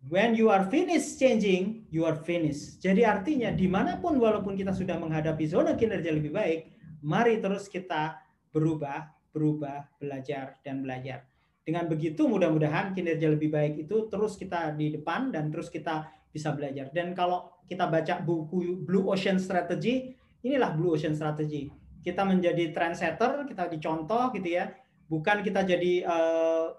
[0.07, 2.80] when you are finished changing, you are finished.
[2.80, 6.72] Jadi artinya di mana pun walaupun kita sudah menghadapi zona kinerja lebih baik,
[7.03, 8.15] mari terus kita
[8.53, 11.28] berubah, berubah, belajar dan belajar.
[11.68, 16.56] Dengan begitu mudah-mudahan kinerja lebih baik itu terus kita di depan dan terus kita bisa
[16.56, 16.88] belajar.
[16.95, 20.15] Dan kalau kita baca buku Blue Ocean Strategy,
[20.48, 21.68] inilah Blue Ocean Strategy.
[21.99, 24.72] Kita menjadi trendsetter, kita dicontoh gitu ya.
[25.11, 26.72] Bukan kita jadi uh,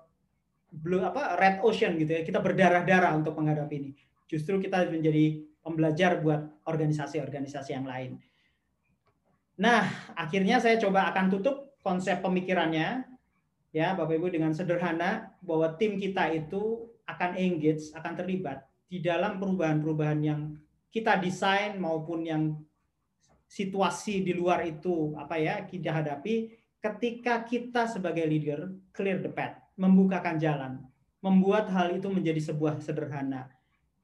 [0.73, 2.24] blue apa red ocean gitu ya.
[2.24, 3.93] Kita berdarah-darah untuk menghadapi ini.
[4.28, 8.20] justru kita menjadi pembelajar buat organisasi-organisasi yang lain.
[9.56, 13.09] Nah, akhirnya saya coba akan tutup konsep pemikirannya
[13.74, 19.36] ya Bapak Ibu dengan sederhana bahwa tim kita itu akan engage, akan terlibat di dalam
[19.36, 20.40] perubahan-perubahan yang
[20.89, 22.43] kita desain maupun yang
[23.49, 29.59] situasi di luar itu apa ya kita hadapi ketika kita sebagai leader clear the path,
[29.74, 30.73] membukakan jalan,
[31.24, 33.51] membuat hal itu menjadi sebuah sederhana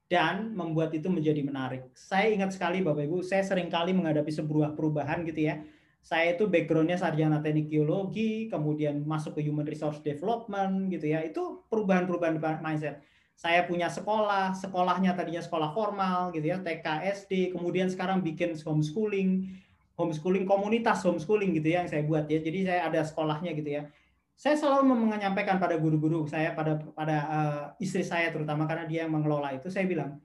[0.05, 1.89] dan membuat itu menjadi menarik.
[1.97, 5.65] Saya ingat sekali Bapak Ibu, saya sering kali menghadapi sebuah perubahan gitu ya.
[6.05, 11.25] Saya itu backgroundnya sarjana teknik geologi, kemudian masuk ke human resource development gitu ya.
[11.25, 13.01] Itu perubahan-perubahan mindset.
[13.33, 16.85] Saya punya sekolah, sekolahnya tadinya sekolah formal gitu ya, TK,
[17.25, 19.49] SD, kemudian sekarang bikin homeschooling,
[19.97, 22.37] homeschooling komunitas homeschooling gitu ya yang saya buat ya.
[22.37, 23.89] Jadi saya ada sekolahnya gitu ya
[24.35, 29.15] saya selalu menyampaikan pada guru-guru saya pada pada uh, istri saya terutama karena dia yang
[29.15, 30.19] mengelola itu saya bilang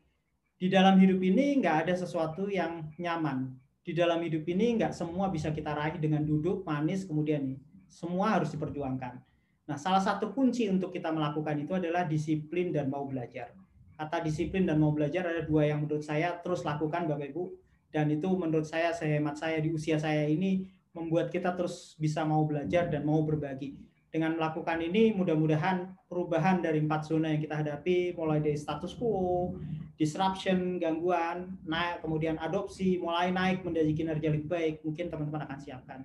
[0.58, 5.32] di dalam hidup ini nggak ada sesuatu yang nyaman di dalam hidup ini nggak semua
[5.32, 7.58] bisa kita raih dengan duduk manis kemudian nih
[7.90, 9.18] semua harus diperjuangkan.
[9.66, 13.50] Nah salah satu kunci untuk kita melakukan itu adalah disiplin dan mau belajar.
[13.94, 17.52] Kata disiplin dan mau belajar ada dua yang menurut saya terus lakukan bapak ibu.
[17.90, 20.62] Dan itu menurut saya sehemat saya di usia saya ini
[20.94, 23.74] membuat kita terus bisa mau belajar dan mau berbagi.
[24.10, 29.54] Dengan melakukan ini mudah-mudahan perubahan dari empat zona yang kita hadapi mulai dari status quo,
[30.00, 36.00] disruption, gangguan, naik kemudian adopsi mulai naik menjadi kinerja lebih baik, mungkin teman-teman akan siapkan.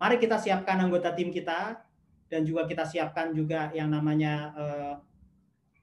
[0.00, 1.76] Mari kita siapkan anggota tim kita
[2.32, 4.94] dan juga kita siapkan juga yang namanya uh,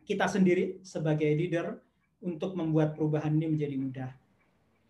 [0.10, 1.78] kita sendiri sebagai leader
[2.26, 4.12] untuk membuat perubahan ini menjadi mudah.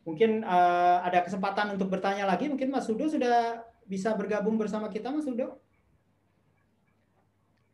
[0.08, 5.12] Mungkin uh, ada kesempatan untuk bertanya lagi, mungkin Mas Sudo sudah bisa bergabung bersama kita
[5.12, 5.60] Mas Sudo.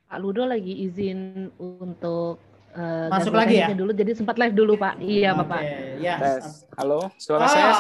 [0.10, 2.42] Pak Ludo lagi izin untuk
[2.78, 5.02] uh, masuk lagi ya dulu jadi sempat live dulu Pak.
[5.02, 5.40] Iya okay.
[5.42, 5.62] Bapak.
[5.98, 6.16] Ya.
[6.22, 6.70] Yes.
[6.78, 7.50] Halo, suara ah.
[7.50, 7.72] saya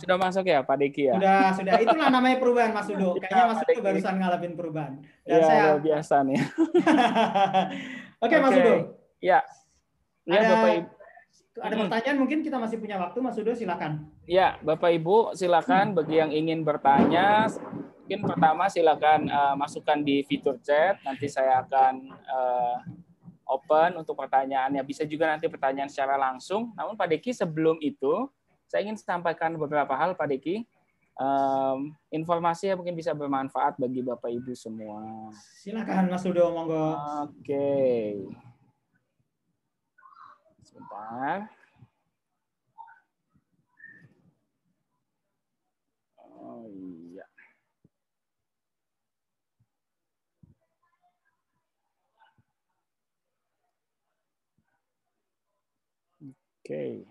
[0.00, 1.14] sudah masuk ya Pak Deki ya?
[1.20, 1.72] Sudah, sudah.
[1.84, 3.14] Itulah namanya perubahan Mas Ludo.
[3.20, 4.92] Ya, Kayaknya Mas Ludo barusan ngalamin perubahan.
[5.28, 6.38] Dan ya, saya biasa nih.
[8.24, 8.74] Oke, okay, Mas Ludo.
[9.20, 9.38] Ya.
[10.26, 10.88] Ya, ada, Bapak Ibu.
[11.56, 13.92] Ada pertanyaan mungkin kita masih punya waktu Mas Ludo silakan.
[14.24, 17.48] Ya, Bapak Ibu silakan bagi yang ingin bertanya
[18.06, 21.00] mungkin pertama silakan uh, masukkan di fitur chat.
[21.02, 22.76] Nanti saya akan uh,
[23.46, 24.82] open untuk pertanyaannya.
[24.82, 26.74] Bisa juga nanti pertanyaan secara langsung.
[26.74, 28.28] Namun Pak Deki sebelum itu
[28.66, 30.66] saya ingin sampaikan beberapa hal Pak Deki.
[31.16, 35.32] Um, informasi yang mungkin bisa bermanfaat bagi Bapak Ibu semua.
[35.64, 36.92] Silakan Mas Udo, monggo.
[37.24, 37.40] Oke.
[37.40, 38.08] Okay.
[40.60, 41.48] Sebentar.
[46.20, 46.95] Oh iya.
[56.66, 57.06] Oke.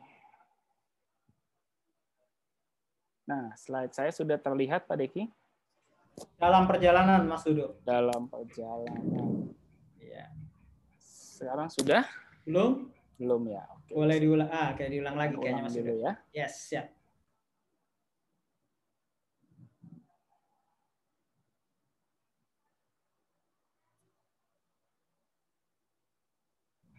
[3.23, 5.31] Nah, slide saya sudah terlihat Pak Deki?
[6.35, 7.79] Dalam perjalanan, Mas Dudo.
[7.87, 9.47] Dalam perjalanan.
[10.03, 10.27] Ya.
[10.99, 12.03] Sekarang sudah?
[12.43, 12.91] Belum?
[13.15, 13.63] Belum ya.
[13.79, 13.95] Oke.
[13.95, 14.51] Boleh diulang.
[14.51, 16.13] Ah, kayak diulang lagi kayaknya Mas dulu ya.
[16.35, 16.83] Yes, ya.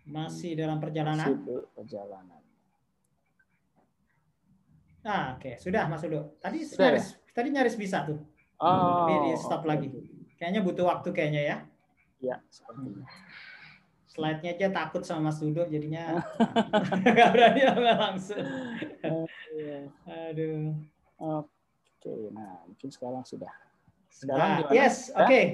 [0.09, 1.20] Masih dalam perjalanan.
[1.20, 2.45] Masih perjalanan.
[5.07, 5.55] Nah, oke, okay.
[5.62, 6.35] sudah Mas Udo.
[6.43, 7.31] Tadi sudah, nyaris, ya?
[7.31, 8.19] tadi nyaris bisa tuh.
[8.59, 9.07] Oh.
[9.07, 9.70] Tapi di stop okay.
[9.70, 9.89] lagi.
[10.35, 11.57] Kayaknya butuh waktu kayaknya ya.
[12.19, 13.07] Ya, sepertinya.
[14.11, 16.27] Slide-nya aja takut sama Mas Udo jadinya
[17.07, 18.43] nggak berani langsung.
[20.11, 20.74] Aduh.
[21.23, 21.47] Oke,
[22.03, 22.20] okay.
[22.35, 23.55] nah mungkin sekarang sudah.
[24.11, 25.23] Sekarang nah, Yes, oke.
[25.23, 25.45] Okay.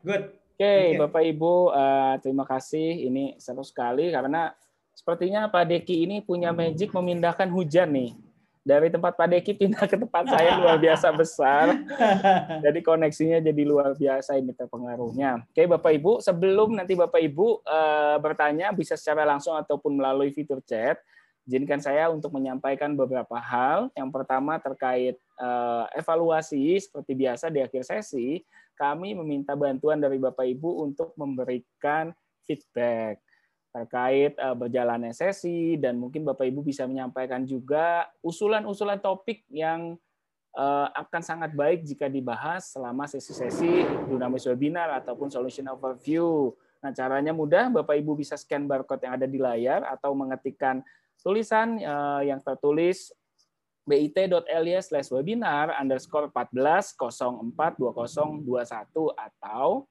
[0.00, 0.24] Good.
[0.32, 3.04] Oke, okay, Bapak Ibu, uh, terima kasih.
[3.04, 4.50] Ini seru sekali karena
[4.96, 8.27] sepertinya Pak Deki ini punya magic memindahkan hujan nih
[8.68, 11.72] dari tempat Pak Deki pindah ke tempat saya luar biasa besar.
[12.68, 15.48] Jadi koneksinya jadi luar biasa ini terpengaruhnya.
[15.48, 20.60] Oke Bapak Ibu, sebelum nanti Bapak Ibu uh, bertanya bisa secara langsung ataupun melalui fitur
[20.68, 21.00] chat,
[21.48, 23.88] izinkan saya untuk menyampaikan beberapa hal.
[23.96, 28.44] Yang pertama terkait uh, evaluasi seperti biasa di akhir sesi,
[28.76, 32.12] kami meminta bantuan dari Bapak Ibu untuk memberikan
[32.44, 33.24] feedback
[33.68, 40.00] terkait uh, berjalannya sesi dan mungkin Bapak Ibu bisa menyampaikan juga usulan-usulan topik yang
[40.56, 46.52] uh, akan sangat baik jika dibahas selama sesi-sesi Dunamis Webinar ataupun Solution Overview.
[46.78, 50.80] Nah, caranya mudah, Bapak Ibu bisa scan barcode yang ada di layar atau mengetikkan
[51.20, 53.10] tulisan uh, yang tertulis
[53.88, 58.44] bit.ly slash webinar underscore 14 04 2021
[59.16, 59.88] atau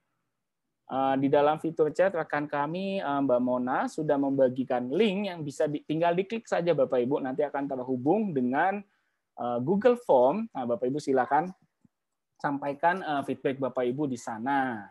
[1.19, 5.83] di dalam fitur chat rekan kami uh, Mbak Mona sudah membagikan link yang bisa di,
[5.83, 8.79] tinggal diklik saja Bapak Ibu nanti akan terhubung dengan
[9.35, 10.47] uh, Google Form.
[10.55, 11.51] Nah, Bapak Ibu silakan
[12.39, 14.85] sampaikan feedback Bapak Ibu di sana.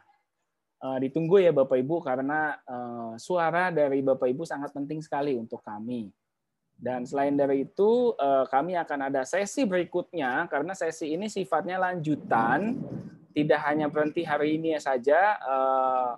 [0.99, 2.59] Ditunggu ya Bapak Ibu karena
[3.23, 6.11] suara dari Bapak Ibu sangat penting sekali untuk kami.
[6.75, 8.19] Dan selain dari itu,
[8.51, 12.83] kami akan ada sesi berikutnya karena sesi ini sifatnya lanjutan
[13.37, 15.37] tidak hanya berhenti hari ini saja.
[15.45, 16.17] Uh,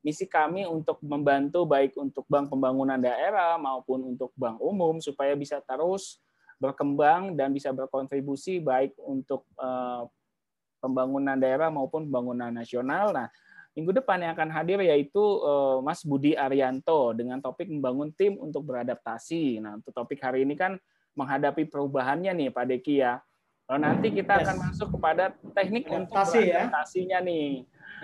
[0.00, 5.60] misi kami untuk membantu baik untuk bank pembangunan daerah maupun untuk bank umum supaya bisa
[5.60, 6.24] terus
[6.56, 10.08] berkembang dan bisa berkontribusi baik untuk uh,
[10.80, 13.12] pembangunan daerah maupun pembangunan nasional.
[13.12, 13.28] Nah,
[13.76, 18.64] minggu depan yang akan hadir yaitu uh, Mas Budi Arianto dengan topik membangun tim untuk
[18.64, 19.60] beradaptasi.
[19.60, 20.80] Nah, untuk topik hari ini kan
[21.12, 23.20] menghadapi perubahannya nih Pak Deki ya.
[23.64, 24.42] Lalu nanti kita yes.
[24.44, 25.24] akan masuk kepada
[25.56, 26.52] teknik adaptasi untuk ya.
[26.68, 27.28] beradaptasinya ya.
[27.28, 27.50] nih.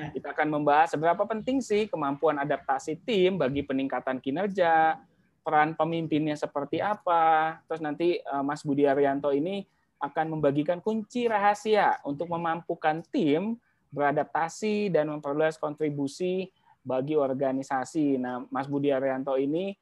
[0.00, 0.06] Ya.
[0.16, 4.96] Kita akan membahas seberapa penting sih kemampuan adaptasi tim bagi peningkatan kinerja,
[5.44, 7.60] peran pemimpinnya seperti apa.
[7.68, 9.60] Terus nanti eh, Mas Budi Arianto ini
[10.00, 13.60] akan membagikan kunci rahasia untuk memampukan tim
[13.92, 16.48] beradaptasi dan memperluas kontribusi
[16.80, 18.16] bagi organisasi.
[18.16, 19.76] Nah, Mas Budi Arianto ini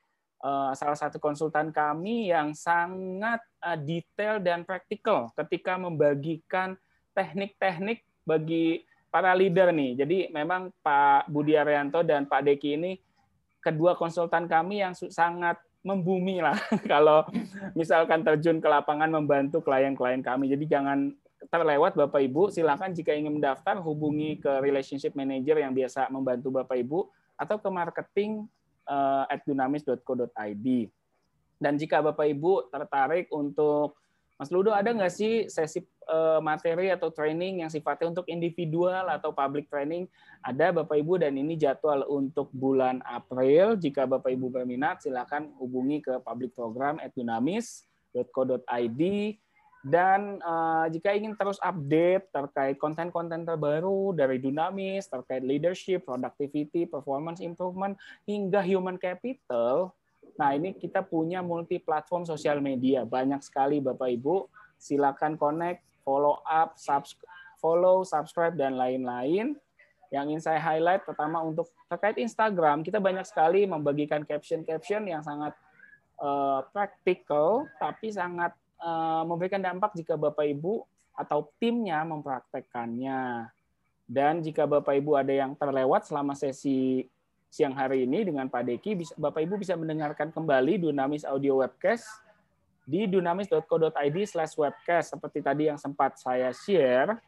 [0.74, 6.78] salah satu konsultan kami yang sangat eh, detail dan praktikal ketika membagikan
[7.10, 9.98] teknik-teknik bagi para leader nih.
[10.04, 12.92] Jadi memang Pak Budi Arianto dan Pak Deki ini
[13.58, 16.58] kedua konsultan kami yang sangat membumi lah
[16.92, 17.26] kalau
[17.74, 20.52] misalkan terjun ke lapangan membantu klien-klien kami.
[20.52, 21.10] Jadi jangan
[21.48, 26.76] terlewat Bapak Ibu, silakan jika ingin mendaftar hubungi ke relationship manager yang biasa membantu Bapak
[26.76, 27.08] Ibu
[27.38, 28.50] atau ke marketing
[29.28, 30.66] at dunamis.co.id.
[31.58, 33.98] Dan jika Bapak Ibu tertarik untuk
[34.38, 39.34] Mas Ludo ada nggak sih sesi uh, materi atau training yang sifatnya untuk individual atau
[39.34, 40.06] public training?
[40.46, 43.74] Ada Bapak Ibu dan ini jadwal untuk bulan April.
[43.74, 49.02] Jika Bapak Ibu berminat silakan hubungi ke public program at dunamis.co.id
[49.88, 57.40] dan uh, jika ingin terus update terkait konten-konten terbaru dari Dunamis, terkait leadership, productivity, performance
[57.40, 57.96] improvement,
[58.28, 59.96] hingga human capital,
[60.36, 63.08] nah ini kita punya multi platform sosial media.
[63.08, 64.44] Banyak sekali Bapak Ibu.
[64.76, 69.56] Silakan connect, follow up, subscribe, follow, subscribe, dan lain-lain.
[70.12, 75.56] Yang ingin saya highlight pertama untuk terkait Instagram, kita banyak sekali membagikan caption-caption yang sangat
[76.20, 78.67] uh, practical, tapi sangat Eh,
[79.26, 80.86] memberikan dampak jika Bapak Ibu
[81.18, 83.50] atau timnya mempraktekkannya.
[84.08, 87.04] Dan jika Bapak Ibu ada yang terlewat selama sesi
[87.48, 92.06] siang hari ini dengan Pak Deki, Bapak Ibu bisa mendengarkan kembali Dunamis Audio Webcast
[92.88, 97.20] di dunamis.co.id slash webcast seperti tadi yang sempat saya share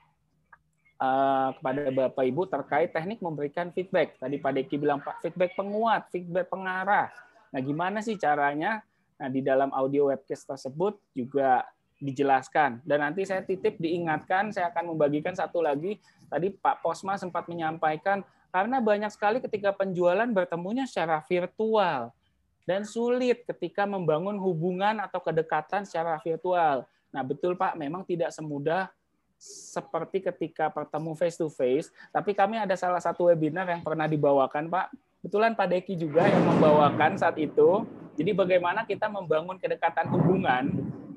[0.97, 4.16] uh, kepada Bapak Ibu terkait teknik memberikan feedback.
[4.16, 7.12] Tadi Pak Deki bilang Pak feedback penguat, feedback pengarah.
[7.52, 8.81] Nah, gimana sih caranya
[9.20, 11.68] Nah, di dalam audio webcast tersebut juga
[12.01, 12.80] dijelaskan.
[12.80, 16.01] Dan nanti saya titip diingatkan, saya akan membagikan satu lagi.
[16.32, 22.09] Tadi Pak Posma sempat menyampaikan, karena banyak sekali ketika penjualan bertemunya secara virtual.
[22.64, 26.88] Dan sulit ketika membangun hubungan atau kedekatan secara virtual.
[27.12, 28.88] Nah, betul Pak, memang tidak semudah
[29.40, 34.68] seperti ketika bertemu face to face, tapi kami ada salah satu webinar yang pernah dibawakan,
[34.68, 34.92] Pak.
[35.20, 37.84] Betulan Pak Deki juga yang membawakan saat itu
[38.20, 40.68] jadi bagaimana kita membangun kedekatan hubungan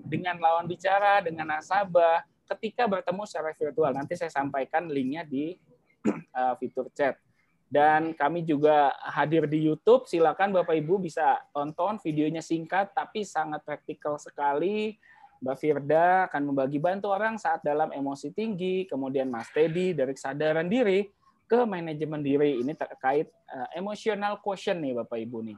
[0.08, 2.24] dengan lawan bicara, dengan nasabah,
[2.56, 3.92] ketika bertemu secara virtual.
[3.92, 5.60] Nanti saya sampaikan linknya di
[6.32, 7.20] uh, fitur chat.
[7.68, 10.08] Dan kami juga hadir di YouTube.
[10.08, 14.96] Silakan Bapak Ibu bisa tonton videonya singkat tapi sangat praktikal sekali.
[15.44, 20.72] Mbak Firda akan membagi bantu orang saat dalam emosi tinggi, kemudian Mas Teddy dari kesadaran
[20.72, 21.04] diri
[21.54, 22.58] ke manajemen diri.
[22.66, 25.58] Ini terkait uh, emotional quotient nih Bapak Ibu nih.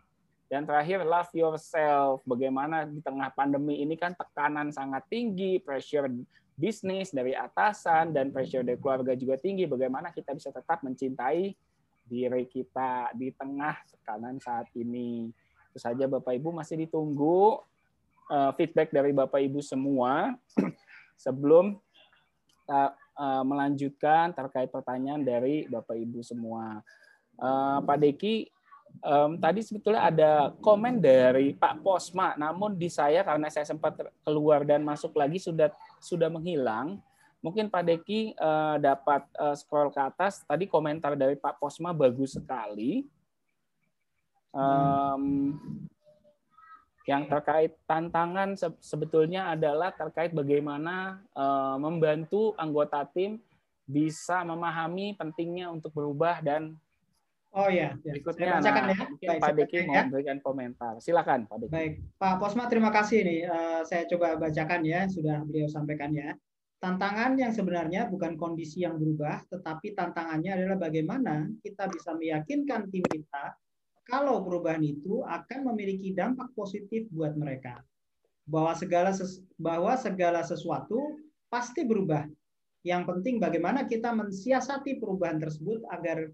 [0.51, 2.19] Dan terakhir, love yourself.
[2.27, 6.11] Bagaimana di tengah pandemi ini kan tekanan sangat tinggi, pressure
[6.59, 9.63] bisnis dari atasan, dan pressure dari keluarga juga tinggi.
[9.63, 11.55] Bagaimana kita bisa tetap mencintai
[12.11, 15.31] diri kita di tengah tekanan saat ini.
[15.71, 17.63] Itu saja Bapak Ibu masih ditunggu
[18.27, 20.35] uh, feedback dari Bapak Ibu semua
[21.23, 21.79] sebelum
[22.67, 26.83] kita uh, melanjutkan terkait pertanyaan dari Bapak Ibu semua.
[27.35, 28.47] Uh, Pak Deki,
[29.03, 30.31] um, tadi sebetulnya ada
[30.63, 35.71] komen dari Pak Posma, namun di saya karena saya sempat keluar dan masuk lagi sudah
[35.99, 36.99] sudah menghilang.
[37.43, 40.41] Mungkin Pak Deki uh, dapat uh, scroll ke atas.
[40.47, 43.05] Tadi komentar dari Pak Posma bagus sekali.
[44.55, 45.59] Um,
[47.05, 53.37] yang terkait tantangan sebetulnya adalah terkait bagaimana uh, membantu anggota tim
[53.85, 56.73] bisa memahami pentingnya untuk berubah dan
[57.55, 58.11] Oh iya, ya.
[58.11, 59.07] berikutnya nah, ya.
[59.07, 60.03] mungkin Baik, Pak Deki mau ya.
[60.03, 60.93] memberikan komentar.
[60.99, 61.71] Silakan Pak Deki.
[61.71, 63.39] Baik, Pak Posma terima kasih nih.
[63.47, 66.35] Uh, saya coba bacakan ya, sudah beliau sampaikan ya.
[66.83, 73.07] Tantangan yang sebenarnya bukan kondisi yang berubah, tetapi tantangannya adalah bagaimana kita bisa meyakinkan tim
[73.07, 73.55] kita
[74.05, 77.81] kalau perubahan itu akan memiliki dampak positif buat mereka.
[78.45, 81.17] Bahwa segala ses bahwa segala sesuatu
[81.49, 82.29] pasti berubah.
[82.85, 86.29] Yang penting bagaimana kita mensiasati perubahan tersebut agar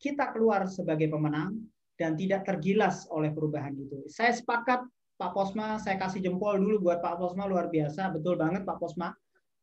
[0.00, 1.60] kita keluar sebagai pemenang
[2.00, 4.08] dan tidak tergilas oleh perubahan itu.
[4.08, 4.88] Saya sepakat
[5.20, 9.12] Pak Posma, saya kasih jempol dulu buat Pak Posma luar biasa, betul banget Pak Posma.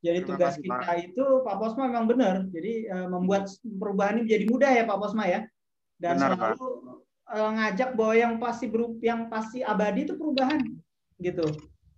[0.06, 0.98] Jadi Terima tugas kasih, kita Pak.
[1.10, 2.36] itu Pak Posma memang benar.
[2.54, 5.42] Jadi uh, membuat perubahan ini menjadi mudah ya Pak Posma ya.
[5.98, 6.87] Dan benar, selalu
[7.32, 10.60] uh, ngajak bahwa yang pasti berup, yang pasti abadi itu perubahan
[11.20, 11.48] gitu.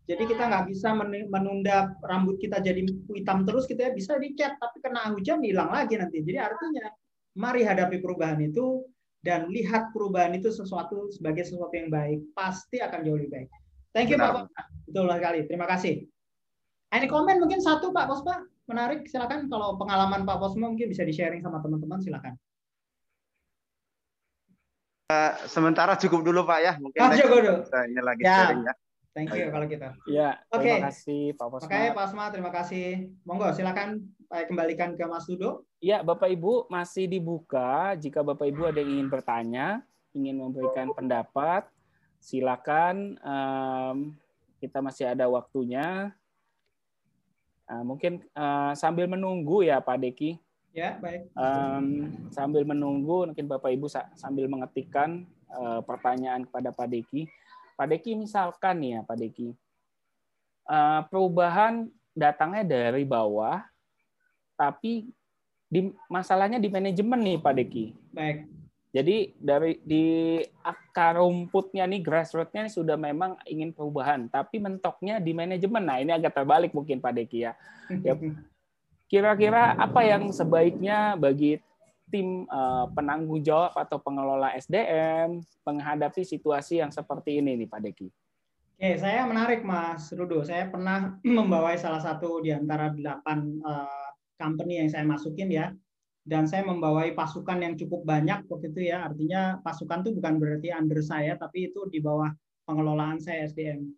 [0.10, 0.90] Jadi kita nggak bisa
[1.30, 2.82] menunda rambut kita jadi
[3.14, 6.26] hitam terus kita gitu ya bisa dicat tapi kena hujan hilang lagi nanti.
[6.26, 6.90] Jadi artinya
[7.38, 8.90] mari hadapi perubahan itu
[9.22, 13.50] dan lihat perubahan itu sesuatu sebagai sesuatu yang baik, pasti akan jauh lebih baik.
[13.94, 14.50] Thank you Benar.
[14.50, 14.66] Pak.
[14.90, 15.40] Betul sekali.
[15.46, 15.94] Terima kasih.
[16.90, 19.06] Ini komen mungkin satu Pak Posma menarik.
[19.06, 22.02] Silakan kalau pengalaman Pak Posma mungkin bisa di sharing sama teman-teman.
[22.02, 22.34] Silakan.
[25.10, 26.74] Uh, sementara cukup dulu Pak ya.
[26.78, 27.54] Mungkin oh, cukup dulu.
[27.66, 28.46] Ini lagi ya.
[28.46, 28.74] sharing ya.
[29.10, 29.88] Thank you kalau kita.
[30.06, 30.78] Ya, terima okay.
[30.86, 31.66] kasih Pak Posma.
[31.66, 32.88] Oke, okay, Pak Posma, terima kasih.
[33.26, 35.66] Monggo silakan saya kembalikan ke Mas Dudo.
[35.82, 37.98] Ya, Bapak Ibu masih dibuka.
[37.98, 39.82] Jika Bapak Ibu ada yang ingin bertanya,
[40.14, 41.66] ingin memberikan pendapat,
[42.22, 43.18] silakan.
[43.26, 44.14] Um,
[44.62, 46.14] kita masih ada waktunya.
[47.66, 50.38] Uh, mungkin uh, sambil menunggu ya Pak Deki.
[50.74, 51.34] Ya, baik.
[51.34, 51.86] Um,
[52.30, 57.26] sambil menunggu, mungkin Bapak Ibu sambil mengetikkan uh, pertanyaan kepada Pak Deki.
[57.74, 59.56] Pak Deki misalkan ya Pak Deki,
[60.70, 63.64] uh, perubahan datangnya dari bawah
[64.60, 65.08] tapi
[65.70, 67.86] di masalahnya di manajemen nih Pak Deki.
[68.12, 68.38] Baik.
[68.90, 70.06] Jadi dari di
[70.66, 75.86] akar rumputnya nih grassrootsnya nih sudah memang ingin perubahan, tapi mentoknya di manajemen.
[75.86, 77.54] Nah ini agak terbalik mungkin Pak Deki ya.
[78.06, 78.18] ya
[79.10, 81.58] kira-kira apa yang sebaiknya bagi
[82.10, 88.08] tim uh, penanggung jawab atau pengelola SDM menghadapi situasi yang seperti ini nih Pak Deki?
[88.80, 90.46] Oke, saya menarik Mas Rudo.
[90.46, 94.10] Saya pernah membawai salah satu di antara delapan uh,
[94.40, 95.74] company yang saya masukin ya
[96.30, 100.70] dan saya membawai pasukan yang cukup banyak waktu itu ya artinya pasukan itu bukan berarti
[100.72, 102.30] under saya tapi itu di bawah
[102.70, 103.90] pengelolaan saya SDM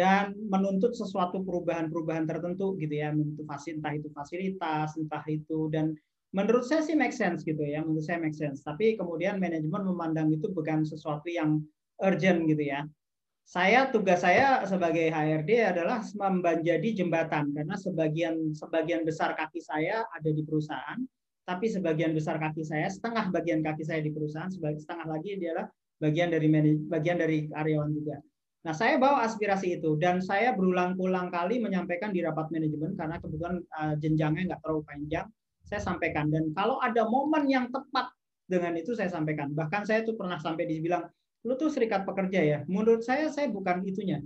[0.00, 3.12] dan menuntut sesuatu perubahan-perubahan tertentu gitu ya.
[3.12, 5.92] Menuntut entah itu fasilitas entah itu dan
[6.32, 8.64] menurut saya sih make sense gitu ya menurut saya make sense.
[8.64, 11.60] Tapi kemudian manajemen memandang itu bukan sesuatu yang
[12.00, 12.88] urgent gitu ya.
[13.44, 20.30] Saya tugas saya sebagai HRD adalah menjadi jembatan karena sebagian sebagian besar kaki saya ada
[20.30, 21.02] di perusahaan,
[21.44, 25.66] tapi sebagian besar kaki saya setengah bagian kaki saya di perusahaan, setengah lagi adalah
[25.98, 26.46] bagian dari
[26.86, 28.22] bagian dari karyawan juga.
[28.60, 33.56] Nah, saya bawa aspirasi itu dan saya berulang-ulang kali menyampaikan di rapat manajemen karena kebetulan
[33.72, 35.26] uh, jenjangnya nggak terlalu panjang.
[35.64, 38.12] Saya sampaikan dan kalau ada momen yang tepat
[38.44, 39.56] dengan itu saya sampaikan.
[39.56, 41.08] Bahkan saya tuh pernah sampai dibilang
[41.48, 42.58] lu tuh serikat pekerja ya.
[42.68, 44.20] Menurut saya saya bukan itunya.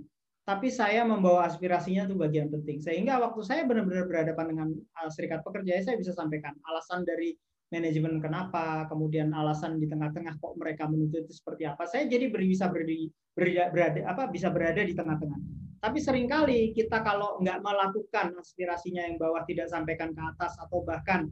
[0.45, 2.83] Tapi saya membawa aspirasinya itu bagian penting.
[2.83, 4.67] Sehingga waktu saya benar-benar berhadapan dengan
[4.99, 7.33] uh, serikat pekerja, saya bisa sampaikan alasan dari
[7.75, 11.83] manajemen kenapa, kemudian alasan di tengah-tengah kok mereka menuntut itu seperti apa.
[11.83, 15.39] Saya jadi bisa berdiri, berada, berada apa bisa berada di tengah-tengah.
[15.83, 20.81] Tapi sering kali kita kalau nggak melakukan aspirasinya yang bawah tidak sampaikan ke atas atau
[20.87, 21.27] bahkan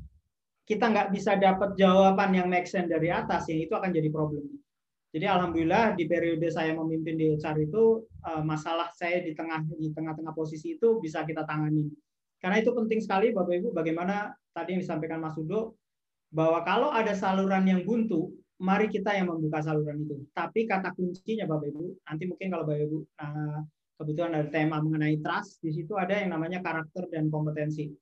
[0.68, 4.44] kita nggak bisa dapat jawaban yang make sense dari atas, ya itu akan jadi problem.
[5.14, 9.94] Jadi alhamdulillah di periode saya memimpin di HR itu eh, masalah saya di tengah di
[9.94, 11.88] tengah-tengah posisi itu bisa kita tangani.
[12.42, 15.80] Karena itu penting sekali Bapak Ibu bagaimana tadi yang disampaikan Mas Udo
[16.34, 20.18] bahwa kalau ada saluran yang buntu, mari kita yang membuka saluran itu.
[20.34, 23.60] Tapi kata kuncinya Bapak Ibu, nanti mungkin kalau Bapak Ibu eh,
[24.02, 27.94] kebetulan ada tema mengenai trust, di situ ada yang namanya karakter dan kompetensi.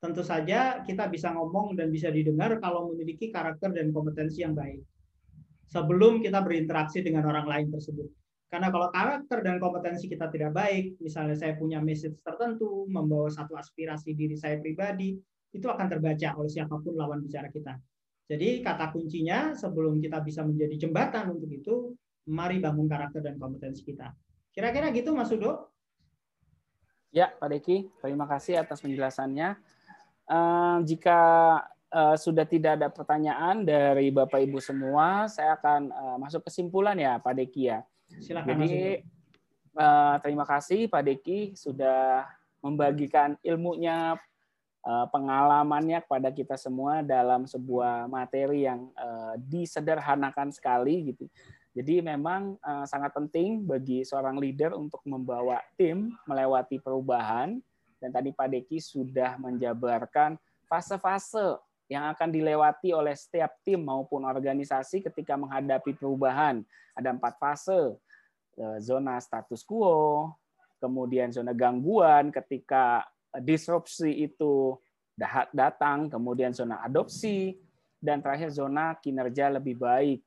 [0.00, 4.80] Tentu saja kita bisa ngomong dan bisa didengar kalau memiliki karakter dan kompetensi yang baik
[5.70, 8.08] sebelum kita berinteraksi dengan orang lain tersebut.
[8.50, 13.54] Karena kalau karakter dan kompetensi kita tidak baik, misalnya saya punya message tertentu, membawa satu
[13.54, 15.14] aspirasi diri saya pribadi,
[15.50, 17.78] itu akan terbaca oleh siapa pun lawan bicara kita.
[18.30, 21.74] Jadi kata kuncinya sebelum kita bisa menjadi jembatan untuk itu,
[22.30, 24.14] mari bangun karakter dan kompetensi kita.
[24.54, 25.74] Kira-kira gitu Mas Udo?
[27.10, 29.58] Ya, Pak Deki, terima kasih atas penjelasannya.
[30.86, 31.18] jika
[31.90, 37.18] uh, sudah tidak ada pertanyaan dari Bapak Ibu semua, saya akan uh, masuk kesimpulan ya
[37.18, 37.82] Pak Deki ya.
[38.22, 38.62] Silakan.
[38.62, 39.02] Jadi
[39.74, 42.30] uh, terima kasih Pak Deki sudah
[42.62, 44.18] membagikan ilmunya uh,
[44.84, 51.28] pengalamannya kepada kita semua dalam sebuah materi yang uh, disederhanakan sekali gitu.
[51.76, 57.60] Jadi memang uh, sangat penting bagi seorang leader untuk membawa tim melewati perubahan
[58.00, 61.60] dan tadi Pak Deki sudah menjabarkan fase-fase
[61.92, 66.62] yang akan dilewati oleh setiap tim maupun organisasi ketika menghadapi perubahan.
[66.94, 67.98] Ada empat fase,
[68.78, 70.30] zona status quo,
[70.78, 73.04] kemudian zona gangguan ketika
[73.38, 74.74] disrupsi itu
[75.54, 77.54] datang, kemudian zona adopsi,
[78.00, 80.24] dan terakhir zona kinerja lebih baik.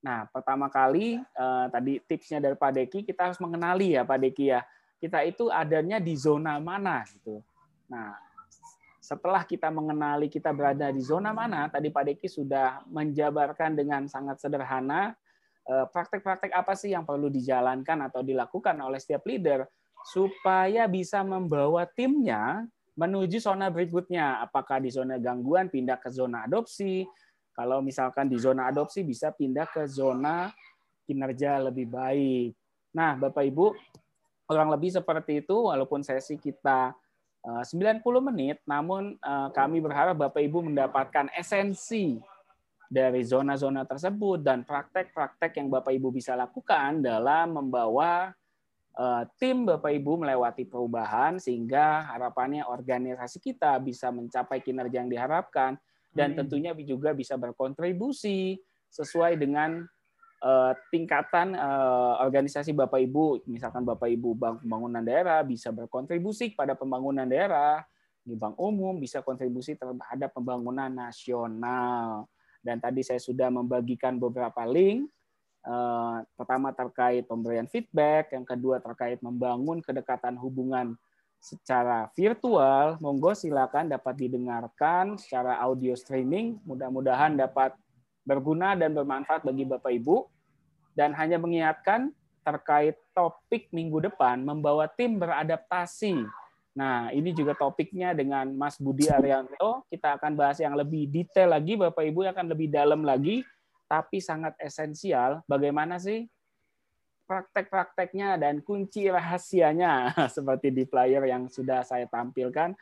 [0.00, 4.44] Nah, pertama kali eh, tadi tipsnya dari Pak Deki, kita harus mengenali ya Pak Deki
[4.48, 4.64] ya,
[4.96, 7.44] kita itu adanya di zona mana gitu.
[7.92, 8.16] Nah,
[9.00, 14.40] setelah kita mengenali kita berada di zona mana, tadi Pak Deki sudah menjabarkan dengan sangat
[14.40, 15.12] sederhana
[15.68, 19.68] eh, praktek-praktek apa sih yang perlu dijalankan atau dilakukan oleh setiap leader
[20.08, 22.64] supaya bisa membawa timnya
[22.96, 24.44] menuju zona berikutnya.
[24.44, 27.08] Apakah di zona gangguan pindah ke zona adopsi,
[27.56, 30.52] kalau misalkan di zona adopsi bisa pindah ke zona
[31.08, 32.54] kinerja lebih baik.
[32.94, 33.74] Nah, Bapak Ibu,
[34.46, 36.94] kurang lebih seperti itu walaupun sesi kita
[37.40, 42.20] 90 eh, menit, namun eh, kami berharap Bapak Ibu mendapatkan esensi
[42.90, 48.34] dari zona-zona tersebut dan praktek-praktek yang Bapak Ibu bisa lakukan dalam membawa
[49.40, 56.34] tim Bapak Ibu melewati perubahan sehingga harapannya organisasi kita bisa mencapai kinerja yang diharapkan dan
[56.34, 58.58] tentunya juga bisa berkontribusi
[58.90, 59.86] sesuai dengan
[60.42, 63.46] uh, tingkatan uh, organisasi Bapak Ibu.
[63.46, 67.86] Misalkan Bapak Ibu Bank Pembangunan Daerah bisa berkontribusi pada pembangunan daerah,
[68.20, 72.28] di Bank Umum bisa kontribusi terhadap pembangunan nasional.
[72.60, 75.08] Dan tadi saya sudah membagikan beberapa link
[75.60, 80.96] Eh, pertama terkait pemberian feedback, yang kedua terkait membangun kedekatan hubungan
[81.36, 86.56] secara virtual, monggo silakan dapat didengarkan secara audio streaming.
[86.64, 87.76] Mudah-mudahan dapat
[88.24, 90.24] berguna dan bermanfaat bagi Bapak Ibu.
[90.96, 96.24] Dan hanya mengingatkan terkait topik minggu depan membawa tim beradaptasi.
[96.72, 99.84] Nah, ini juga topiknya dengan Mas Budi Arianto.
[99.92, 103.44] Kita akan bahas yang lebih detail lagi, Bapak Ibu akan lebih dalam lagi
[103.90, 106.30] tapi sangat esensial bagaimana sih
[107.26, 112.78] praktek-prakteknya dan kunci rahasianya seperti di player yang sudah saya tampilkan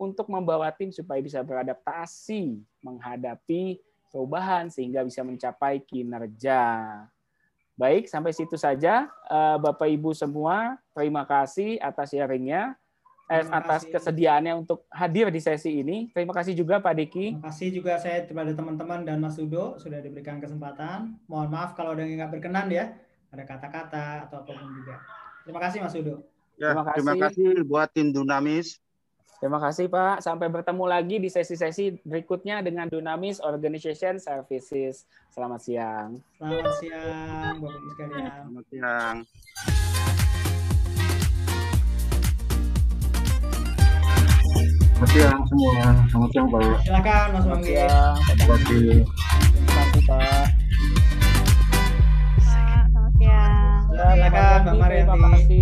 [0.00, 6.64] untuk membawa tim supaya bisa beradaptasi menghadapi perubahan sehingga bisa mencapai kinerja.
[7.76, 10.80] Baik, sampai situ saja eh, Bapak Ibu semua.
[10.96, 12.79] Terima kasih atas sharingnya
[13.30, 13.92] eh, atas kasih.
[13.94, 16.10] kesediaannya untuk hadir di sesi ini.
[16.10, 17.38] Terima kasih juga Pak Diki.
[17.38, 21.14] Terima kasih juga saya kepada teman-teman dan Mas Udo sudah diberikan kesempatan.
[21.30, 22.90] Mohon maaf kalau ada yang nggak berkenan ya,
[23.30, 24.98] ada kata-kata atau apa pun juga.
[25.46, 26.26] Terima kasih Mas Udo.
[26.58, 26.98] Ya, terima kasih.
[26.98, 28.82] Terima kasih buat tim Dunamis.
[29.40, 30.20] Terima kasih Pak.
[30.20, 35.08] Sampai bertemu lagi di sesi-sesi berikutnya dengan Dunamis Organization Services.
[35.32, 36.20] Selamat siang.
[36.36, 38.28] Selamat siang, Bapak Ibu sekalian.
[38.28, 39.16] Selamat siang.
[45.50, 46.06] Semua.
[46.06, 46.62] Selamat siang Pak.
[46.86, 47.74] Silakan Mas Manggi.
[47.74, 49.02] Terima kasih.
[49.50, 50.46] Terima kasih Pak.
[52.38, 53.82] Pak, selamat siang.
[53.90, 55.60] Silakan Mbak Marianti.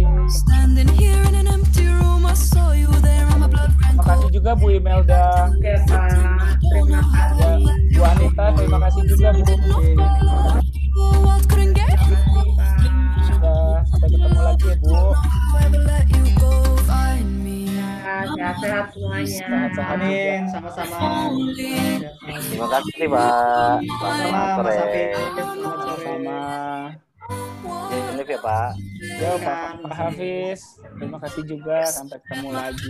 [3.89, 5.24] Terima kasih juga Bu Imelda.
[5.56, 6.09] Oke Pak.
[6.60, 7.65] Terima kasih.
[7.97, 9.55] Bu Anita, terima kasih juga Bu.
[13.28, 14.93] Sudah sampai ketemu lagi ya Bu
[18.39, 19.27] sehat-sehat semuanya.
[19.43, 20.98] Sehat-sehat Amin, sama-sama.
[22.23, 23.74] Terima kasih Pak.
[23.82, 24.78] Selamat sore.
[24.78, 25.98] Selamat sore.
[25.98, 26.43] Sama.
[27.89, 28.70] Ini ya Pak.
[29.19, 30.60] Yo Pak, Pak Hafiz.
[30.97, 31.78] Terima kasih juga.
[31.90, 32.89] Sampai ketemu lagi.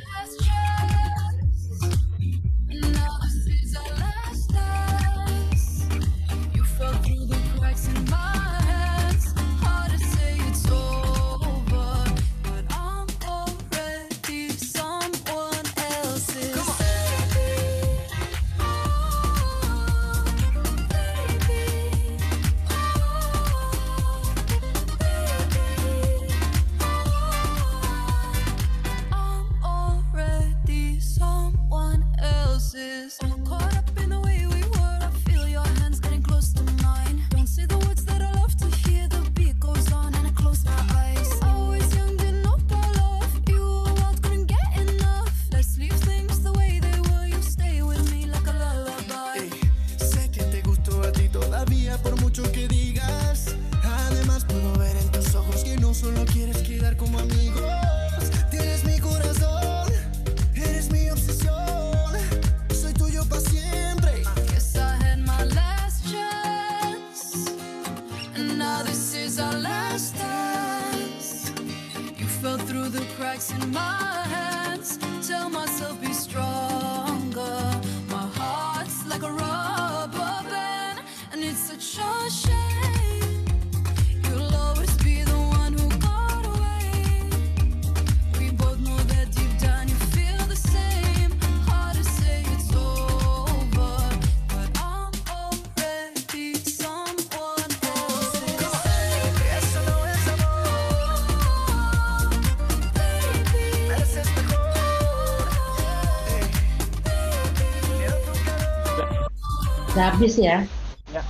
[109.99, 110.63] Udah habis ya?
[111.11, 111.23] Ya.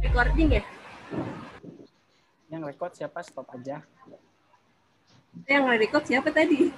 [0.00, 0.64] Recording ya?
[2.48, 3.20] Yang record siapa?
[3.20, 3.84] Stop aja.
[5.44, 6.72] Yang record siapa tadi?